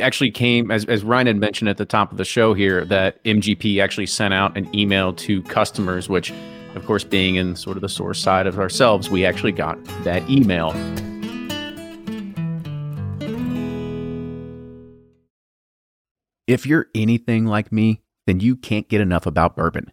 actually 0.00 0.32
came 0.32 0.72
as, 0.72 0.84
as 0.86 1.04
Ryan 1.04 1.28
had 1.28 1.36
mentioned 1.36 1.68
at 1.68 1.76
the 1.76 1.84
top 1.84 2.10
of 2.10 2.18
the 2.18 2.24
show 2.24 2.52
here 2.52 2.84
that 2.86 3.22
MGP 3.24 3.80
actually 3.80 4.06
sent 4.06 4.34
out 4.34 4.56
an 4.56 4.68
email 4.74 5.12
to 5.12 5.40
customers, 5.44 6.08
which 6.08 6.32
of 6.74 6.84
course 6.84 7.04
being 7.04 7.36
in 7.36 7.54
sort 7.54 7.76
of 7.76 7.80
the 7.80 7.88
source 7.88 8.20
side 8.20 8.48
of 8.48 8.58
ourselves, 8.58 9.08
we 9.08 9.24
actually 9.24 9.52
got 9.52 9.82
that 10.02 10.28
email. 10.28 10.72
If 16.48 16.66
you're 16.66 16.86
anything 16.92 17.46
like 17.46 17.70
me, 17.70 18.02
then 18.26 18.40
you 18.40 18.56
can't 18.56 18.88
get 18.88 19.00
enough 19.00 19.26
about 19.26 19.56
bourbon. 19.56 19.92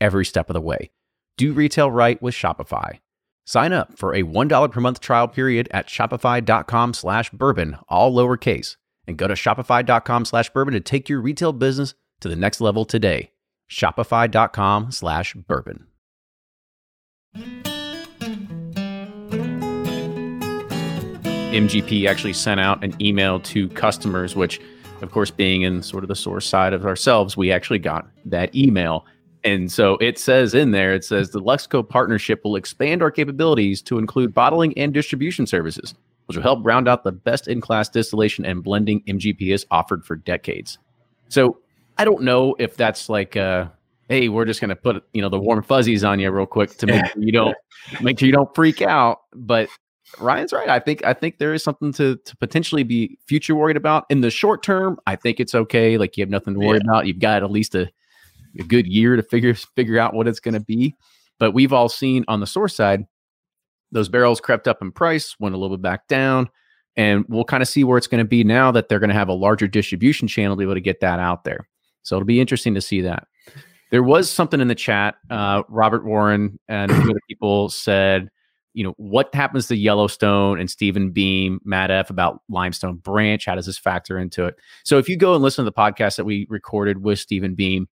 every 0.00 0.24
step 0.24 0.50
of 0.50 0.54
the 0.54 0.60
way. 0.60 0.90
Do 1.36 1.52
retail 1.52 1.90
right 1.90 2.20
with 2.22 2.34
Shopify. 2.34 2.98
Sign 3.46 3.72
up 3.72 3.98
for 3.98 4.14
a 4.14 4.22
$1 4.22 4.70
per 4.70 4.80
month 4.80 5.00
trial 5.00 5.28
period 5.28 5.68
at 5.70 5.88
shopify.com 5.88 6.94
slash 6.94 7.30
bourbon, 7.30 7.76
all 7.88 8.14
lowercase, 8.14 8.76
and 9.06 9.18
go 9.18 9.28
to 9.28 9.34
shopify.com 9.34 10.24
slash 10.24 10.50
bourbon 10.50 10.74
to 10.74 10.80
take 10.80 11.08
your 11.08 11.20
retail 11.20 11.52
business 11.52 11.94
to 12.20 12.28
the 12.28 12.36
next 12.36 12.60
level 12.60 12.84
today. 12.84 13.32
Shopify.com 13.70 14.92
slash 14.92 15.34
bourbon. 15.34 15.86
MGP 21.54 22.08
actually 22.08 22.32
sent 22.32 22.58
out 22.58 22.82
an 22.82 23.00
email 23.00 23.38
to 23.40 23.68
customers, 23.70 24.34
which, 24.34 24.60
of 25.02 25.12
course, 25.12 25.30
being 25.30 25.62
in 25.62 25.82
sort 25.82 26.02
of 26.02 26.08
the 26.08 26.16
source 26.16 26.46
side 26.48 26.72
of 26.72 26.84
ourselves, 26.84 27.36
we 27.36 27.52
actually 27.52 27.78
got 27.78 28.08
that 28.24 28.54
email. 28.56 29.06
And 29.44 29.70
so 29.70 29.98
it 30.00 30.18
says 30.18 30.54
in 30.54 30.70
there, 30.70 30.94
it 30.94 31.04
says 31.04 31.30
the 31.30 31.40
Luxco 31.40 31.86
partnership 31.86 32.42
will 32.44 32.56
expand 32.56 33.02
our 33.02 33.10
capabilities 33.10 33.82
to 33.82 33.98
include 33.98 34.32
bottling 34.32 34.76
and 34.78 34.94
distribution 34.94 35.46
services, 35.46 35.94
which 36.26 36.36
will 36.36 36.42
help 36.42 36.60
round 36.64 36.88
out 36.88 37.04
the 37.04 37.12
best 37.12 37.46
in 37.46 37.60
class 37.60 37.90
distillation 37.90 38.46
and 38.46 38.64
blending 38.64 39.02
MGP 39.02 39.50
has 39.50 39.66
offered 39.70 40.04
for 40.04 40.16
decades. 40.16 40.78
So 41.28 41.58
I 41.98 42.04
don't 42.06 42.22
know 42.22 42.56
if 42.58 42.76
that's 42.76 43.10
like, 43.10 43.36
uh, 43.36 43.66
hey, 44.08 44.28
we're 44.28 44.46
just 44.46 44.60
going 44.60 44.70
to 44.70 44.76
put 44.76 45.04
you 45.12 45.20
know 45.20 45.28
the 45.28 45.38
warm 45.38 45.62
fuzzies 45.62 46.04
on 46.04 46.20
you 46.20 46.30
real 46.30 46.46
quick 46.46 46.76
to 46.78 46.86
make 46.86 47.06
sure 47.06 47.22
you 47.22 47.32
don't 47.32 47.56
make 48.00 48.18
sure 48.18 48.26
you 48.26 48.32
don't 48.32 48.54
freak 48.54 48.80
out. 48.80 49.22
But 49.34 49.68
Ryan's 50.18 50.52
right. 50.52 50.68
I 50.68 50.78
think 50.78 51.04
I 51.04 51.12
think 51.12 51.38
there 51.38 51.54
is 51.54 51.62
something 51.62 51.92
to 51.94 52.16
to 52.16 52.36
potentially 52.36 52.82
be 52.82 53.18
future 53.26 53.54
worried 53.54 53.76
about. 53.76 54.04
In 54.10 54.20
the 54.20 54.30
short 54.30 54.62
term, 54.62 54.98
I 55.06 55.16
think 55.16 55.40
it's 55.40 55.54
okay. 55.54 55.98
Like 55.98 56.16
you 56.16 56.22
have 56.22 56.30
nothing 56.30 56.54
to 56.54 56.60
worry 56.60 56.78
yeah. 56.78 56.90
about. 56.90 57.06
You've 57.06 57.18
got 57.18 57.42
at 57.42 57.50
least 57.50 57.74
a, 57.74 57.90
a 58.58 58.64
good 58.64 58.86
year 58.86 59.16
to 59.16 59.22
figure 59.22 59.54
figure 59.54 59.98
out 59.98 60.14
what 60.14 60.28
it's 60.28 60.40
going 60.40 60.54
to 60.54 60.60
be. 60.60 60.94
But 61.38 61.52
we've 61.52 61.72
all 61.72 61.88
seen 61.88 62.24
on 62.28 62.40
the 62.40 62.46
source 62.46 62.74
side, 62.74 63.04
those 63.92 64.08
barrels 64.08 64.40
crept 64.40 64.68
up 64.68 64.82
in 64.82 64.92
price, 64.92 65.36
went 65.38 65.54
a 65.54 65.58
little 65.58 65.76
bit 65.76 65.82
back 65.82 66.08
down, 66.08 66.48
and 66.96 67.24
we'll 67.28 67.44
kind 67.44 67.62
of 67.62 67.68
see 67.68 67.84
where 67.84 67.98
it's 67.98 68.06
going 68.06 68.22
to 68.22 68.28
be 68.28 68.44
now 68.44 68.70
that 68.70 68.88
they're 68.88 69.00
going 69.00 69.08
to 69.08 69.14
have 69.14 69.28
a 69.28 69.34
larger 69.34 69.66
distribution 69.66 70.28
channel 70.28 70.56
to 70.56 70.58
be 70.58 70.64
able 70.64 70.74
to 70.74 70.80
get 70.80 71.00
that 71.00 71.18
out 71.18 71.44
there. 71.44 71.68
So 72.02 72.16
it'll 72.16 72.26
be 72.26 72.40
interesting 72.40 72.74
to 72.74 72.80
see 72.80 73.00
that. 73.02 73.26
There 73.90 74.02
was 74.02 74.30
something 74.30 74.60
in 74.60 74.68
the 74.68 74.74
chat. 74.74 75.16
Uh, 75.30 75.62
Robert 75.68 76.04
Warren 76.04 76.58
and 76.68 76.90
other 76.90 77.20
people 77.28 77.68
said 77.68 78.30
you 78.74 78.82
know, 78.82 78.92
what 78.96 79.32
happens 79.34 79.68
to 79.68 79.76
Yellowstone 79.76 80.58
and 80.58 80.68
Stephen 80.68 81.12
Beam, 81.12 81.60
Matt 81.64 81.92
F 81.92 82.10
about 82.10 82.42
Limestone 82.48 82.96
Branch? 82.96 83.42
How 83.46 83.54
does 83.54 83.66
this 83.66 83.78
factor 83.78 84.18
into 84.18 84.44
it? 84.44 84.56
So 84.84 84.98
if 84.98 85.08
you 85.08 85.16
go 85.16 85.34
and 85.34 85.42
listen 85.42 85.64
to 85.64 85.70
the 85.70 85.72
podcast 85.72 86.16
that 86.16 86.24
we 86.24 86.46
recorded 86.50 87.02
with 87.02 87.20
Stephen 87.20 87.54
Beam, 87.54 87.88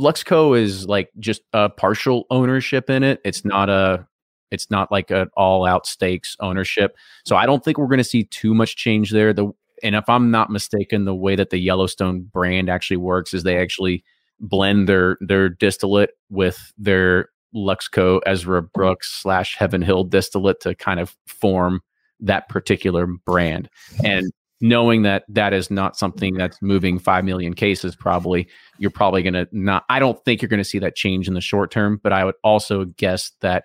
Luxco 0.00 0.58
is 0.58 0.86
like 0.86 1.10
just 1.18 1.42
a 1.52 1.68
partial 1.68 2.26
ownership 2.30 2.90
in 2.90 3.02
it. 3.02 3.20
It's 3.24 3.40
mm-hmm. 3.40 3.48
not 3.48 3.68
a 3.68 4.06
it's 4.50 4.70
not 4.70 4.92
like 4.92 5.10
an 5.10 5.28
all 5.36 5.66
out 5.66 5.86
stakes 5.86 6.36
ownership. 6.40 6.96
So 7.24 7.36
I 7.36 7.46
don't 7.46 7.64
think 7.64 7.78
we're 7.78 7.88
going 7.88 7.98
to 7.98 8.04
see 8.04 8.24
too 8.24 8.54
much 8.54 8.76
change 8.76 9.10
there. 9.10 9.32
The 9.32 9.50
and 9.82 9.94
if 9.94 10.08
I'm 10.08 10.30
not 10.30 10.50
mistaken, 10.50 11.04
the 11.04 11.14
way 11.14 11.36
that 11.36 11.50
the 11.50 11.58
Yellowstone 11.58 12.22
brand 12.22 12.70
actually 12.70 12.96
works 12.96 13.34
is 13.34 13.42
they 13.42 13.58
actually 13.58 14.04
blend 14.40 14.88
their 14.88 15.16
their 15.20 15.48
distillate 15.48 16.10
with 16.30 16.72
their 16.78 17.30
Luxco 17.54 18.20
Ezra 18.26 18.62
Brooks 18.62 19.10
slash 19.20 19.56
Heaven 19.56 19.82
Hill 19.82 20.04
distillate 20.04 20.60
to 20.60 20.74
kind 20.74 21.00
of 21.00 21.16
form 21.26 21.80
that 22.20 22.48
particular 22.48 23.06
brand. 23.06 23.68
And 24.04 24.32
knowing 24.60 25.02
that 25.02 25.24
that 25.28 25.52
is 25.52 25.70
not 25.70 25.96
something 25.96 26.32
mm-hmm. 26.32 26.40
that's 26.40 26.60
moving 26.62 26.98
5 26.98 27.24
million 27.24 27.54
cases 27.54 27.94
probably 27.94 28.48
you're 28.78 28.90
probably 28.90 29.22
going 29.22 29.34
to 29.34 29.46
not 29.52 29.84
i 29.88 29.98
don't 29.98 30.22
think 30.24 30.40
you're 30.40 30.48
going 30.48 30.58
to 30.58 30.64
see 30.64 30.78
that 30.78 30.96
change 30.96 31.28
in 31.28 31.34
the 31.34 31.40
short 31.40 31.70
term 31.70 32.00
but 32.02 32.12
i 32.12 32.24
would 32.24 32.36
also 32.42 32.84
guess 32.84 33.32
that 33.40 33.64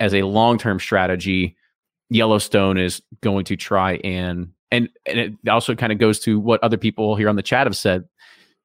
as 0.00 0.14
a 0.14 0.22
long-term 0.22 0.80
strategy 0.80 1.56
yellowstone 2.08 2.78
is 2.78 3.02
going 3.20 3.44
to 3.44 3.56
try 3.56 3.94
and 4.04 4.48
and, 4.70 4.88
and 5.04 5.18
it 5.18 5.48
also 5.48 5.74
kind 5.74 5.92
of 5.92 5.98
goes 5.98 6.18
to 6.20 6.40
what 6.40 6.62
other 6.64 6.78
people 6.78 7.14
here 7.14 7.28
on 7.28 7.36
the 7.36 7.42
chat 7.42 7.66
have 7.66 7.76
said 7.76 8.04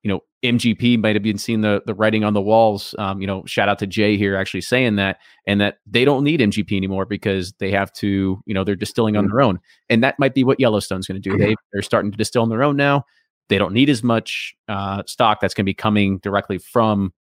you 0.04 0.10
know, 0.10 0.20
MGP 0.44 1.00
might 1.02 1.16
have 1.16 1.24
been 1.24 1.38
seeing 1.38 1.62
the 1.62 1.82
the 1.86 1.94
writing 1.94 2.24
on 2.24 2.34
the 2.34 2.42
walls. 2.42 2.94
Um, 2.98 3.20
you 3.20 3.28
know, 3.28 3.44
shout 3.46 3.70
out 3.70 3.80
to 3.80 3.88
Jay 3.88 4.18
here 4.18 4.36
actually 4.36 4.62
saying 4.62 4.96
that, 4.98 5.18
and 5.46 5.60
that 5.60 5.78
they 5.86 6.06
don't 6.06 6.24
need 6.24 6.40
MGP 6.40 6.78
anymore 6.78 7.06
because 7.06 7.54
they 7.60 7.72
have 7.72 7.92
to, 7.94 8.42
you 8.46 8.54
know, 8.54 8.64
they're 8.64 8.76
distilling 8.76 9.18
on 9.18 9.26
mm-hmm. 9.26 9.34
their 9.34 9.42
own, 9.42 9.60
and 9.90 10.04
that 10.04 10.18
might 10.20 10.34
be 10.34 10.44
what 10.44 10.60
Yellowstone's 10.60 11.08
going 11.08 11.22
to 11.22 11.30
do. 11.30 11.36
Mm-hmm. 11.36 11.42
They 11.42 11.56
they're 11.74 11.82
starting 11.82 12.12
to 12.12 12.18
distill 12.18 12.44
on 12.44 12.50
their 12.50 12.64
own 12.64 12.76
now. 12.76 13.04
They 13.50 13.58
don't 13.58 13.74
need 13.74 13.90
as 13.90 14.04
much 14.04 14.54
uh, 14.68 15.04
stock 15.08 15.40
that's 15.40 15.54
going 15.54 15.64
to 15.64 15.70
be 15.70 15.74
coming 15.74 16.20
directly 16.20 16.58
from 16.58 17.14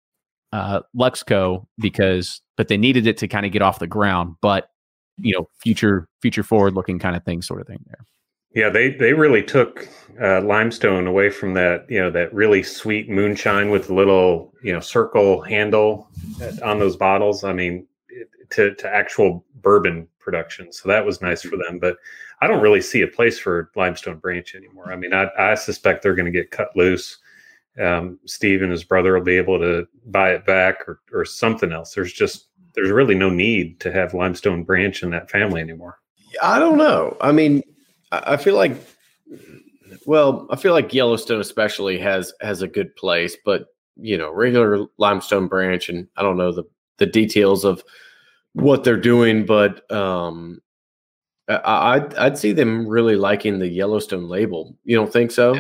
uh, 0.53 0.81
Luxco 0.97 1.67
because, 1.79 2.41
but 2.57 2.69
they 2.69 2.77
needed 2.77 3.07
it 3.07 3.19
to 3.19 3.29
kind 3.29 3.45
of 3.45 3.53
get 3.53 3.63
off 3.63 3.79
the 3.79 3.87
ground. 3.87 4.37
But 4.41 4.69
you 5.19 5.33
know, 5.33 5.49
future 5.63 6.09
future 6.21 6.43
forward 6.43 6.75
looking 6.75 6.99
kind 6.99 7.17
of 7.17 7.25
thing, 7.25 7.43
sort 7.43 7.61
of 7.61 7.67
thing 7.67 7.85
there. 7.87 8.05
Yeah, 8.55 8.71
they 8.71 8.91
they 8.91 9.13
really 9.13 9.43
took 9.43 9.89
uh, 10.21 10.41
limestone 10.43 11.07
away 11.07 11.29
from 11.29 11.55
that 11.55 11.87
you 11.89 12.01
know 12.01 12.11
that 12.11 12.33
really 12.33 12.63
sweet 12.63 13.11
moonshine 13.11 13.71
with 13.71 13.89
the 13.89 13.95
little 13.95 14.53
you 14.63 14.73
know 14.73 14.81
circle 14.81 15.41
handle 15.43 16.09
on 16.63 16.79
those 16.79 16.97
bottles. 16.97 17.43
I 17.43 17.53
mean, 17.53 17.87
to 18.51 18.75
to 18.75 18.89
actual 18.89 19.45
bourbon 19.57 20.07
production. 20.21 20.73
So 20.73 20.89
that 20.89 21.05
was 21.05 21.21
nice 21.21 21.43
for 21.43 21.57
them. 21.57 21.79
But 21.79 21.97
I 22.41 22.47
don't 22.47 22.63
really 22.63 22.81
see 22.81 23.03
a 23.03 23.09
place 23.09 23.39
for 23.39 23.71
limestone 23.75 24.19
branch 24.19 24.55
anymore. 24.55 24.93
I 24.93 24.97
mean, 24.97 25.13
I, 25.13 25.29
I 25.39 25.55
suspect 25.55 26.03
they're 26.03 26.15
going 26.15 26.27
to 26.27 26.33
get 26.33 26.51
cut 26.51 26.75
loose. 26.77 27.19
Um, 27.81 28.19
Steve 28.25 28.63
and 28.63 28.71
his 28.71 28.85
brother 28.85 29.15
will 29.15 29.25
be 29.25 29.37
able 29.37 29.59
to 29.59 29.87
buy 30.07 30.31
it 30.31 30.47
back 30.47 30.89
or 30.89 31.01
or 31.13 31.25
something 31.25 31.73
else. 31.73 31.95
There's 31.95 32.13
just 32.13 32.49
there's 32.75 32.91
really 32.91 33.15
no 33.15 33.31
need 33.31 33.81
to 33.81 33.93
have 33.93 34.15
limestone 34.15 34.63
branch 34.63 35.03
in 35.03 35.11
that 35.11 35.31
family 35.31 35.61
anymore. 35.61 35.99
I 36.43 36.59
don't 36.59 36.79
know. 36.79 37.17
I 37.21 37.33
mean, 37.33 37.63
I 38.25 38.37
feel 38.37 38.57
like, 38.57 38.77
well, 40.07 40.47
I 40.51 40.57
feel 40.57 40.73
like 40.73 40.95
Yellowstone 40.95 41.41
especially 41.41 41.99
has 41.99 42.33
has 42.41 42.63
a 42.63 42.69
good 42.69 42.95
place, 42.97 43.37
but 43.45 43.67
you 43.97 44.19
know, 44.19 44.31
regular 44.31 44.87
limestone 44.99 45.49
branch, 45.49 45.89
and 45.89 46.09
I 46.17 46.23
don't 46.23 46.37
know 46.37 46.53
the 46.53 46.65
the 46.99 47.07
details 47.07 47.65
of 47.65 47.83
what 48.53 48.85
they're 48.85 48.97
doing, 48.97 49.47
but 49.47 49.91
um, 49.91 50.61
I, 51.49 51.61
I'd 51.65 52.15
I'd 52.15 52.39
see 52.39 52.53
them 52.53 52.87
really 52.87 53.17
liking 53.17 53.59
the 53.59 53.69
Yellowstone 53.69 54.29
label. 54.29 54.77
You 54.85 54.97
don't 54.97 55.13
think 55.13 55.31
so? 55.31 55.55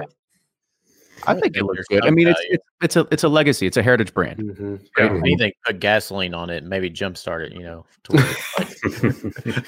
Yeah. 1.26 1.32
I 1.32 1.40
think 1.40 1.56
it 1.56 1.64
looks 1.64 1.86
good. 1.88 2.04
I 2.04 2.10
mean, 2.10 2.28
it's, 2.28 2.40
it's, 2.48 2.64
it's 2.82 2.96
a 2.96 3.06
it's 3.10 3.24
a 3.24 3.28
legacy. 3.28 3.66
It's 3.66 3.76
a 3.76 3.82
heritage 3.82 4.12
brand. 4.12 4.38
Mm-hmm. 4.38 4.76
Yeah. 4.98 5.04
Anything 5.06 5.52
put 5.64 5.80
gasoline 5.80 6.34
on 6.34 6.50
it, 6.50 6.64
maybe 6.64 6.90
jumpstart 6.90 7.46
it. 7.46 7.52
You 7.52 7.62
know. 7.62 7.86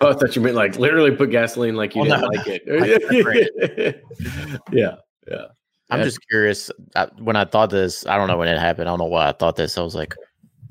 oh, 0.00 0.10
I 0.10 0.14
thought 0.14 0.36
you 0.36 0.42
meant 0.42 0.56
like 0.56 0.78
literally 0.78 1.10
put 1.14 1.30
gasoline, 1.30 1.76
like 1.76 1.94
you 1.94 2.04
didn't 2.04 2.20
no, 2.20 2.26
like 2.28 2.46
it. 2.46 4.02
yeah, 4.72 4.96
yeah. 5.28 5.46
I'm 5.90 6.02
just 6.02 6.18
curious. 6.28 6.70
I, 6.94 7.06
when 7.18 7.36
I 7.36 7.44
thought 7.44 7.70
this, 7.70 8.06
I 8.06 8.16
don't 8.16 8.28
know 8.28 8.36
when 8.36 8.48
it 8.48 8.58
happened. 8.58 8.88
I 8.88 8.92
don't 8.92 8.98
know 8.98 9.04
why 9.04 9.28
I 9.28 9.32
thought 9.32 9.56
this. 9.56 9.78
I 9.78 9.82
was 9.82 9.94
like, 9.94 10.14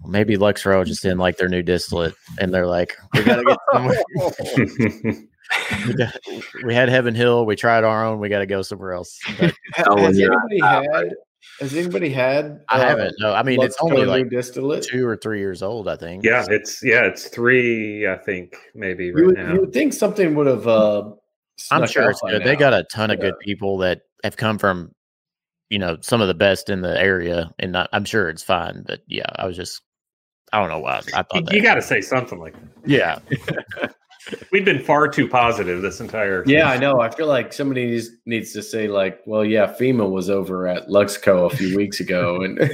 maybe 0.05 0.37
Lux 0.37 0.63
Luxco 0.63 0.85
just 0.85 1.01
didn't 1.01 1.19
like 1.19 1.37
their 1.37 1.49
new 1.49 1.63
distillate, 1.63 2.13
and 2.39 2.53
they're 2.53 2.67
like, 2.67 2.97
we 3.13 3.23
gotta 3.23 3.43
get 3.43 3.57
somewhere 3.71 5.23
we, 5.87 5.93
got, 5.93 6.17
we 6.65 6.73
had 6.73 6.89
Heaven 6.89 7.15
Hill. 7.15 7.45
We 7.45 7.55
tried 7.55 7.83
our 7.83 8.05
own. 8.05 8.19
We 8.19 8.29
got 8.29 8.39
to 8.39 8.45
go 8.45 8.61
somewhere 8.61 8.93
else. 8.93 9.19
But, 9.39 9.53
has 9.73 10.19
anybody 10.19 10.59
had? 10.61 11.13
Has 11.59 11.73
anybody 11.73 12.09
had? 12.09 12.61
I 12.69 12.79
uh, 12.79 12.87
haven't. 12.87 13.15
No, 13.19 13.33
I 13.33 13.43
mean 13.43 13.61
it's 13.61 13.77
only 13.79 14.05
like 14.05 14.29
distillate, 14.29 14.83
two 14.83 15.05
or 15.07 15.15
three 15.15 15.39
years 15.39 15.61
old. 15.61 15.87
I 15.87 15.95
think. 15.95 16.23
Yeah, 16.23 16.45
it's 16.49 16.83
yeah, 16.83 17.05
it's 17.05 17.27
three. 17.27 18.07
I 18.07 18.17
think 18.17 18.55
maybe 18.73 19.11
right 19.11 19.19
you 19.19 19.25
would, 19.27 19.35
now. 19.35 19.53
You 19.53 19.61
would 19.61 19.73
think 19.73 19.93
something 19.93 20.35
would 20.35 20.47
have. 20.47 20.67
Uh, 20.67 21.11
I'm 21.71 21.87
sure 21.87 22.09
it's 22.09 22.21
good. 22.21 22.39
Now. 22.39 22.45
They 22.45 22.55
got 22.55 22.73
a 22.73 22.83
ton 22.91 23.11
of 23.11 23.19
yeah. 23.19 23.25
good 23.25 23.39
people 23.39 23.77
that 23.79 24.01
have 24.23 24.37
come 24.37 24.57
from, 24.57 24.91
you 25.69 25.79
know, 25.79 25.97
some 26.01 26.21
of 26.21 26.27
the 26.27 26.33
best 26.33 26.69
in 26.69 26.81
the 26.81 26.99
area, 26.99 27.53
and 27.59 27.71
not, 27.71 27.89
I'm 27.93 28.05
sure 28.05 28.29
it's 28.29 28.43
fine. 28.43 28.83
But 28.85 29.01
yeah, 29.07 29.29
I 29.35 29.45
was 29.45 29.55
just, 29.55 29.81
I 30.51 30.59
don't 30.59 30.69
know 30.69 30.79
why 30.79 30.97
I 31.13 31.23
thought 31.23 31.51
you, 31.51 31.57
you 31.57 31.63
got 31.63 31.75
to 31.75 31.81
say 31.81 32.01
something 32.01 32.39
like 32.39 32.53
that. 32.53 32.89
Yeah. 32.89 33.19
We've 34.51 34.65
been 34.65 34.83
far 34.83 35.07
too 35.07 35.27
positive 35.27 35.81
this 35.81 35.99
entire. 35.99 36.43
Yeah, 36.47 36.69
I 36.69 36.77
know. 36.77 37.01
I 37.01 37.09
feel 37.09 37.27
like 37.27 37.53
somebody 37.53 37.85
needs, 37.85 38.09
needs 38.25 38.53
to 38.53 38.63
say 38.63 38.87
like, 38.87 39.21
"Well, 39.25 39.45
yeah, 39.45 39.73
FEMA 39.79 40.09
was 40.09 40.29
over 40.29 40.67
at 40.67 40.87
Luxco 40.87 41.51
a 41.51 41.55
few 41.55 41.75
weeks 41.75 41.99
ago, 41.99 42.41
and 42.41 42.57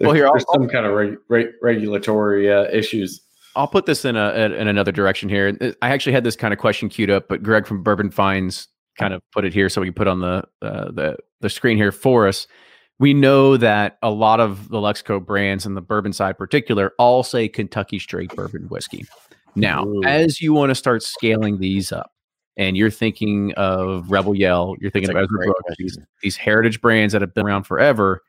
well, 0.00 0.12
here 0.12 0.28
there's 0.30 0.44
some 0.52 0.68
kind 0.68 0.86
of 0.86 0.92
reg, 0.92 1.16
reg, 1.28 1.46
regulatory 1.62 2.52
uh, 2.52 2.64
issues." 2.64 3.20
I'll 3.54 3.68
put 3.68 3.86
this 3.86 4.04
in 4.04 4.16
a 4.16 4.30
in 4.34 4.68
another 4.68 4.92
direction 4.92 5.28
here. 5.28 5.56
I 5.82 5.90
actually 5.90 6.12
had 6.12 6.24
this 6.24 6.36
kind 6.36 6.52
of 6.52 6.58
question 6.58 6.88
queued 6.88 7.10
up, 7.10 7.28
but 7.28 7.42
Greg 7.42 7.66
from 7.66 7.82
Bourbon 7.82 8.10
Finds 8.10 8.68
kind 8.98 9.14
of 9.14 9.22
put 9.30 9.44
it 9.44 9.54
here 9.54 9.68
so 9.68 9.80
we 9.80 9.88
can 9.88 9.94
put 9.94 10.08
on 10.08 10.20
the 10.20 10.44
uh, 10.60 10.90
the 10.90 11.16
the 11.40 11.50
screen 11.50 11.76
here 11.76 11.92
for 11.92 12.26
us. 12.26 12.46
We 13.02 13.14
know 13.14 13.56
that 13.56 13.98
a 14.00 14.10
lot 14.10 14.38
of 14.38 14.68
the 14.68 14.78
Luxco 14.78 15.18
brands 15.24 15.66
and 15.66 15.76
the 15.76 15.80
bourbon 15.80 16.12
side, 16.12 16.38
particular, 16.38 16.92
all 16.98 17.24
say 17.24 17.48
Kentucky 17.48 17.98
straight 17.98 18.30
bourbon 18.36 18.68
whiskey. 18.68 19.04
Now, 19.56 19.84
Ooh. 19.84 20.04
as 20.04 20.40
you 20.40 20.52
want 20.52 20.70
to 20.70 20.76
start 20.76 21.02
scaling 21.02 21.58
these 21.58 21.90
up, 21.90 22.12
and 22.56 22.76
you're 22.76 22.92
thinking 22.92 23.54
of 23.54 24.08
Rebel 24.08 24.36
Yell, 24.36 24.76
you're 24.80 24.92
thinking 24.92 25.12
That's 25.12 25.24
of 25.24 25.36
Ezra 25.36 25.46
Brooks, 25.46 25.74
these, 25.78 25.98
these 26.22 26.36
heritage 26.36 26.80
brands 26.80 27.12
that 27.12 27.22
have 27.22 27.34
been 27.34 27.44
around 27.44 27.64
forever. 27.64 28.22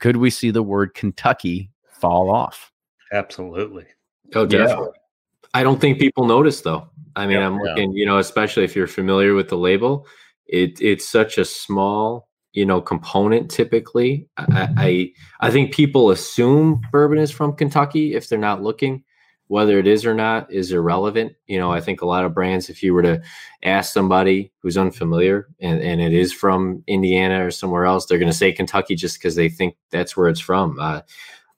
Could 0.00 0.16
we 0.16 0.30
see 0.30 0.50
the 0.50 0.64
word 0.64 0.94
Kentucky 0.94 1.70
fall 1.88 2.28
off? 2.28 2.72
Absolutely. 3.12 3.86
Oh, 4.34 4.46
definitely. 4.46 4.88
Yeah. 4.94 5.50
I 5.54 5.62
don't 5.62 5.80
think 5.80 6.00
people 6.00 6.26
notice 6.26 6.62
though. 6.62 6.88
I 7.14 7.24
mean, 7.28 7.36
yeah, 7.36 7.46
I'm 7.46 7.58
looking, 7.60 7.92
yeah. 7.92 8.00
you 8.00 8.04
know, 8.04 8.18
especially 8.18 8.64
if 8.64 8.74
you're 8.74 8.88
familiar 8.88 9.34
with 9.34 9.48
the 9.48 9.56
label, 9.56 10.08
it 10.46 10.80
it's 10.80 11.08
such 11.08 11.38
a 11.38 11.44
small, 11.44 12.27
you 12.52 12.66
know, 12.66 12.80
component 12.80 13.50
typically. 13.50 14.28
I, 14.36 14.68
I 14.76 15.12
I 15.48 15.50
think 15.50 15.72
people 15.72 16.10
assume 16.10 16.80
bourbon 16.92 17.18
is 17.18 17.30
from 17.30 17.54
Kentucky 17.56 18.14
if 18.14 18.28
they're 18.28 18.38
not 18.38 18.62
looking. 18.62 19.04
Whether 19.48 19.78
it 19.78 19.86
is 19.86 20.04
or 20.04 20.12
not 20.12 20.52
is 20.52 20.72
irrelevant. 20.72 21.32
You 21.46 21.58
know, 21.58 21.72
I 21.72 21.80
think 21.80 22.02
a 22.02 22.06
lot 22.06 22.26
of 22.26 22.34
brands, 22.34 22.68
if 22.68 22.82
you 22.82 22.92
were 22.92 23.02
to 23.02 23.22
ask 23.62 23.94
somebody 23.94 24.52
who's 24.60 24.76
unfamiliar 24.76 25.48
and, 25.58 25.80
and 25.80 26.02
it 26.02 26.12
is 26.12 26.34
from 26.34 26.84
Indiana 26.86 27.46
or 27.46 27.50
somewhere 27.50 27.86
else, 27.86 28.04
they're 28.04 28.18
going 28.18 28.30
to 28.30 28.36
say 28.36 28.52
Kentucky 28.52 28.94
just 28.94 29.18
because 29.18 29.36
they 29.36 29.48
think 29.48 29.76
that's 29.90 30.14
where 30.14 30.28
it's 30.28 30.40
from. 30.40 30.78
Uh, 30.78 31.00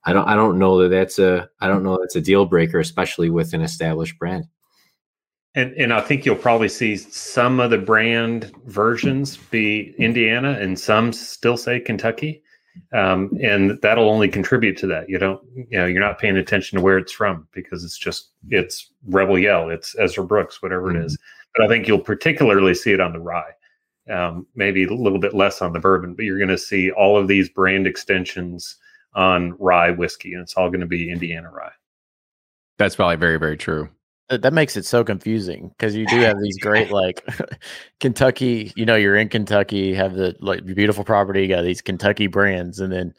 I 0.04 0.12
don't 0.12 0.26
I 0.28 0.34
don't 0.34 0.58
know 0.58 0.82
that 0.82 0.88
that's 0.88 1.18
a 1.18 1.50
I 1.60 1.68
don't 1.68 1.82
know 1.82 1.98
that's 1.98 2.16
a 2.16 2.20
deal 2.20 2.46
breaker, 2.46 2.78
especially 2.78 3.28
with 3.28 3.52
an 3.54 3.60
established 3.60 4.18
brand. 4.18 4.44
And 5.54 5.72
and 5.74 5.92
I 5.92 6.00
think 6.00 6.24
you'll 6.24 6.36
probably 6.36 6.68
see 6.68 6.96
some 6.96 7.58
of 7.58 7.70
the 7.70 7.78
brand 7.78 8.52
versions 8.66 9.36
be 9.36 9.94
Indiana 9.98 10.52
and 10.60 10.78
some 10.78 11.12
still 11.12 11.56
say 11.56 11.80
Kentucky. 11.80 12.42
Um, 12.92 13.36
and 13.42 13.80
that'll 13.82 14.08
only 14.08 14.28
contribute 14.28 14.76
to 14.78 14.86
that. 14.86 15.08
You 15.08 15.18
don't, 15.18 15.42
you 15.54 15.78
know, 15.78 15.86
you're 15.86 16.00
not 16.00 16.20
paying 16.20 16.36
attention 16.36 16.78
to 16.78 16.82
where 16.82 16.98
it's 16.98 17.12
from 17.12 17.48
because 17.52 17.84
it's 17.84 17.98
just 17.98 18.30
it's 18.48 18.90
Rebel 19.08 19.38
Yell, 19.38 19.70
it's 19.70 19.96
Ezra 19.98 20.24
Brooks, 20.24 20.62
whatever 20.62 20.88
mm-hmm. 20.88 21.02
it 21.02 21.06
is. 21.06 21.18
But 21.56 21.64
I 21.64 21.68
think 21.68 21.88
you'll 21.88 21.98
particularly 21.98 22.74
see 22.74 22.92
it 22.92 23.00
on 23.00 23.12
the 23.12 23.18
rye. 23.18 23.52
Um, 24.08 24.46
maybe 24.54 24.84
a 24.84 24.92
little 24.92 25.18
bit 25.18 25.34
less 25.34 25.62
on 25.62 25.72
the 25.72 25.78
bourbon, 25.78 26.14
but 26.14 26.24
you're 26.24 26.38
going 26.38 26.48
to 26.48 26.58
see 26.58 26.90
all 26.90 27.16
of 27.16 27.28
these 27.28 27.48
brand 27.48 27.86
extensions 27.86 28.76
on 29.14 29.56
rye 29.58 29.90
whiskey, 29.90 30.32
and 30.32 30.42
it's 30.42 30.54
all 30.54 30.68
going 30.68 30.80
to 30.80 30.86
be 30.86 31.10
Indiana 31.10 31.50
rye. 31.50 31.72
That's 32.78 32.96
probably 32.96 33.16
very, 33.16 33.38
very 33.38 33.56
true. 33.56 33.88
Uh, 34.30 34.36
that 34.36 34.52
makes 34.52 34.76
it 34.76 34.84
so 34.84 35.02
confusing 35.02 35.68
because 35.70 35.96
you 35.96 36.06
do 36.06 36.20
have 36.20 36.40
these 36.40 36.56
great 36.58 36.90
like 36.92 37.26
Kentucky. 38.00 38.72
You 38.76 38.86
know, 38.86 38.94
you're 38.94 39.16
in 39.16 39.28
Kentucky, 39.28 39.92
have 39.94 40.14
the 40.14 40.36
like 40.40 40.64
beautiful 40.64 41.04
property, 41.04 41.42
you 41.42 41.48
got 41.48 41.62
these 41.62 41.82
Kentucky 41.82 42.28
brands, 42.28 42.78
and 42.78 42.92
then 42.92 43.12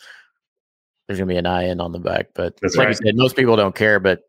there's 1.08 1.20
gonna 1.20 1.28
be 1.28 1.38
an 1.38 1.46
IN 1.46 1.82
on 1.82 1.92
the 1.92 2.00
back. 2.00 2.28
But 2.34 2.58
That's 2.62 2.76
like 2.78 2.86
right. 2.88 2.98
you 3.00 3.08
said, 3.08 3.16
most 3.16 3.36
people 3.36 3.58
don't 3.58 3.76
care. 3.76 4.00
But 4.00 4.22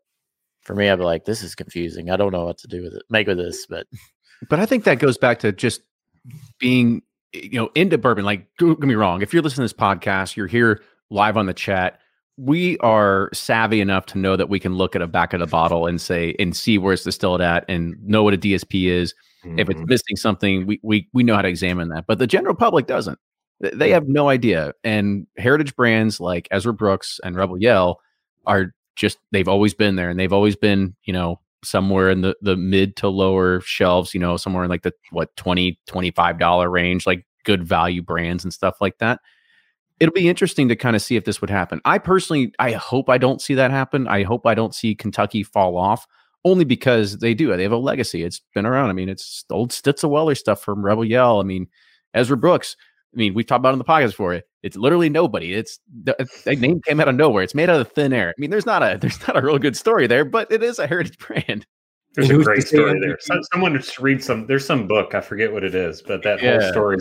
for 0.61 0.75
me, 0.75 0.89
I'd 0.89 0.97
be 0.97 1.03
like, 1.03 1.23
this 1.23 1.41
is 1.41 1.55
confusing. 1.55 2.09
I 2.09 2.17
don't 2.17 2.33
know 2.33 2.45
what 2.45 2.57
to 2.59 2.67
do 2.67 2.83
with 2.83 2.93
it, 2.93 3.03
make 3.09 3.27
with 3.27 3.37
this. 3.37 3.65
But 3.65 3.87
but 4.49 4.59
I 4.59 4.65
think 4.65 4.83
that 4.83 4.99
goes 4.99 5.17
back 5.17 5.39
to 5.39 5.53
just 5.53 5.81
being 6.59 7.01
eh, 7.33 7.47
you 7.51 7.59
know 7.59 7.69
into 7.75 7.97
bourbon. 7.97 8.25
Like, 8.25 8.47
don't 8.59 8.79
get 8.79 8.87
me 8.87 8.95
wrong. 8.95 9.21
If 9.21 9.33
you're 9.33 9.43
listening 9.43 9.67
to 9.67 9.73
this 9.73 9.81
podcast, 9.81 10.35
you're 10.35 10.47
here 10.47 10.81
live 11.09 11.37
on 11.37 11.45
the 11.45 11.53
chat, 11.53 11.99
we 12.37 12.77
are 12.79 13.29
savvy 13.33 13.79
enough 13.79 14.05
to 14.07 14.17
know 14.17 14.35
that 14.35 14.49
we 14.49 14.59
can 14.59 14.75
look 14.75 14.95
at 14.95 15.01
a 15.01 15.07
back 15.07 15.33
of 15.33 15.39
the 15.39 15.47
bottle 15.47 15.85
and 15.85 16.01
say 16.01 16.35
and 16.39 16.55
see 16.55 16.77
where 16.77 16.93
it's 16.93 17.03
distilled 17.03 17.41
at 17.41 17.63
and 17.67 17.95
know 18.03 18.23
what 18.23 18.33
a 18.33 18.37
DSP 18.37 18.85
is. 18.89 19.13
Mm-hmm. 19.45 19.59
If 19.59 19.69
it's 19.69 19.79
mm-hmm. 19.79 19.89
missing 19.89 20.15
something, 20.15 20.65
we, 20.65 20.79
we 20.83 21.07
we 21.13 21.23
know 21.23 21.35
how 21.35 21.43
to 21.43 21.47
examine 21.47 21.89
that. 21.89 22.05
But 22.07 22.19
the 22.19 22.27
general 22.27 22.55
public 22.55 22.87
doesn't. 22.87 23.19
They 23.59 23.91
have 23.91 24.07
no 24.07 24.29
idea. 24.29 24.73
And 24.83 25.27
heritage 25.37 25.75
brands 25.75 26.19
like 26.19 26.47
Ezra 26.51 26.73
Brooks 26.73 27.19
and 27.23 27.35
Rebel 27.35 27.57
Yell 27.57 28.01
are 28.45 28.73
just 28.95 29.19
they've 29.31 29.47
always 29.47 29.73
been 29.73 29.95
there 29.95 30.09
and 30.09 30.19
they've 30.19 30.33
always 30.33 30.55
been, 30.55 30.95
you 31.03 31.13
know, 31.13 31.39
somewhere 31.63 32.09
in 32.09 32.21
the 32.21 32.35
the 32.41 32.57
mid 32.57 32.95
to 32.97 33.09
lower 33.09 33.61
shelves, 33.61 34.13
you 34.13 34.19
know, 34.19 34.37
somewhere 34.37 34.63
in 34.63 34.69
like 34.69 34.81
the 34.81 34.93
what 35.11 35.35
20 35.37 35.79
25 35.85 36.39
dollar 36.39 36.69
range, 36.69 37.05
like 37.05 37.25
good 37.43 37.63
value 37.63 38.01
brands 38.01 38.43
and 38.43 38.53
stuff 38.53 38.81
like 38.81 38.97
that 38.97 39.19
it'll 39.99 40.13
be 40.13 40.29
interesting 40.29 40.69
to 40.69 40.75
kind 40.75 40.95
of 40.95 41.01
see 41.01 41.15
if 41.15 41.25
this 41.25 41.41
would 41.41 41.49
happen. 41.49 41.81
I 41.85 41.97
personally, 41.97 42.53
I 42.59 42.73
hope 42.73 43.09
I 43.09 43.17
don't 43.17 43.41
see 43.41 43.53
that 43.55 43.71
happen. 43.71 44.07
I 44.07 44.23
hope 44.23 44.45
I 44.45 44.53
don't 44.53 44.75
see 44.75 44.95
Kentucky 44.95 45.43
fall 45.43 45.77
off 45.77 46.07
only 46.45 46.65
because 46.65 47.19
they 47.19 47.33
do. 47.33 47.55
They 47.55 47.63
have 47.63 47.71
a 47.71 47.77
legacy. 47.77 48.23
It's 48.23 48.41
been 48.53 48.65
around. 48.65 48.89
I 48.89 48.93
mean, 48.93 49.09
it's 49.09 49.45
old 49.49 49.71
Stitzel-Weller 49.71 50.35
stuff 50.35 50.61
from 50.61 50.83
Rebel 50.83 51.05
Yell. 51.05 51.39
I 51.39 51.43
mean, 51.43 51.67
Ezra 52.13 52.37
Brooks. 52.37 52.75
I 53.13 53.17
mean, 53.17 53.33
we've 53.33 53.45
talked 53.45 53.59
about 53.59 53.69
it 53.69 53.73
in 53.73 53.79
the 53.79 53.85
podcast 53.85 54.15
for 54.15 54.33
it. 54.33 54.45
It's 54.63 54.75
literally 54.75 55.09
nobody. 55.09 55.53
It's 55.53 55.79
the, 56.03 56.19
uh, 56.19 56.25
the 56.45 56.55
name 56.55 56.81
came 56.81 56.99
out 56.99 57.07
of 57.07 57.15
nowhere. 57.15 57.43
It's 57.43 57.53
made 57.53 57.69
out 57.69 57.79
of 57.79 57.91
thin 57.91 58.11
air. 58.11 58.29
I 58.29 58.33
mean, 58.39 58.49
there's 58.49 58.65
not 58.65 58.81
a 58.81 58.97
there's 59.01 59.25
not 59.27 59.37
a 59.37 59.41
real 59.41 59.59
good 59.59 59.77
story 59.77 60.07
there, 60.07 60.25
but 60.25 60.51
it 60.51 60.63
is 60.63 60.79
a 60.79 60.87
heritage 60.87 61.17
brand. 61.19 61.65
There's 62.15 62.29
a 62.29 62.43
great 62.43 62.67
story 62.67 62.99
there. 62.99 63.17
someone 63.51 63.75
just 63.75 63.99
read 63.99 64.23
some. 64.23 64.45
There's 64.45 64.65
some 64.65 64.87
book. 64.87 65.15
I 65.15 65.21
forget 65.21 65.51
what 65.51 65.63
it 65.63 65.73
is, 65.73 66.01
but 66.01 66.21
that 66.23 66.41
yeah. 66.41 66.61
whole 66.61 66.71
story. 66.71 66.97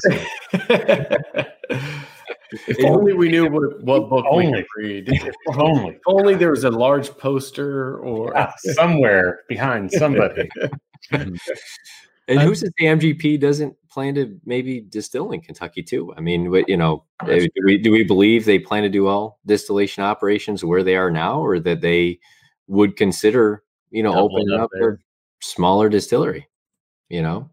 If 2.66 2.84
only 2.84 3.12
we 3.14 3.28
knew 3.28 3.48
what, 3.48 3.82
what 3.82 4.10
book 4.10 4.26
only. 4.28 4.46
we 4.46 4.52
could 4.52 4.66
read. 4.76 5.08
If 5.08 5.34
only. 5.58 5.94
if 5.94 6.00
only 6.06 6.34
there 6.34 6.50
was 6.50 6.64
a 6.64 6.70
large 6.70 7.10
poster 7.16 7.98
or 7.98 8.32
yeah, 8.34 8.52
somewhere 8.74 9.40
behind 9.48 9.90
somebody. 9.90 10.48
and 11.10 11.38
who 12.28 12.54
says 12.54 12.70
say 12.78 12.86
MGP 12.86 13.40
doesn't 13.40 13.74
plan 13.90 14.14
to 14.14 14.38
maybe 14.44 14.80
distill 14.80 15.32
in 15.32 15.40
Kentucky 15.40 15.82
too? 15.82 16.12
I 16.16 16.20
mean, 16.20 16.52
you 16.66 16.76
know, 16.76 17.04
eh, 17.28 17.40
do 17.40 17.62
we, 17.64 17.78
do 17.78 17.90
we 17.90 18.04
believe 18.04 18.44
they 18.44 18.58
plan 18.58 18.82
to 18.82 18.88
do 18.88 19.06
all 19.06 19.40
distillation 19.46 20.04
operations 20.04 20.64
where 20.64 20.82
they 20.82 20.96
are 20.96 21.10
now, 21.10 21.40
or 21.40 21.58
that 21.60 21.80
they 21.80 22.20
would 22.68 22.96
consider, 22.96 23.62
you 23.90 24.02
know, 24.02 24.14
opening 24.14 24.52
up, 24.52 24.62
up 24.62 24.70
their 24.72 25.00
smaller 25.40 25.88
distillery? 25.88 26.48
You 27.08 27.22
know, 27.22 27.50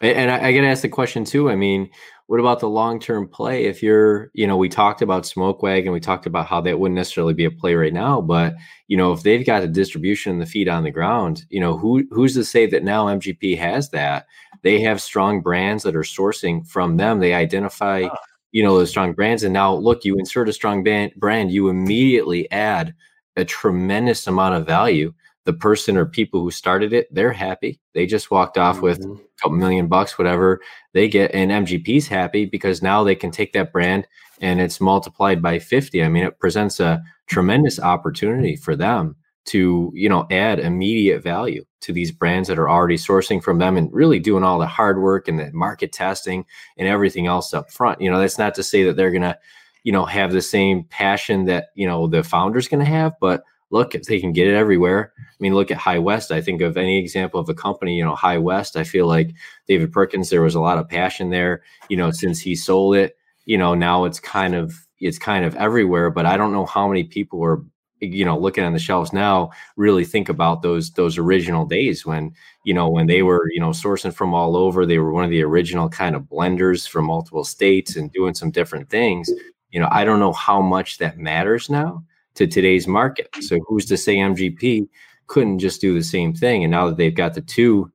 and, 0.00 0.16
and 0.16 0.30
I, 0.30 0.48
I 0.48 0.52
got 0.52 0.62
to 0.62 0.66
ask 0.66 0.82
the 0.82 0.88
question 0.88 1.24
too. 1.24 1.50
I 1.50 1.56
mean, 1.56 1.90
what 2.30 2.38
about 2.38 2.60
the 2.60 2.68
long 2.68 3.00
term 3.00 3.26
play? 3.26 3.64
If 3.64 3.82
you're, 3.82 4.30
you 4.34 4.46
know, 4.46 4.56
we 4.56 4.68
talked 4.68 5.02
about 5.02 5.26
Smoke 5.26 5.64
Wagon, 5.64 5.90
we 5.90 5.98
talked 5.98 6.26
about 6.26 6.46
how 6.46 6.60
that 6.60 6.78
wouldn't 6.78 6.94
necessarily 6.94 7.34
be 7.34 7.44
a 7.44 7.50
play 7.50 7.74
right 7.74 7.92
now, 7.92 8.20
but 8.20 8.54
you 8.86 8.96
know, 8.96 9.12
if 9.12 9.24
they've 9.24 9.44
got 9.44 9.62
the 9.62 9.66
distribution 9.66 10.30
and 10.30 10.40
the 10.40 10.46
feet 10.46 10.68
on 10.68 10.84
the 10.84 10.92
ground, 10.92 11.44
you 11.48 11.58
know, 11.58 11.76
who 11.76 12.06
who's 12.12 12.34
to 12.34 12.44
say 12.44 12.66
that 12.66 12.84
now 12.84 13.06
MGP 13.06 13.58
has 13.58 13.90
that? 13.90 14.26
They 14.62 14.80
have 14.80 15.02
strong 15.02 15.40
brands 15.40 15.82
that 15.82 15.96
are 15.96 16.02
sourcing 16.02 16.64
from 16.68 16.98
them. 16.98 17.18
They 17.18 17.34
identify, 17.34 18.06
you 18.52 18.62
know, 18.62 18.78
those 18.78 18.90
strong 18.90 19.12
brands, 19.12 19.42
and 19.42 19.52
now 19.52 19.74
look, 19.74 20.04
you 20.04 20.16
insert 20.16 20.48
a 20.48 20.52
strong 20.52 20.84
band, 20.84 21.10
brand, 21.16 21.50
you 21.50 21.68
immediately 21.68 22.48
add 22.52 22.94
a 23.34 23.44
tremendous 23.44 24.28
amount 24.28 24.54
of 24.54 24.64
value 24.64 25.12
the 25.44 25.52
person 25.52 25.96
or 25.96 26.04
people 26.04 26.40
who 26.40 26.50
started 26.50 26.92
it, 26.92 27.12
they're 27.12 27.32
happy. 27.32 27.80
They 27.94 28.06
just 28.06 28.30
walked 28.30 28.58
off 28.58 28.76
mm-hmm. 28.76 28.84
with 28.84 29.04
a 29.04 29.18
couple 29.40 29.56
million 29.56 29.88
bucks, 29.88 30.18
whatever 30.18 30.60
they 30.92 31.08
get. 31.08 31.34
And 31.34 31.50
MGP's 31.50 32.08
happy 32.08 32.44
because 32.44 32.82
now 32.82 33.02
they 33.02 33.14
can 33.14 33.30
take 33.30 33.52
that 33.54 33.72
brand 33.72 34.06
and 34.40 34.60
it's 34.60 34.80
multiplied 34.80 35.42
by 35.42 35.58
50. 35.58 36.02
I 36.02 36.08
mean, 36.08 36.24
it 36.24 36.38
presents 36.38 36.80
a 36.80 37.02
tremendous 37.26 37.80
opportunity 37.80 38.56
for 38.56 38.76
them 38.76 39.16
to, 39.46 39.90
you 39.94 40.08
know, 40.08 40.26
add 40.30 40.58
immediate 40.58 41.22
value 41.22 41.64
to 41.80 41.92
these 41.92 42.12
brands 42.12 42.48
that 42.48 42.58
are 42.58 42.68
already 42.68 42.96
sourcing 42.96 43.42
from 43.42 43.58
them 43.58 43.76
and 43.76 43.92
really 43.92 44.18
doing 44.18 44.44
all 44.44 44.58
the 44.58 44.66
hard 44.66 45.00
work 45.00 45.28
and 45.28 45.38
the 45.38 45.50
market 45.52 45.92
testing 45.92 46.44
and 46.76 46.86
everything 46.86 47.26
else 47.26 47.54
up 47.54 47.70
front. 47.70 48.00
You 48.00 48.10
know, 48.10 48.20
that's 48.20 48.38
not 48.38 48.54
to 48.56 48.62
say 48.62 48.82
that 48.84 48.96
they're 48.96 49.10
going 49.10 49.22
to, 49.22 49.38
you 49.82 49.92
know, 49.92 50.04
have 50.04 50.32
the 50.32 50.42
same 50.42 50.84
passion 50.84 51.46
that, 51.46 51.68
you 51.74 51.86
know, 51.86 52.06
the 52.06 52.22
founder's 52.22 52.68
going 52.68 52.84
to 52.84 52.90
have, 52.90 53.14
but 53.18 53.42
look, 53.70 53.94
if 53.94 54.02
they 54.02 54.20
can 54.20 54.32
get 54.32 54.48
it 54.48 54.54
everywhere. 54.54 55.12
I 55.18 55.22
mean, 55.38 55.54
look 55.54 55.70
at 55.70 55.78
High 55.78 55.98
West. 55.98 56.32
I 56.32 56.40
think 56.40 56.60
of 56.60 56.76
any 56.76 56.98
example 56.98 57.40
of 57.40 57.48
a 57.48 57.54
company, 57.54 57.96
you 57.96 58.04
know, 58.04 58.14
High 58.14 58.38
West. 58.38 58.76
I 58.76 58.84
feel 58.84 59.06
like 59.06 59.32
David 59.66 59.92
Perkins, 59.92 60.28
there 60.28 60.42
was 60.42 60.54
a 60.54 60.60
lot 60.60 60.78
of 60.78 60.88
passion 60.88 61.30
there. 61.30 61.62
You 61.88 61.96
know, 61.96 62.10
since 62.10 62.40
he 62.40 62.54
sold 62.54 62.96
it, 62.96 63.16
you 63.46 63.56
know, 63.56 63.74
now 63.74 64.04
it's 64.04 64.20
kind 64.20 64.54
of 64.54 64.74
it's 64.98 65.18
kind 65.18 65.44
of 65.44 65.56
everywhere. 65.56 66.10
But 66.10 66.26
I 66.26 66.36
don't 66.36 66.52
know 66.52 66.66
how 66.66 66.88
many 66.88 67.04
people 67.04 67.42
are, 67.42 67.62
you 68.00 68.24
know, 68.24 68.38
looking 68.38 68.64
on 68.64 68.72
the 68.72 68.78
shelves 68.78 69.12
now 69.12 69.50
really 69.76 70.04
think 70.04 70.28
about 70.28 70.62
those 70.62 70.90
those 70.92 71.16
original 71.16 71.64
days 71.64 72.04
when 72.04 72.32
you 72.64 72.74
know 72.74 72.88
when 72.90 73.06
they 73.06 73.22
were 73.22 73.48
you 73.52 73.60
know 73.60 73.70
sourcing 73.70 74.12
from 74.12 74.34
all 74.34 74.56
over. 74.56 74.84
They 74.84 74.98
were 74.98 75.12
one 75.12 75.24
of 75.24 75.30
the 75.30 75.42
original 75.42 75.88
kind 75.88 76.16
of 76.16 76.22
blenders 76.22 76.88
from 76.88 77.06
multiple 77.06 77.44
states 77.44 77.96
and 77.96 78.12
doing 78.12 78.34
some 78.34 78.50
different 78.50 78.90
things. 78.90 79.30
You 79.70 79.78
know, 79.78 79.88
I 79.92 80.04
don't 80.04 80.18
know 80.18 80.32
how 80.32 80.60
much 80.60 80.98
that 80.98 81.18
matters 81.18 81.70
now 81.70 82.04
to 82.34 82.46
today's 82.46 82.86
market. 82.86 83.28
So 83.40 83.58
who's 83.66 83.86
to 83.86 83.96
say 83.96 84.16
MGP 84.16 84.88
couldn't 85.26 85.60
just 85.60 85.80
do 85.80 85.94
the 85.94 86.02
same 86.02 86.34
thing. 86.34 86.64
And 86.64 86.70
now 86.70 86.88
that 86.88 86.96
they've 86.96 87.14
got 87.14 87.34
the 87.34 87.40
two 87.40 87.90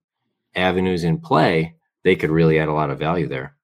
avenues 0.56 1.04
in 1.04 1.20
play, 1.20 1.76
they 2.04 2.16
could 2.16 2.30
really 2.30 2.60
add 2.60 2.70
a 2.70 2.74
lot 2.74 2.90
of 2.90 2.98
value 2.98 3.28
there. 3.28 3.56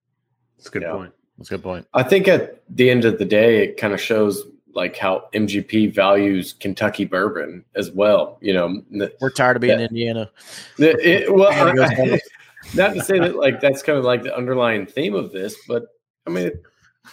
That's 0.57 0.67
a 0.67 0.72
good 0.72 0.82
yeah. 0.82 0.91
point. 0.91 1.13
That's 1.38 1.49
a 1.49 1.53
good 1.55 1.63
point. 1.63 1.88
I 1.93 2.03
think 2.03 2.28
at 2.28 2.61
the 2.69 2.89
end 2.89 3.05
of 3.05 3.17
the 3.17 3.26
day, 3.26 3.63
it 3.63 3.78
kind 3.78 3.93
of 3.93 4.01
shows 4.01 4.43
like 4.74 4.97
how 4.97 5.28
MGP 5.34 5.93
values 5.93 6.53
Kentucky 6.53 7.05
bourbon 7.05 7.63
as 7.76 7.91
well. 7.91 8.38
You 8.41 8.53
know, 8.53 9.09
we're 9.19 9.32
tired 9.32 9.57
of 9.57 9.61
being 9.61 9.78
that, 9.78 9.89
Indiana. 9.89 10.30
It, 10.78 11.34
well, 11.34 11.51
I, 11.51 11.72
not 12.76 12.93
to 12.93 13.03
say 13.03 13.19
that 13.19 13.36
like 13.36 13.61
that's 13.61 13.82
kind 13.82 13.97
of 13.97 14.05
like 14.05 14.24
the 14.24 14.36
underlying 14.36 14.86
theme 14.86 15.15
of 15.15 15.32
this, 15.32 15.55
but 15.67 15.88
I 16.28 16.30
mean, 16.30 16.47
it, 16.47 16.63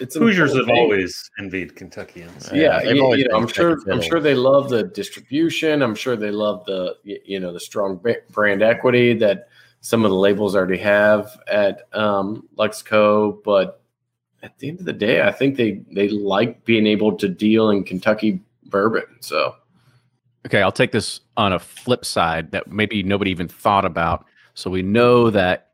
it's 0.01 0.15
Hoosiers 0.15 0.55
have 0.55 0.67
thing. 0.67 0.77
always 0.77 1.31
envied 1.39 1.75
Kentuckians. 1.75 2.51
Yeah, 2.53 2.83
yeah 2.83 2.91
you, 2.91 3.15
you 3.17 3.29
know, 3.29 3.37
I'm 3.37 3.49
sure. 3.49 3.79
I'm 3.91 4.03
sure 4.03 4.21
they 4.21 4.35
love 4.35 4.69
the 4.69 4.85
distribution. 4.85 5.83
I'm 5.83 5.95
sure 5.95 6.17
they 6.17 6.31
love 6.31 6.65
the 6.67 6.97
you 7.05 7.41
know 7.41 7.53
the 7.53 7.61
strong 7.61 8.01
brand 8.31 8.63
equity 8.63 9.15
that 9.15 9.49
some 9.81 10.05
of 10.05 10.11
the 10.11 10.17
labels 10.17 10.55
already 10.55 10.79
have 10.79 11.39
at 11.47 11.89
um, 11.93 12.49
Luxco, 12.57 13.43
but 13.45 13.83
at 14.43 14.59
the 14.59 14.69
end 14.69 14.81
of 14.81 14.87
the 14.87 14.93
day, 14.93 15.23
I 15.23 15.33
think 15.33 15.57
they 15.57 15.83
they 15.91 16.09
like 16.09 16.65
being 16.65 16.87
able 16.87 17.17
to 17.17 17.29
deal 17.29 17.71
in 17.71 17.85
Kentucky 17.85 18.41
bourbon. 18.67 19.05
So, 19.21 19.57
okay, 20.47 20.63
I'll 20.63 20.73
take 20.73 20.93
this 20.93 21.21
on 21.37 21.53
a 21.53 21.59
flip 21.59 22.05
side 22.05 22.51
that 22.53 22.71
maybe 22.71 23.03
nobody 23.03 23.31
even 23.31 23.49
thought 23.49 23.85
about. 23.85 24.27
So 24.55 24.71
we 24.71 24.83
know 24.83 25.31
that 25.31 25.71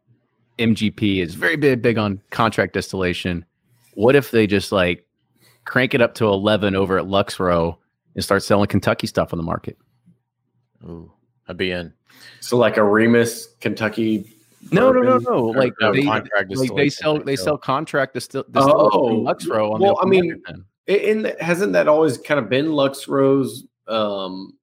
MGP 0.58 1.22
is 1.22 1.34
very 1.34 1.56
big 1.56 1.82
big 1.82 1.98
on 1.98 2.20
contract 2.30 2.72
distillation. 2.72 3.44
What 3.95 4.16
if 4.16 4.30
they 4.30 4.47
just 4.47 4.72
like 4.72 5.07
crank 5.64 5.95
it 5.95 6.01
up 6.01 6.14
to 6.16 6.26
eleven 6.26 6.74
over 6.74 6.99
at 6.99 7.07
Lux 7.07 7.38
Row 7.40 7.78
and 8.14 8.24
start 8.24 8.42
selling 8.42 8.68
Kentucky 8.68 9.07
stuff 9.07 9.32
on 9.32 9.38
the 9.38 9.45
market? 9.45 9.78
Ooh, 10.84 11.12
I'd 11.49 11.57
be 11.57 11.70
in. 11.70 11.92
So 12.40 12.57
like 12.57 12.76
a 12.76 12.84
Remus 12.84 13.49
Kentucky 13.61 14.34
no, 14.72 14.92
no, 14.92 15.01
no, 15.01 15.18
no. 15.18 15.42
Like 15.47 15.72
no, 15.80 15.92
they, 15.92 16.03
like 16.03 16.24
they 16.76 16.88
sell 16.88 17.18
they 17.18 17.36
sell 17.36 17.59
contract 17.59 18.14
distill, 18.14 18.45
distill 18.51 18.90
oh, 18.92 19.07
Lux 19.07 19.47
Row. 19.47 19.72
On 19.72 19.80
well, 19.80 19.99
I 20.03 20.07
mean, 20.07 20.42
in 20.86 21.32
hasn't 21.40 21.72
that 21.72 21.88
always 21.88 22.18
kind 22.18 22.40
of 22.40 22.49
been 22.49 22.72
Lux 22.72 23.09
Row's 23.09 23.64
um, 23.88 24.57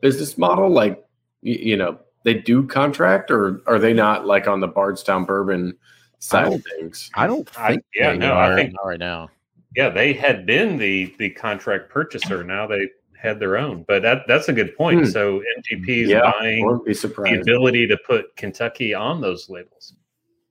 business 0.00 0.36
model? 0.36 0.68
Like, 0.68 1.04
you, 1.42 1.54
you, 1.54 1.76
know, 1.76 1.98
they 2.24 2.34
do 2.34 2.66
contract, 2.66 3.30
or 3.30 3.62
are 3.66 3.78
they 3.78 3.92
not 3.92 4.26
like 4.26 4.48
on 4.48 4.60
the 4.60 4.68
Bardstown 4.68 5.24
Bourbon 5.24 5.76
side 6.26 6.52
of 6.52 6.64
things? 6.78 7.10
I 7.14 7.26
don't 7.26 7.48
think. 7.48 7.58
I, 7.58 7.78
yeah, 7.94 8.12
no, 8.14 8.36
I 8.36 8.54
think 8.54 8.74
right 8.84 8.98
now. 8.98 9.28
Yeah, 9.76 9.90
they 9.90 10.12
had 10.12 10.46
been 10.46 10.78
the 10.78 11.14
the 11.18 11.30
contract 11.30 11.90
purchaser. 11.90 12.42
Now 12.42 12.66
they 12.66 12.88
had 13.16 13.40
their 13.40 13.56
own. 13.56 13.84
But 13.86 14.02
that 14.02 14.22
that's 14.26 14.48
a 14.48 14.52
good 14.52 14.76
point. 14.76 15.00
Hmm. 15.00 15.10
So 15.10 15.42
MGP 15.58 15.88
is 15.88 16.08
yeah, 16.10 16.32
buying 16.38 16.64
the 16.84 17.40
ability 17.40 17.86
to 17.88 17.96
put 18.06 18.34
Kentucky 18.36 18.94
on 18.94 19.20
those 19.20 19.48
labels. 19.48 19.94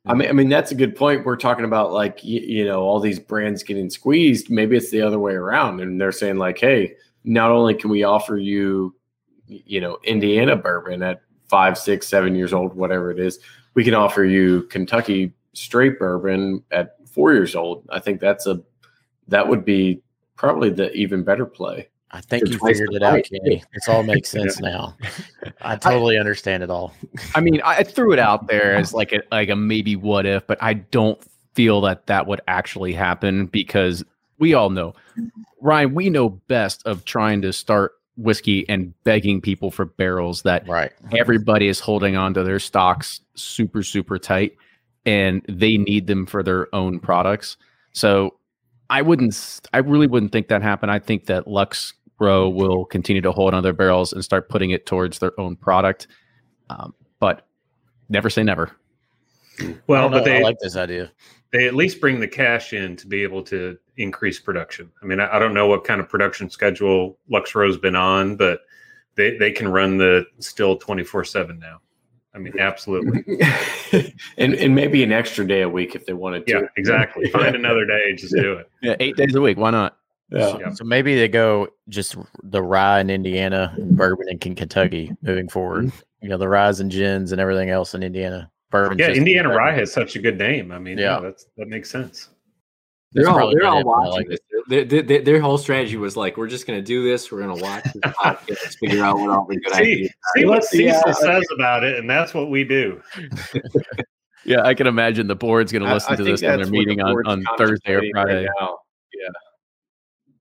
I 0.08 0.14
mean, 0.14 0.30
I 0.30 0.34
mean 0.34 0.50
that's 0.50 0.72
a 0.72 0.76
good 0.76 0.96
point. 0.96 1.26
We're 1.26 1.38
talking 1.38 1.66
about 1.66 1.92
like 1.92 2.24
you, 2.24 2.42
you 2.42 2.66
know 2.66 2.82
all 2.82 3.00
these 3.00 3.20
brands 3.20 3.64
getting 3.64 3.90
squeezed. 3.90 4.50
Maybe 4.50 4.76
it's 4.76 4.92
the 4.92 5.02
other 5.02 5.20
way 5.20 5.34
around, 5.34 5.80
and 5.82 6.00
they're 6.00 6.12
saying 6.12 6.38
like, 6.38 6.60
hey, 6.60 6.96
not 7.24 7.52
only 7.52 7.74
can 7.74 7.90
we 7.90 8.04
offer 8.04 8.38
you, 8.38 8.96
you 9.48 9.82
know, 9.82 9.98
Indiana 10.04 10.56
bourbon 10.56 11.02
at 11.02 11.22
five, 11.48 11.78
six, 11.78 12.08
seven 12.08 12.36
years 12.36 12.54
old, 12.54 12.76
whatever 12.76 13.12
it 13.12 13.20
is, 13.20 13.40
we 13.74 13.84
can 13.84 13.94
offer 13.94 14.24
you 14.24 14.64
Kentucky 14.64 15.34
straight 15.56 16.00
bourbon 16.00 16.64
at 16.72 16.96
four 17.08 17.34
years 17.34 17.56
old. 17.56 17.88
I 17.90 18.00
think 18.00 18.20
that's 18.20 18.46
a 18.46 18.62
that 19.28 19.48
would 19.48 19.66
be 19.66 20.02
probably 20.36 20.70
the 20.70 20.92
even 20.94 21.24
better 21.24 21.46
play. 21.46 21.90
I 22.12 22.22
think 22.22 22.48
you 22.48 22.58
figured 22.60 22.94
it 22.94 23.04
out, 23.04 23.24
Kenny. 23.24 23.64
This 23.74 23.90
all 23.90 24.04
makes 24.04 24.30
sense 24.32 24.60
now. 24.60 24.96
I 25.62 25.76
totally 25.76 26.18
I, 26.18 26.20
understand 26.20 26.64
it 26.64 26.70
all. 26.70 26.94
I 27.34 27.42
mean, 27.42 27.62
I 27.66 27.84
threw 27.84 28.14
it 28.14 28.20
out 28.20 28.48
there 28.48 28.76
as 28.76 28.94
like 28.94 29.12
a 29.12 29.22
like 29.32 29.50
a 29.50 29.56
maybe 29.56 29.96
what 29.96 30.26
if, 30.26 30.46
but 30.48 30.62
I 30.62 30.76
don't 30.76 31.20
feel 31.54 31.82
that 31.82 32.08
that 32.08 32.28
would 32.28 32.42
actually 32.48 32.94
happen 32.94 33.48
because 33.48 34.04
we 34.38 34.54
all 34.54 34.70
know, 34.70 34.94
Ryan, 35.62 35.96
we 35.96 36.10
know 36.10 36.30
best 36.30 36.86
of 36.86 37.06
trying 37.06 37.42
to 37.42 37.54
start 37.54 37.94
whiskey 38.18 38.68
and 38.70 38.94
begging 39.04 39.42
people 39.42 39.72
for 39.72 39.86
barrels 39.86 40.44
that 40.44 40.68
right. 40.68 40.94
everybody 41.18 41.68
is 41.68 41.80
holding 41.80 42.16
on 42.16 42.34
to 42.34 42.44
their 42.44 42.60
stocks 42.60 43.20
super 43.36 43.84
super 43.84 44.18
tight 44.18 44.56
and 45.06 45.44
they 45.48 45.78
need 45.78 46.08
them 46.08 46.26
for 46.26 46.44
their 46.44 46.74
own 46.74 47.00
products. 47.00 47.58
So 47.92 48.36
I 48.90 49.02
wouldn't. 49.02 49.62
I 49.74 49.80
really 49.80 50.08
wouldn't 50.08 50.32
think 50.32 50.48
that 50.50 50.62
happened. 50.62 50.92
I 50.92 51.00
think 51.00 51.26
that 51.26 51.48
Lux 51.48 51.94
Row 52.20 52.50
will 52.50 52.86
continue 52.86 53.22
to 53.22 53.32
hold 53.32 53.54
on 53.54 53.64
their 53.64 53.74
barrels 53.74 54.14
and 54.14 54.24
start 54.24 54.50
putting 54.50 54.72
it 54.72 54.86
towards 54.86 55.20
their 55.20 55.38
own 55.40 55.56
product. 55.56 56.08
Um, 56.70 56.94
but 57.20 57.48
never 58.10 58.30
say 58.30 58.44
never. 58.44 58.72
Well, 59.88 60.10
but 60.10 60.26
they 60.26 60.38
I 60.38 60.42
like 60.42 60.58
this 60.60 60.76
idea. 60.76 61.12
They 61.52 61.68
at 61.68 61.76
least 61.76 62.02
bring 62.02 62.20
the 62.20 62.28
cash 62.28 62.74
in 62.74 62.96
to 62.98 63.08
be 63.08 63.24
able 63.24 63.42
to 63.44 63.78
increase 63.98 64.40
production. 64.40 64.92
I 65.02 65.06
mean, 65.06 65.20
I, 65.20 65.36
I 65.36 65.40
don't 65.40 65.54
know 65.54 65.68
what 65.68 65.86
kind 65.86 66.02
of 66.02 66.10
production 66.10 66.50
schedule 66.50 67.18
Lux 67.30 67.56
Row's 67.56 67.78
been 67.78 67.96
on, 67.96 68.36
but 68.36 68.62
they 69.16 69.38
they 69.38 69.52
can 69.52 69.68
run 69.70 69.98
the 69.98 70.26
still 70.40 70.76
twenty 70.78 71.04
four 71.04 71.24
seven 71.24 71.60
now. 71.60 71.80
I 72.36 72.38
mean, 72.38 72.60
absolutely. 72.60 73.24
and 74.38 74.54
and 74.56 74.76
maybe 74.76 75.04
an 75.04 75.14
extra 75.14 75.48
day 75.48 75.62
a 75.62 75.70
week 75.70 75.96
if 75.96 76.06
they 76.06 76.14
wanted 76.14 76.46
to. 76.48 76.54
Yeah, 76.54 76.68
exactly. 76.76 77.30
Find 77.32 77.56
another 77.56 77.86
day, 77.86 78.14
just 78.16 78.36
do 78.36 78.54
it. 78.54 78.70
Yeah, 78.82 78.96
eight 79.00 79.16
days 79.16 79.34
a 79.36 79.42
week. 79.42 79.58
Why 79.58 79.72
not? 79.72 79.98
Yeah. 80.32 80.72
So 80.74 80.84
maybe 80.84 81.16
they 81.16 81.28
go 81.28 81.70
just 81.88 82.18
the 82.44 82.62
rye 82.62 83.00
in 83.00 83.10
Indiana, 83.10 83.76
bourbon 83.80 84.28
in 84.30 84.40
Kentucky 84.40 85.12
moving 85.22 85.48
forward. 85.48 85.86
Mm-hmm. 85.86 85.98
You 86.22 86.30
know, 86.30 86.38
the 86.38 86.50
ryes 86.50 86.80
and 86.80 86.92
gins 86.92 87.32
and 87.32 87.40
everything 87.40 87.70
else 87.70 87.94
in 87.94 88.04
Indiana. 88.04 88.52
Bourbon. 88.70 88.98
Yeah, 88.98 89.12
Indiana 89.12 89.50
rye 89.50 89.74
has 89.74 89.94
such 89.94 90.16
a 90.16 90.20
good 90.20 90.38
name. 90.38 90.72
I 90.72 90.80
mean, 90.80 90.98
yeah, 90.98 91.16
yeah 91.16 91.20
that's 91.22 91.46
that 91.58 91.68
makes 91.68 91.90
sense. 91.90 92.30
They're 93.12 93.30
all, 93.30 93.52
they're 93.54 93.66
all 93.66 93.84
watching 93.84 94.12
like 94.12 94.28
this. 94.28 94.40
Their, 94.68 94.84
their, 94.84 95.22
their, 95.22 95.40
whole 95.40 95.58
strategy 95.58 95.96
was 95.96 96.18
like, 96.18 96.36
we're 96.36 96.48
just 96.48 96.68
going 96.68 96.78
to 96.80 96.84
do 96.84 97.04
this. 97.04 97.32
We're 97.32 97.44
going 97.44 97.56
to 97.56 97.64
watch 97.64 97.84
this 97.84 97.96
podcast, 98.04 98.78
figure 98.80 99.04
out 99.04 99.18
what 99.18 99.30
all 99.30 99.46
the 99.46 99.56
good 99.56 99.74
see, 99.74 99.82
ideas. 99.82 100.12
See 100.36 100.46
what 100.46 100.64
Cecil 100.64 100.86
yeah, 100.86 101.14
says 101.14 101.46
about 101.56 101.84
it, 101.84 101.98
and 101.98 102.10
that's 102.10 102.34
what 102.34 102.50
we 102.50 102.66
do. 102.66 103.02
yeah, 104.46 104.64
I 104.64 104.74
can 104.74 104.88
imagine 104.88 105.28
the 105.28 105.36
board's 105.36 105.72
going 105.72 105.84
to 105.84 105.94
listen 105.94 106.14
I, 106.14 106.16
to 106.18 106.24
this 106.24 106.42
when 106.42 106.62
they're 106.62 106.70
meeting 106.70 106.98
the 106.98 107.04
on, 107.04 107.26
on 107.26 107.58
Thursday 107.58 107.94
or 107.94 108.04
Friday. 108.12 108.48
Right 108.60 108.70
yeah, 109.14 109.30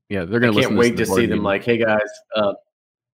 yeah, 0.09 0.25
they're 0.25 0.41
going 0.41 0.53
to. 0.53 0.61
Can't 0.61 0.77
wait 0.77 0.97
to, 0.97 1.05
to 1.05 1.07
see 1.07 1.27
them. 1.27 1.43
Like, 1.43 1.65
hey 1.65 1.79
guys, 1.79 2.01
uh, 2.35 2.55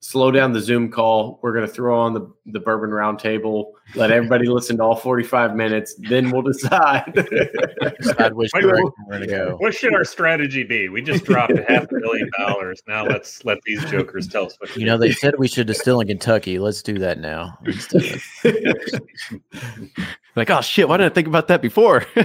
slow 0.00 0.30
down 0.30 0.52
the 0.52 0.60
Zoom 0.60 0.90
call. 0.90 1.38
We're 1.42 1.52
going 1.52 1.66
to 1.66 1.72
throw 1.72 1.98
on 1.98 2.14
the, 2.14 2.32
the 2.52 2.60
bourbon 2.60 2.90
roundtable. 2.90 3.72
Let 3.94 4.10
everybody 4.10 4.46
listen 4.46 4.76
to 4.78 4.82
all 4.82 4.96
45 4.96 5.54
minutes. 5.56 5.94
Then 6.08 6.30
we'll 6.30 6.42
decide. 6.42 7.12
decide 8.00 8.34
which 8.34 8.50
direction 8.52 8.92
we're 9.06 9.18
going 9.18 9.20
to 9.20 9.26
go. 9.26 9.56
What 9.58 9.74
should 9.74 9.94
our 9.94 10.04
strategy 10.04 10.64
be? 10.64 10.88
We 10.88 11.02
just 11.02 11.24
dropped 11.24 11.52
a 11.52 11.64
half 11.68 11.84
a 11.84 11.88
billion 12.00 12.30
dollars. 12.38 12.82
Now 12.86 13.04
let's 13.04 13.44
let 13.44 13.58
these 13.62 13.84
jokers 13.86 14.28
tell 14.28 14.46
us 14.46 14.54
what 14.58 14.76
You 14.76 14.86
know, 14.86 14.98
they 14.98 15.12
said 15.12 15.34
we 15.38 15.48
should 15.48 15.66
distill 15.66 16.00
in 16.00 16.08
Kentucky. 16.08 16.58
Let's 16.58 16.82
do 16.82 16.98
that 16.98 17.18
now. 17.18 17.58
like, 20.36 20.50
oh 20.50 20.60
shit, 20.60 20.88
why 20.88 20.96
didn't 20.96 21.12
I 21.12 21.14
think 21.14 21.28
about 21.28 21.48
that 21.48 21.62
before? 21.62 22.06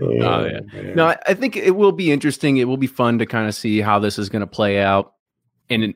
Oh, 0.00 0.22
oh, 0.22 0.44
yeah. 0.46 0.60
No, 0.94 1.06
I, 1.08 1.16
I 1.26 1.34
think 1.34 1.56
it 1.56 1.72
will 1.72 1.92
be 1.92 2.12
interesting. 2.12 2.58
It 2.58 2.64
will 2.64 2.76
be 2.76 2.86
fun 2.86 3.18
to 3.18 3.26
kind 3.26 3.48
of 3.48 3.54
see 3.54 3.80
how 3.80 3.98
this 3.98 4.18
is 4.18 4.28
going 4.28 4.40
to 4.40 4.46
play 4.46 4.80
out. 4.80 5.14
And 5.68 5.94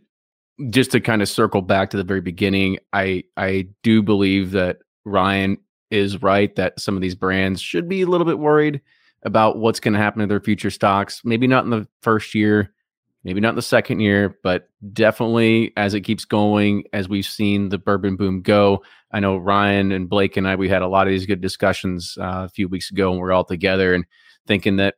just 0.70 0.90
to 0.92 1.00
kind 1.00 1.22
of 1.22 1.28
circle 1.28 1.62
back 1.62 1.90
to 1.90 1.96
the 1.96 2.04
very 2.04 2.20
beginning, 2.20 2.78
I 2.92 3.24
I 3.36 3.68
do 3.82 4.02
believe 4.02 4.52
that 4.52 4.78
Ryan 5.04 5.58
is 5.90 6.22
right 6.22 6.54
that 6.56 6.80
some 6.80 6.96
of 6.96 7.02
these 7.02 7.14
brands 7.14 7.60
should 7.60 7.88
be 7.88 8.02
a 8.02 8.06
little 8.06 8.26
bit 8.26 8.38
worried 8.38 8.80
about 9.22 9.58
what's 9.58 9.80
going 9.80 9.94
to 9.94 10.00
happen 10.00 10.20
to 10.20 10.26
their 10.26 10.40
future 10.40 10.70
stocks. 10.70 11.22
Maybe 11.24 11.46
not 11.46 11.64
in 11.64 11.70
the 11.70 11.86
first 12.02 12.34
year, 12.34 12.72
maybe 13.22 13.40
not 13.40 13.50
in 13.50 13.56
the 13.56 13.62
second 13.62 14.00
year, 14.00 14.38
but 14.42 14.68
definitely 14.92 15.72
as 15.76 15.94
it 15.94 16.02
keeps 16.02 16.24
going, 16.24 16.84
as 16.92 17.08
we've 17.08 17.24
seen 17.26 17.68
the 17.68 17.78
bourbon 17.78 18.16
boom 18.16 18.42
go. 18.42 18.82
I 19.12 19.20
know 19.20 19.36
Ryan 19.36 19.92
and 19.92 20.08
Blake 20.08 20.36
and 20.36 20.46
I, 20.46 20.56
we 20.56 20.68
had 20.68 20.82
a 20.82 20.88
lot 20.88 21.06
of 21.06 21.12
these 21.12 21.26
good 21.26 21.40
discussions 21.40 22.18
uh, 22.20 22.44
a 22.44 22.48
few 22.48 22.68
weeks 22.68 22.90
ago, 22.90 23.10
and 23.10 23.20
we're 23.20 23.32
all 23.32 23.44
together 23.44 23.94
and 23.94 24.04
thinking 24.46 24.76
that, 24.76 24.96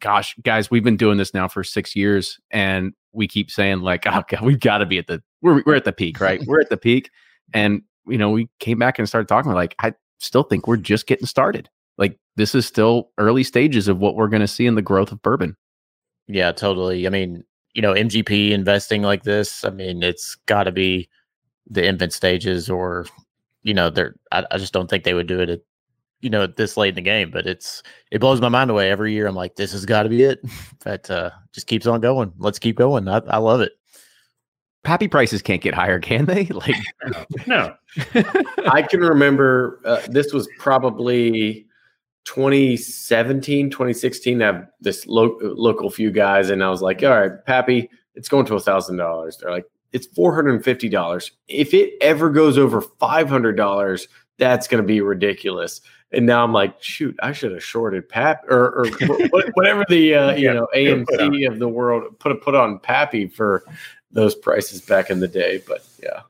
gosh, 0.00 0.34
guys, 0.42 0.70
we've 0.70 0.84
been 0.84 0.96
doing 0.96 1.18
this 1.18 1.34
now 1.34 1.48
for 1.48 1.64
six 1.64 1.94
years, 1.96 2.38
and 2.50 2.92
we 3.12 3.26
keep 3.26 3.50
saying 3.50 3.80
like, 3.80 4.06
oh 4.06 4.22
God, 4.28 4.42
we've 4.42 4.60
got 4.60 4.78
to 4.78 4.86
be 4.86 4.98
at 4.98 5.06
the 5.06 5.22
we're 5.42 5.62
we're 5.66 5.74
at 5.74 5.84
the 5.84 5.92
peak, 5.92 6.20
right? 6.20 6.40
we're 6.46 6.60
at 6.60 6.70
the 6.70 6.76
peak, 6.76 7.10
and 7.52 7.82
you 8.06 8.18
know, 8.18 8.30
we 8.30 8.48
came 8.58 8.78
back 8.78 8.98
and 8.98 9.08
started 9.08 9.28
talking. 9.28 9.52
Like, 9.52 9.74
I 9.80 9.94
still 10.18 10.42
think 10.42 10.66
we're 10.66 10.76
just 10.76 11.06
getting 11.06 11.26
started. 11.26 11.68
Like, 11.98 12.18
this 12.36 12.54
is 12.54 12.66
still 12.66 13.10
early 13.18 13.44
stages 13.44 13.88
of 13.88 13.98
what 13.98 14.16
we're 14.16 14.28
going 14.28 14.40
to 14.40 14.48
see 14.48 14.66
in 14.66 14.74
the 14.74 14.82
growth 14.82 15.12
of 15.12 15.22
bourbon. 15.22 15.56
Yeah, 16.26 16.52
totally. 16.52 17.06
I 17.06 17.10
mean, 17.10 17.44
you 17.74 17.82
know, 17.82 17.92
MGP 17.92 18.50
investing 18.50 19.02
like 19.02 19.22
this, 19.22 19.64
I 19.64 19.70
mean, 19.70 20.02
it's 20.02 20.34
got 20.46 20.64
to 20.64 20.72
be 20.72 21.08
the 21.68 21.86
infant 21.86 22.12
stages 22.12 22.68
or, 22.68 23.06
you 23.62 23.74
know, 23.74 23.90
they're, 23.90 24.14
I, 24.32 24.44
I, 24.50 24.58
just 24.58 24.72
don't 24.72 24.88
think 24.88 25.04
they 25.04 25.14
would 25.14 25.26
do 25.26 25.40
it 25.40 25.50
at, 25.50 25.60
you 26.20 26.30
know, 26.30 26.46
this 26.46 26.76
late 26.76 26.90
in 26.90 26.94
the 26.96 27.00
game, 27.00 27.30
but 27.30 27.46
it's, 27.46 27.82
it 28.10 28.20
blows 28.20 28.40
my 28.40 28.48
mind 28.48 28.70
away 28.70 28.90
every 28.90 29.12
year. 29.12 29.26
I'm 29.26 29.34
like, 29.34 29.56
this 29.56 29.72
has 29.72 29.86
got 29.86 30.04
to 30.04 30.08
be 30.08 30.22
it. 30.22 30.40
But 30.82 31.10
uh, 31.10 31.30
just 31.52 31.66
keeps 31.66 31.86
on 31.86 32.00
going. 32.00 32.32
Let's 32.38 32.58
keep 32.58 32.76
going. 32.76 33.06
I, 33.06 33.18
I 33.28 33.36
love 33.36 33.60
it. 33.60 33.72
Pappy 34.82 35.08
prices 35.08 35.42
can't 35.42 35.60
get 35.60 35.74
higher, 35.74 36.00
can 36.00 36.24
they? 36.24 36.44
Like, 36.50 36.74
no. 37.46 37.74
I 38.70 38.80
can 38.80 39.00
remember 39.00 39.78
uh, 39.84 40.00
this 40.08 40.32
was 40.32 40.48
probably 40.58 41.66
2017, 42.24 43.70
2016. 43.70 44.40
I 44.40 44.46
have 44.46 44.66
this 44.80 45.06
lo- 45.06 45.38
local 45.42 45.90
few 45.90 46.10
guys, 46.10 46.48
and 46.48 46.64
I 46.64 46.70
was 46.70 46.80
like, 46.80 47.02
all 47.02 47.10
right, 47.10 47.44
Pappy, 47.44 47.90
it's 48.14 48.28
going 48.28 48.46
to 48.46 48.54
a 48.54 48.60
thousand 48.60 48.96
dollars. 48.96 49.36
They're 49.36 49.50
like, 49.50 49.66
it's 49.92 50.06
four 50.06 50.34
hundred 50.34 50.54
and 50.54 50.64
fifty 50.64 50.88
dollars. 50.88 51.32
If 51.48 51.74
it 51.74 51.94
ever 52.00 52.30
goes 52.30 52.58
over 52.58 52.80
five 52.80 53.28
hundred 53.28 53.56
dollars, 53.56 54.06
that's 54.38 54.68
going 54.68 54.82
to 54.82 54.86
be 54.86 55.00
ridiculous. 55.00 55.80
And 56.12 56.26
now 56.26 56.42
I'm 56.42 56.52
like, 56.52 56.82
shoot, 56.82 57.16
I 57.22 57.32
should 57.32 57.52
have 57.52 57.62
shorted 57.62 58.08
Pap 58.08 58.44
or, 58.48 58.80
or 58.80 58.86
whatever 59.54 59.84
the 59.88 60.14
uh, 60.14 60.32
you 60.34 60.48
yeah, 60.48 60.52
know 60.54 60.68
AMC 60.74 61.46
of 61.48 61.58
the 61.58 61.68
world 61.68 62.18
put 62.18 62.32
a 62.32 62.34
put 62.34 62.54
on 62.54 62.80
Pappy 62.80 63.28
for 63.28 63.64
those 64.10 64.34
prices 64.34 64.80
back 64.82 65.10
in 65.10 65.20
the 65.20 65.28
day. 65.28 65.62
But 65.66 65.86
yeah, 66.02 66.22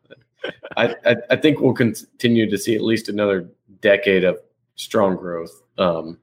I, 0.76 0.94
I, 1.06 1.16
I 1.30 1.36
think 1.36 1.60
we'll 1.60 1.72
continue 1.72 2.48
to 2.50 2.58
see 2.58 2.74
at 2.74 2.82
least 2.82 3.08
another 3.08 3.48
decade 3.80 4.24
of 4.24 4.38
strong 4.76 5.16
growth. 5.16 5.62
Um, 5.78 6.18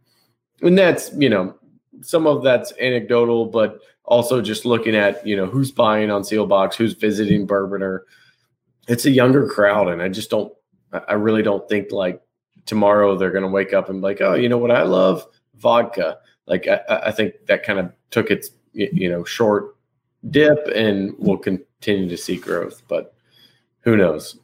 and 0.61 0.77
that's 0.77 1.11
you 1.13 1.29
know 1.29 1.55
some 2.01 2.27
of 2.27 2.43
that's 2.43 2.73
anecdotal, 2.79 3.45
but 3.45 3.79
also 4.05 4.41
just 4.41 4.65
looking 4.65 4.95
at 4.95 5.25
you 5.25 5.35
know 5.35 5.45
who's 5.45 5.71
buying 5.71 6.11
on 6.11 6.21
Seelbach's, 6.21 6.75
who's 6.75 6.93
visiting 6.93 7.47
Bourbonr. 7.47 8.01
It's 8.87 9.05
a 9.05 9.11
younger 9.11 9.47
crowd, 9.47 9.89
and 9.89 10.01
I 10.01 10.09
just 10.09 10.29
don't. 10.29 10.53
I 10.93 11.13
really 11.13 11.43
don't 11.43 11.67
think 11.67 11.91
like 11.91 12.21
tomorrow 12.67 13.17
they're 13.17 13.31
going 13.31 13.43
to 13.43 13.49
wake 13.49 13.73
up 13.73 13.89
and 13.89 14.01
be 14.01 14.03
like, 14.03 14.21
oh, 14.21 14.35
you 14.35 14.47
know 14.47 14.59
what 14.59 14.71
I 14.71 14.83
love? 14.83 15.25
Vodka. 15.55 16.19
Like 16.45 16.67
I, 16.67 16.81
I 17.07 17.11
think 17.11 17.33
that 17.47 17.63
kind 17.63 17.79
of 17.79 17.91
took 18.11 18.29
its 18.29 18.51
you 18.73 19.09
know 19.09 19.23
short 19.23 19.75
dip, 20.29 20.67
and 20.75 21.15
we'll 21.17 21.37
continue 21.37 22.07
to 22.07 22.17
see 22.17 22.37
growth, 22.37 22.83
but 22.87 23.15
who 23.81 23.97
knows? 23.97 24.37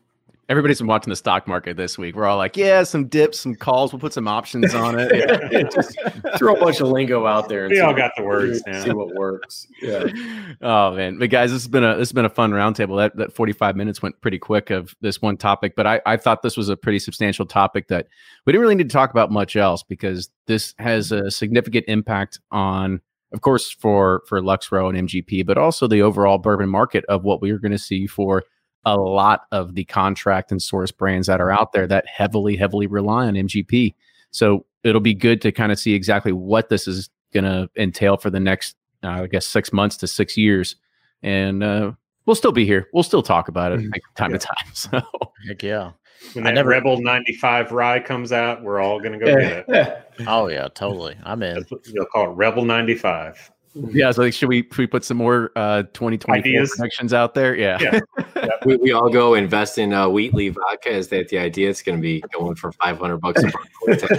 Everybody's 0.53 0.77
been 0.77 0.85
watching 0.85 1.09
the 1.09 1.15
stock 1.15 1.47
market 1.47 1.77
this 1.77 1.97
week. 1.97 2.15
We're 2.15 2.27
all 2.27 2.37
like, 2.37 2.55
yeah, 2.55 2.83
some 2.83 3.07
dips, 3.07 3.39
some 3.39 3.55
calls. 3.55 3.91
We'll 3.91 3.99
put 3.99 4.13
some 4.13 4.27
options 4.27 4.75
on 4.75 4.99
it. 4.99 5.11
yeah. 5.51 5.63
Just 5.73 5.97
throw 6.37 6.53
a 6.53 6.59
bunch 6.59 6.79
of 6.79 6.89
lingo 6.89 7.25
out 7.25 7.49
there. 7.49 7.65
And 7.65 7.71
we 7.71 7.79
all 7.79 7.95
got 7.95 8.11
the 8.15 8.21
words. 8.21 8.61
See 8.83 8.91
what 8.91 9.15
works. 9.15 9.65
Yeah. 9.81 10.05
Oh 10.61 10.95
man, 10.95 11.17
but 11.17 11.29
guys, 11.31 11.51
this 11.51 11.63
has 11.63 11.67
been 11.67 11.83
a 11.83 11.95
this 11.95 12.09
has 12.09 12.13
been 12.13 12.25
a 12.25 12.29
fun 12.29 12.51
roundtable. 12.51 12.97
That 12.97 13.15
that 13.17 13.33
forty 13.33 13.51
five 13.51 13.75
minutes 13.75 14.01
went 14.01 14.21
pretty 14.21 14.37
quick 14.37 14.69
of 14.69 14.95
this 15.01 15.21
one 15.21 15.35
topic, 15.37 15.73
but 15.75 15.87
I 15.87 15.99
I 16.05 16.15
thought 16.17 16.43
this 16.43 16.55
was 16.55 16.69
a 16.69 16.77
pretty 16.77 16.99
substantial 16.99 17.45
topic 17.45 17.87
that 17.87 18.07
we 18.45 18.53
didn't 18.53 18.61
really 18.61 18.75
need 18.75 18.89
to 18.89 18.93
talk 18.93 19.09
about 19.09 19.31
much 19.31 19.55
else 19.55 19.81
because 19.81 20.29
this 20.45 20.75
has 20.77 21.11
a 21.11 21.31
significant 21.31 21.85
impact 21.87 22.39
on, 22.51 23.01
of 23.33 23.41
course, 23.41 23.71
for 23.71 24.21
for 24.27 24.41
Lux 24.41 24.71
Row 24.71 24.87
and 24.89 25.09
MGP, 25.09 25.45
but 25.45 25.57
also 25.57 25.87
the 25.87 26.01
overall 26.01 26.37
bourbon 26.37 26.69
market 26.69 27.03
of 27.09 27.23
what 27.23 27.41
we 27.41 27.49
are 27.51 27.57
going 27.59 27.71
to 27.71 27.77
see 27.79 28.05
for 28.05 28.43
a 28.85 28.97
lot 28.97 29.41
of 29.51 29.75
the 29.75 29.85
contract 29.85 30.51
and 30.51 30.61
source 30.61 30.91
brands 30.91 31.27
that 31.27 31.39
are 31.39 31.51
out 31.51 31.71
there 31.71 31.87
that 31.87 32.05
heavily, 32.07 32.55
heavily 32.55 32.87
rely 32.87 33.27
on 33.27 33.33
MGP. 33.33 33.95
So 34.31 34.65
it'll 34.83 35.01
be 35.01 35.13
good 35.13 35.41
to 35.41 35.51
kind 35.51 35.71
of 35.71 35.79
see 35.79 35.93
exactly 35.93 36.31
what 36.31 36.69
this 36.69 36.87
is 36.87 37.09
going 37.33 37.45
to 37.45 37.69
entail 37.81 38.17
for 38.17 38.29
the 38.29 38.39
next, 38.39 38.75
uh, 39.03 39.23
I 39.23 39.27
guess, 39.27 39.47
six 39.47 39.71
months 39.71 39.97
to 39.97 40.07
six 40.07 40.37
years. 40.37 40.75
And 41.21 41.63
uh, 41.63 41.93
we'll 42.25 42.35
still 42.35 42.51
be 42.51 42.65
here. 42.65 42.89
We'll 42.93 43.03
still 43.03 43.23
talk 43.23 43.47
about 43.47 43.71
it 43.71 43.79
mm-hmm. 43.79 43.91
time 44.15 44.31
yeah. 44.31 44.37
to 44.37 44.47
time. 44.47 44.71
So, 44.73 45.01
heck 45.47 45.63
yeah. 45.63 45.91
When 46.33 46.45
that 46.45 46.51
I 46.51 46.53
never, 46.53 46.69
Rebel 46.69 47.01
95 47.01 47.71
rye 47.71 47.99
comes 47.99 48.31
out, 48.31 48.63
we're 48.63 48.79
all 48.79 48.99
going 48.99 49.19
to 49.19 49.25
go 49.25 49.25
get 49.25 49.65
it. 49.67 50.09
oh, 50.27 50.47
yeah, 50.47 50.69
totally. 50.73 51.17
I'm 51.23 51.43
in. 51.43 51.65
You'll 51.85 52.05
call 52.05 52.31
it 52.31 52.35
Rebel 52.35 52.63
95. 52.63 53.51
Yeah, 53.91 54.11
so 54.11 54.21
like, 54.21 54.33
should 54.33 54.49
we 54.49 54.61
should 54.61 54.77
we 54.77 54.87
put 54.87 55.03
some 55.03 55.17
more 55.17 55.51
uh 55.55 55.81
2024 55.93 56.67
predictions 56.67 57.13
out 57.13 57.33
there? 57.33 57.55
Yeah. 57.55 57.79
yeah. 57.81 57.99
we, 58.65 58.77
we 58.77 58.91
all 58.91 59.09
go 59.09 59.33
invest 59.33 59.77
in 59.77 59.93
uh, 59.93 60.09
Wheatley 60.09 60.49
vodka. 60.49 60.89
Is 60.89 61.09
that 61.09 61.29
the 61.29 61.37
idea? 61.37 61.69
It's 61.69 61.81
going 61.81 61.97
to 61.97 62.01
be 62.01 62.21
going 62.33 62.55
for 62.55 62.71
500 62.71 63.17
bucks 63.17 63.43
a 63.43 63.47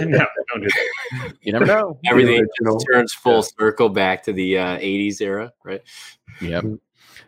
no, 0.05 0.25
don't 0.49 0.61
do 0.61 0.67
that. 0.67 1.33
You 1.41 1.53
never 1.53 1.65
know. 1.65 1.99
Everything 2.05 2.45
turns 2.91 3.13
full 3.13 3.35
yeah. 3.35 3.49
circle 3.59 3.89
back 3.89 4.23
to 4.23 4.33
the 4.33 4.57
uh, 4.57 4.77
80s 4.77 5.21
era, 5.21 5.51
right? 5.63 5.81
Yep. 6.41 6.65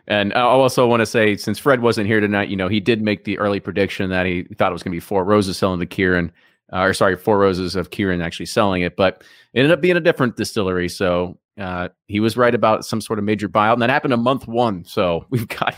And 0.06 0.32
I 0.32 0.40
also 0.40 0.86
want 0.86 1.00
to 1.00 1.06
say, 1.06 1.36
since 1.36 1.58
Fred 1.58 1.82
wasn't 1.82 2.06
here 2.06 2.20
tonight, 2.20 2.48
you 2.48 2.56
know, 2.56 2.68
he 2.68 2.80
did 2.80 3.02
make 3.02 3.24
the 3.24 3.38
early 3.38 3.60
prediction 3.60 4.08
that 4.10 4.24
he 4.24 4.44
thought 4.56 4.70
it 4.70 4.72
was 4.72 4.82
going 4.82 4.92
to 4.92 4.96
be 4.96 5.00
Four 5.00 5.24
Roses 5.24 5.58
selling 5.58 5.80
the 5.80 5.86
Kirin, 5.86 6.30
uh, 6.72 6.80
or 6.80 6.94
sorry, 6.94 7.16
Four 7.16 7.38
Roses 7.38 7.76
of 7.76 7.90
Kirin 7.90 8.24
actually 8.24 8.46
selling 8.46 8.82
it, 8.82 8.96
but 8.96 9.22
it 9.52 9.60
ended 9.60 9.72
up 9.72 9.82
being 9.82 9.98
a 9.98 10.00
different 10.00 10.36
distillery. 10.36 10.88
So 10.88 11.38
uh, 11.58 11.88
he 12.06 12.20
was 12.20 12.36
right 12.36 12.54
about 12.54 12.86
some 12.86 13.02
sort 13.02 13.18
of 13.18 13.24
major 13.24 13.48
buyout, 13.48 13.74
and 13.74 13.82
that 13.82 13.90
happened 13.90 14.14
in 14.14 14.20
month 14.20 14.48
one. 14.48 14.84
So 14.84 15.26
we've 15.30 15.48
got 15.48 15.74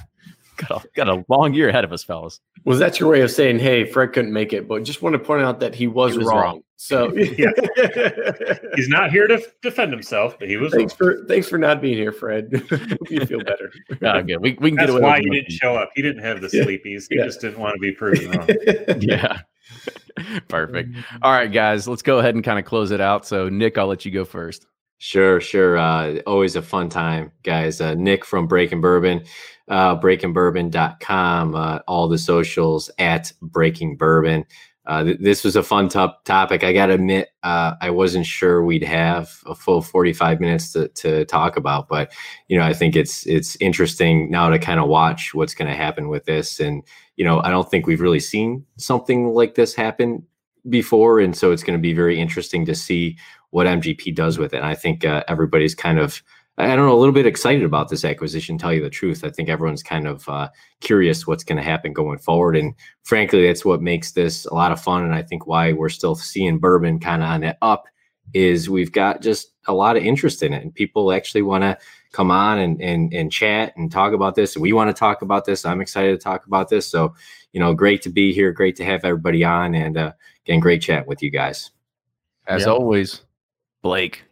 got 0.69 0.85
a, 0.85 0.89
got 0.95 1.09
a 1.09 1.25
long 1.29 1.55
year 1.55 1.69
ahead 1.69 1.85
of 1.85 1.93
us, 1.93 2.03
fellas. 2.03 2.41
Was 2.65 2.79
that 2.79 3.01
your 3.01 3.11
way 3.11 3.21
of 3.21 3.31
saying, 3.31 3.59
"Hey, 3.59 3.85
Fred 3.85 4.13
couldn't 4.13 4.33
make 4.33 4.53
it," 4.53 4.69
but 4.69 4.83
just 4.83 5.03
want 5.03 5.15
to 5.15 5.19
point 5.19 5.43
out 5.43 5.61
that 5.61 5.75
he 5.75 5.87
was, 5.87 6.13
he 6.13 6.19
was 6.19 6.27
wrong. 6.27 6.43
wrong. 6.43 6.63
So 6.77 7.15
yeah. 7.15 7.51
he's 8.75 8.89
not 8.89 9.11
here 9.11 9.27
to 9.27 9.43
defend 9.63 9.93
himself, 9.93 10.39
but 10.39 10.49
he 10.49 10.57
was. 10.57 10.73
Thanks 10.73 10.99
wrong. 11.01 11.19
for 11.19 11.27
thanks 11.27 11.49
for 11.49 11.59
not 11.59 11.81
being 11.81 11.97
here, 11.97 12.13
Fred. 12.13 12.49
you 13.11 13.27
feel 13.27 13.45
better. 13.45 13.73
oh, 14.03 14.23
good. 14.23 14.39
We, 14.39 14.57
we 14.61 14.71
can 14.71 14.77
That's 14.77 14.91
get 14.91 14.91
away. 14.91 15.01
That's 15.01 15.03
why 15.03 15.21
he 15.21 15.31
didn't 15.31 15.53
show 15.53 15.77
up? 15.77 15.91
He 15.95 16.03
didn't 16.03 16.23
have 16.23 16.41
the 16.41 16.49
sleepies. 16.49 17.07
He 17.09 17.17
yeah. 17.19 17.25
just 17.25 17.41
didn't 17.41 17.59
want 17.59 17.75
to 17.75 17.81
be 17.81 17.93
proven 17.93 18.31
wrong. 18.31 18.49
yeah. 19.01 19.41
Perfect. 20.49 20.97
All 21.23 21.33
right, 21.33 21.53
guys, 21.53 21.87
let's 21.87 22.03
go 22.03 22.19
ahead 22.19 22.35
and 22.35 22.45
kind 22.45 22.59
of 22.59 22.65
close 22.65 22.91
it 22.91 23.01
out. 23.01 23.27
So, 23.27 23.49
Nick, 23.49 23.79
I'll 23.79 23.87
let 23.87 24.05
you 24.05 24.11
go 24.11 24.25
first. 24.25 24.67
Sure, 24.99 25.41
sure. 25.41 25.79
Uh, 25.79 26.19
always 26.27 26.57
a 26.57 26.63
fun 26.63 26.91
time, 26.91 27.33
guys. 27.43 27.81
Uh, 27.81 27.95
Nick 27.95 28.25
from 28.25 28.47
Breaking 28.47 28.83
Bourbon, 28.83 29.25
uh, 29.71 29.99
breakingbourbon.com, 29.99 31.55
uh, 31.55 31.79
all 31.87 32.09
the 32.09 32.19
socials 32.19 32.91
at 32.99 33.33
Breaking 33.41 33.97
Bourbon. 33.97 34.45
Uh, 34.87 35.05
th- 35.05 35.19
this 35.21 35.45
was 35.45 35.55
a 35.55 35.63
fun 35.63 35.89
top 35.89 36.25
topic. 36.25 36.65
I 36.65 36.73
got 36.73 36.87
to 36.87 36.95
admit, 36.95 37.29
uh, 37.45 37.75
I 37.81 37.91
wasn't 37.91 38.27
sure 38.27 38.65
we'd 38.65 38.83
have 38.83 39.31
a 39.47 39.55
full 39.55 39.81
45 39.81 40.41
minutes 40.41 40.73
to, 40.73 40.89
to 40.89 41.25
talk 41.27 41.57
about, 41.57 41.89
but 41.89 42.13
you 42.49 42.59
know, 42.59 42.65
I 42.65 42.73
think 42.73 42.97
it's 42.97 43.25
it's 43.27 43.57
interesting 43.61 44.29
now 44.31 44.49
to 44.49 44.59
kind 44.59 44.81
of 44.81 44.89
watch 44.89 45.33
what's 45.33 45.55
going 45.55 45.69
to 45.69 45.77
happen 45.77 46.09
with 46.09 46.25
this. 46.25 46.59
And 46.59 46.83
you 47.17 47.25
know, 47.25 47.41
I 47.41 47.51
don't 47.51 47.71
think 47.71 47.87
we've 47.87 48.01
really 48.01 48.21
seen 48.21 48.65
something 48.77 49.29
like 49.29 49.55
this 49.55 49.75
happen 49.75 50.25
before, 50.69 51.21
and 51.21 51.37
so 51.37 51.53
it's 51.53 51.63
going 51.63 51.79
to 51.79 51.83
be 51.83 51.93
very 51.93 52.19
interesting 52.19 52.67
to 52.67 52.75
see 52.75 53.17
what 53.51 53.67
MGP 53.67 54.15
does 54.15 54.39
with 54.39 54.55
it. 54.55 54.59
And 54.59 54.67
I 54.67 54.75
think 54.75 55.05
uh, 55.05 55.23
everybody's 55.29 55.75
kind 55.75 55.99
of, 55.99 56.23
I 56.59 56.77
don't 56.77 56.87
know, 56.87 56.95
a 56.95 56.99
little 56.99 57.15
bit 57.15 57.27
excited 57.27 57.65
about 57.65 57.89
this 57.89 58.05
acquisition. 58.05 58.59
Tell 58.59 58.73
you 58.73 58.83
the 58.83 58.91
truth, 58.91 59.25
I 59.25 59.31
think 59.31 59.49
everyone's 59.49 59.83
kind 59.83 60.07
of 60.07 60.29
uh, 60.29 60.49
curious 60.81 61.27
what's 61.27 61.45
going 61.45 61.57
to 61.57 61.63
happen 61.63 61.93
going 61.93 62.19
forward. 62.19 62.57
And 62.57 62.75
frankly, 63.03 63.47
that's 63.47 63.65
what 63.65 63.81
makes 63.81 64.13
this 64.13 64.45
a 64.45 64.55
lot 64.55 64.73
of 64.73 64.81
fun. 64.81 65.05
And 65.05 65.15
I 65.15 65.23
think 65.23 65.47
why 65.47 65.73
we're 65.73 65.89
still 65.89 66.15
seeing 66.15 66.59
bourbon 66.59 67.01
kind 67.01 67.23
of 67.23 67.29
on 67.31 67.41
that 67.43 67.57
up 67.63 67.87
is 68.35 68.71
we've 68.71 68.93
got 68.93 69.23
just 69.23 69.53
a 69.67 69.75
lot 69.75 69.97
of 69.97 70.05
interest 70.05 70.43
in 70.43 70.53
it, 70.53 70.63
and 70.63 70.75
people 70.75 71.13
actually 71.13 71.43
want 71.43 71.63
to 71.63 71.79
come 72.13 72.31
on 72.31 72.59
and 72.59 72.81
and 72.81 73.13
and 73.13 73.33
chat 73.33 73.73
and 73.77 73.91
talk 73.91 74.13
about 74.13 74.35
this. 74.35 74.55
And 74.55 74.63
we 74.63 74.73
want 74.73 74.89
to 74.89 74.99
talk 74.99 75.23
about 75.23 75.45
this. 75.45 75.65
I'm 75.65 75.81
excited 75.81 76.13
to 76.13 76.23
talk 76.23 76.47
about 76.47 76.69
this. 76.69 76.87
So, 76.87 77.15
you 77.53 77.61
know, 77.61 77.75
great 77.75 78.03
to 78.03 78.11
be 78.11 78.33
here. 78.33 78.53
Great 78.53 78.77
to 78.77 78.85
have 78.85 79.05
everybody 79.05 79.45
on, 79.45 79.75
and 79.75 79.97
uh, 79.97 80.13
again, 80.45 80.61
great 80.61 80.83
chat 80.83 81.07
with 81.07 81.23
you 81.23 81.31
guys. 81.31 81.71
As 82.47 82.63
yeah. 82.63 82.73
always. 82.73 83.23
Blake. 83.83 84.25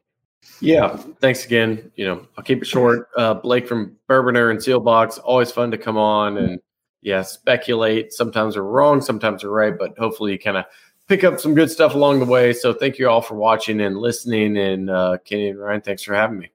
Yeah, 0.60 0.96
thanks 1.20 1.44
again. 1.44 1.90
You 1.96 2.06
know, 2.06 2.26
I'll 2.36 2.44
keep 2.44 2.62
it 2.62 2.66
short. 2.66 3.08
Uh, 3.16 3.34
Blake 3.34 3.68
from 3.68 3.96
Bourbonr 4.08 4.50
and 4.50 4.58
Seelbach's, 4.58 5.18
always 5.18 5.52
fun 5.52 5.70
to 5.70 5.78
come 5.78 5.96
on 5.96 6.36
and 6.36 6.60
yeah, 7.00 7.22
speculate. 7.22 8.12
Sometimes 8.12 8.56
we're 8.56 8.62
wrong, 8.62 9.00
sometimes 9.00 9.44
we're 9.44 9.50
right, 9.50 9.78
but 9.78 9.96
hopefully 9.98 10.32
you 10.32 10.38
kind 10.38 10.56
of 10.56 10.64
pick 11.06 11.24
up 11.24 11.40
some 11.40 11.54
good 11.54 11.70
stuff 11.70 11.94
along 11.94 12.18
the 12.18 12.26
way. 12.26 12.52
So 12.52 12.72
thank 12.72 12.98
you 12.98 13.08
all 13.08 13.22
for 13.22 13.34
watching 13.34 13.80
and 13.80 13.96
listening. 13.98 14.56
And 14.56 14.90
uh, 14.90 15.18
Kenny 15.24 15.48
and 15.48 15.58
Ryan, 15.58 15.80
thanks 15.80 16.02
for 16.02 16.14
having 16.14 16.38
me. 16.38 16.50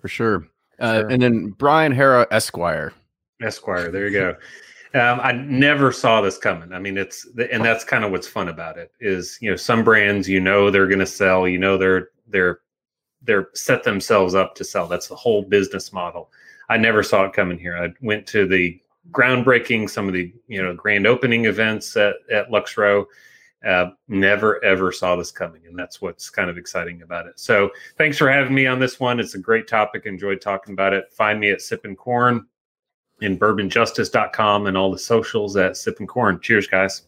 For 0.00 0.08
sure. 0.08 0.46
Uh, 0.78 1.00
sure. 1.00 1.08
And 1.08 1.22
then 1.22 1.50
Brian 1.50 1.92
Haara 1.92 2.26
Esquire. 2.30 2.92
Esquire, 3.42 3.90
there 3.90 4.08
you 4.08 4.12
go. 4.12 4.36
Um, 4.92 5.20
I 5.22 5.32
never 5.32 5.92
saw 5.92 6.20
this 6.20 6.36
coming. 6.36 6.72
I 6.72 6.80
mean, 6.80 6.98
it's 6.98 7.26
and 7.52 7.64
that's 7.64 7.84
kind 7.84 8.04
of 8.04 8.10
what's 8.10 8.26
fun 8.26 8.48
about 8.48 8.76
it 8.76 8.90
is 9.00 9.38
you 9.40 9.48
know 9.48 9.56
some 9.56 9.84
brands 9.84 10.28
you 10.28 10.40
know 10.40 10.68
they're 10.68 10.88
going 10.88 10.98
to 10.98 11.06
sell, 11.06 11.46
you 11.46 11.58
know 11.58 11.78
they're 11.78 12.08
they're 12.26 12.60
they're 13.22 13.48
set 13.54 13.84
themselves 13.84 14.34
up 14.34 14.54
to 14.56 14.64
sell. 14.64 14.86
That's 14.86 15.08
the 15.08 15.16
whole 15.16 15.42
business 15.42 15.92
model. 15.92 16.30
I 16.68 16.76
never 16.76 17.02
saw 17.02 17.24
it 17.24 17.32
coming 17.32 17.58
here. 17.58 17.76
I 17.76 17.88
went 18.00 18.26
to 18.28 18.46
the 18.46 18.80
groundbreaking, 19.10 19.90
some 19.90 20.06
of 20.06 20.14
the 20.14 20.32
you 20.48 20.62
know 20.62 20.74
grand 20.74 21.06
opening 21.06 21.46
events 21.46 21.96
at 21.96 22.14
at 22.32 22.50
Lux 22.50 22.76
Row. 22.76 23.06
Uh, 23.66 23.90
never 24.08 24.64
ever 24.64 24.90
saw 24.90 25.16
this 25.16 25.30
coming, 25.30 25.66
and 25.66 25.78
that's 25.78 26.00
what's 26.00 26.30
kind 26.30 26.48
of 26.48 26.56
exciting 26.56 27.02
about 27.02 27.26
it. 27.26 27.38
So, 27.38 27.70
thanks 27.98 28.16
for 28.16 28.30
having 28.30 28.54
me 28.54 28.66
on 28.66 28.78
this 28.78 28.98
one. 28.98 29.20
It's 29.20 29.34
a 29.34 29.38
great 29.38 29.68
topic. 29.68 30.06
Enjoyed 30.06 30.40
talking 30.40 30.72
about 30.72 30.94
it. 30.94 31.12
Find 31.12 31.38
me 31.38 31.50
at 31.50 31.60
Sipping 31.60 31.96
Corn 31.96 32.46
in 33.20 33.38
bourbonjustice.com 33.38 34.66
and 34.66 34.78
all 34.78 34.90
the 34.90 34.98
socials 34.98 35.56
at 35.56 35.76
Sipping 35.76 36.06
Corn. 36.06 36.40
Cheers, 36.40 36.66
guys. 36.66 37.02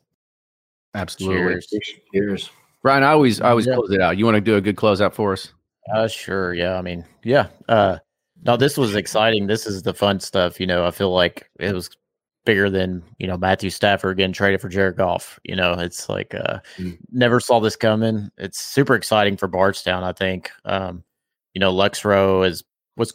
Absolutely. 0.95 1.55
Cheers. 1.55 1.95
Cheers. 2.13 2.51
Brian, 2.83 3.03
I 3.03 3.13
always 3.13 3.41
I 3.41 3.51
always 3.51 3.67
yeah. 3.67 3.75
close 3.75 3.91
it 3.91 4.01
out. 4.01 4.19
You 4.19 4.25
want 4.25 4.35
to 4.35 4.41
do 4.41 4.57
a 4.57 4.61
good 4.61 4.77
closeout 4.77 5.15
for 5.15 5.33
us? 5.33 5.53
Uh 5.93 6.09
sure. 6.09 6.55
Yeah. 6.55 6.79
I 6.79 6.83
mean, 6.83 7.05
yeah. 7.25 7.49
Uh 7.69 7.99
no, 8.45 8.57
this 8.57 8.77
was 8.77 8.97
exciting. 8.97 9.47
This 9.47 9.67
is 9.67 9.83
the 9.83 9.95
fun 9.95 10.21
stuff. 10.21 10.61
You 10.61 10.67
know, 10.67 10.85
I 10.85 10.91
feel 10.91 11.13
like 11.13 11.49
it 11.61 11.75
was 11.75 11.91
bigger 12.45 12.69
than 12.69 13.03
you 13.19 13.27
know 13.27 13.37
Matthew 13.37 13.71
Stafford 13.71 14.17
getting 14.17 14.33
traded 14.33 14.61
for 14.61 14.69
Jared 14.69 14.97
Goff. 14.97 15.39
You 15.45 15.57
know, 15.57 15.75
it's 15.75 16.09
like 16.09 16.35
uh, 16.35 16.59
mm. 16.77 16.99
never 17.11 17.41
saw 17.41 17.61
this 17.61 17.77
coming. 17.77 18.31
It's 18.39 18.61
super 18.61 18.95
exciting 18.95 19.37
for 19.37 19.49
Bardstown. 19.49 20.05
I 20.05 20.13
think. 20.13 20.51
Um, 20.65 21.05
you 21.55 21.61
know, 21.61 21.71
Lux 21.71 22.05
Row 22.05 22.43
has 22.43 22.65
was 22.97 23.13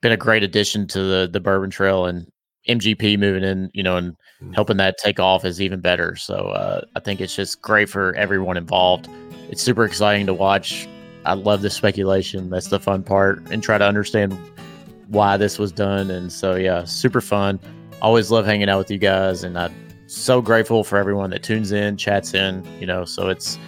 been 0.00 0.12
a 0.12 0.16
great 0.16 0.42
addition 0.42 0.86
to 0.88 1.02
the 1.02 1.28
the 1.32 1.40
Bourbon 1.40 1.70
Trail, 1.70 2.06
and 2.06 2.30
MGP 2.68 3.18
moving 3.18 3.44
in. 3.44 3.70
You 3.74 3.82
know, 3.82 3.96
and 3.96 4.16
mm. 4.42 4.54
helping 4.54 4.78
that 4.78 4.98
take 4.98 5.20
off 5.20 5.44
is 5.44 5.60
even 5.60 5.80
better. 5.80 6.16
So 6.16 6.34
uh, 6.34 6.82
I 6.96 7.00
think 7.00 7.20
it's 7.20 7.36
just 7.36 7.62
great 7.62 7.88
for 7.88 8.14
everyone 8.16 8.56
involved. 8.56 9.08
It's 9.50 9.62
super 9.62 9.84
exciting 9.84 10.26
to 10.26 10.34
watch. 10.34 10.88
I 11.28 11.34
love 11.34 11.60
the 11.60 11.68
speculation. 11.68 12.48
That's 12.48 12.68
the 12.68 12.80
fun 12.80 13.02
part, 13.02 13.42
and 13.50 13.62
try 13.62 13.76
to 13.76 13.84
understand 13.84 14.32
why 15.08 15.36
this 15.36 15.58
was 15.58 15.72
done. 15.72 16.10
And 16.10 16.32
so, 16.32 16.54
yeah, 16.54 16.84
super 16.84 17.20
fun. 17.20 17.60
Always 18.00 18.30
love 18.30 18.46
hanging 18.46 18.70
out 18.70 18.78
with 18.78 18.90
you 18.90 18.96
guys, 18.96 19.44
and 19.44 19.58
I'm 19.58 19.74
so 20.06 20.40
grateful 20.40 20.84
for 20.84 20.96
everyone 20.96 21.28
that 21.30 21.42
tunes 21.42 21.70
in, 21.70 21.98
chats 21.98 22.32
in. 22.32 22.64
You 22.80 22.86
know, 22.86 23.04
so 23.04 23.28
it's 23.28 23.58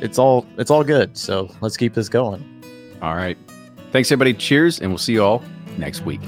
it's 0.00 0.18
all 0.18 0.44
it's 0.58 0.72
all 0.72 0.82
good. 0.82 1.16
So 1.16 1.48
let's 1.60 1.76
keep 1.76 1.94
this 1.94 2.08
going. 2.08 2.42
All 3.00 3.14
right. 3.14 3.38
Thanks, 3.92 4.10
everybody. 4.10 4.34
Cheers, 4.34 4.80
and 4.80 4.90
we'll 4.90 4.98
see 4.98 5.12
you 5.12 5.22
all 5.22 5.40
next 5.78 6.04
week. 6.04 6.20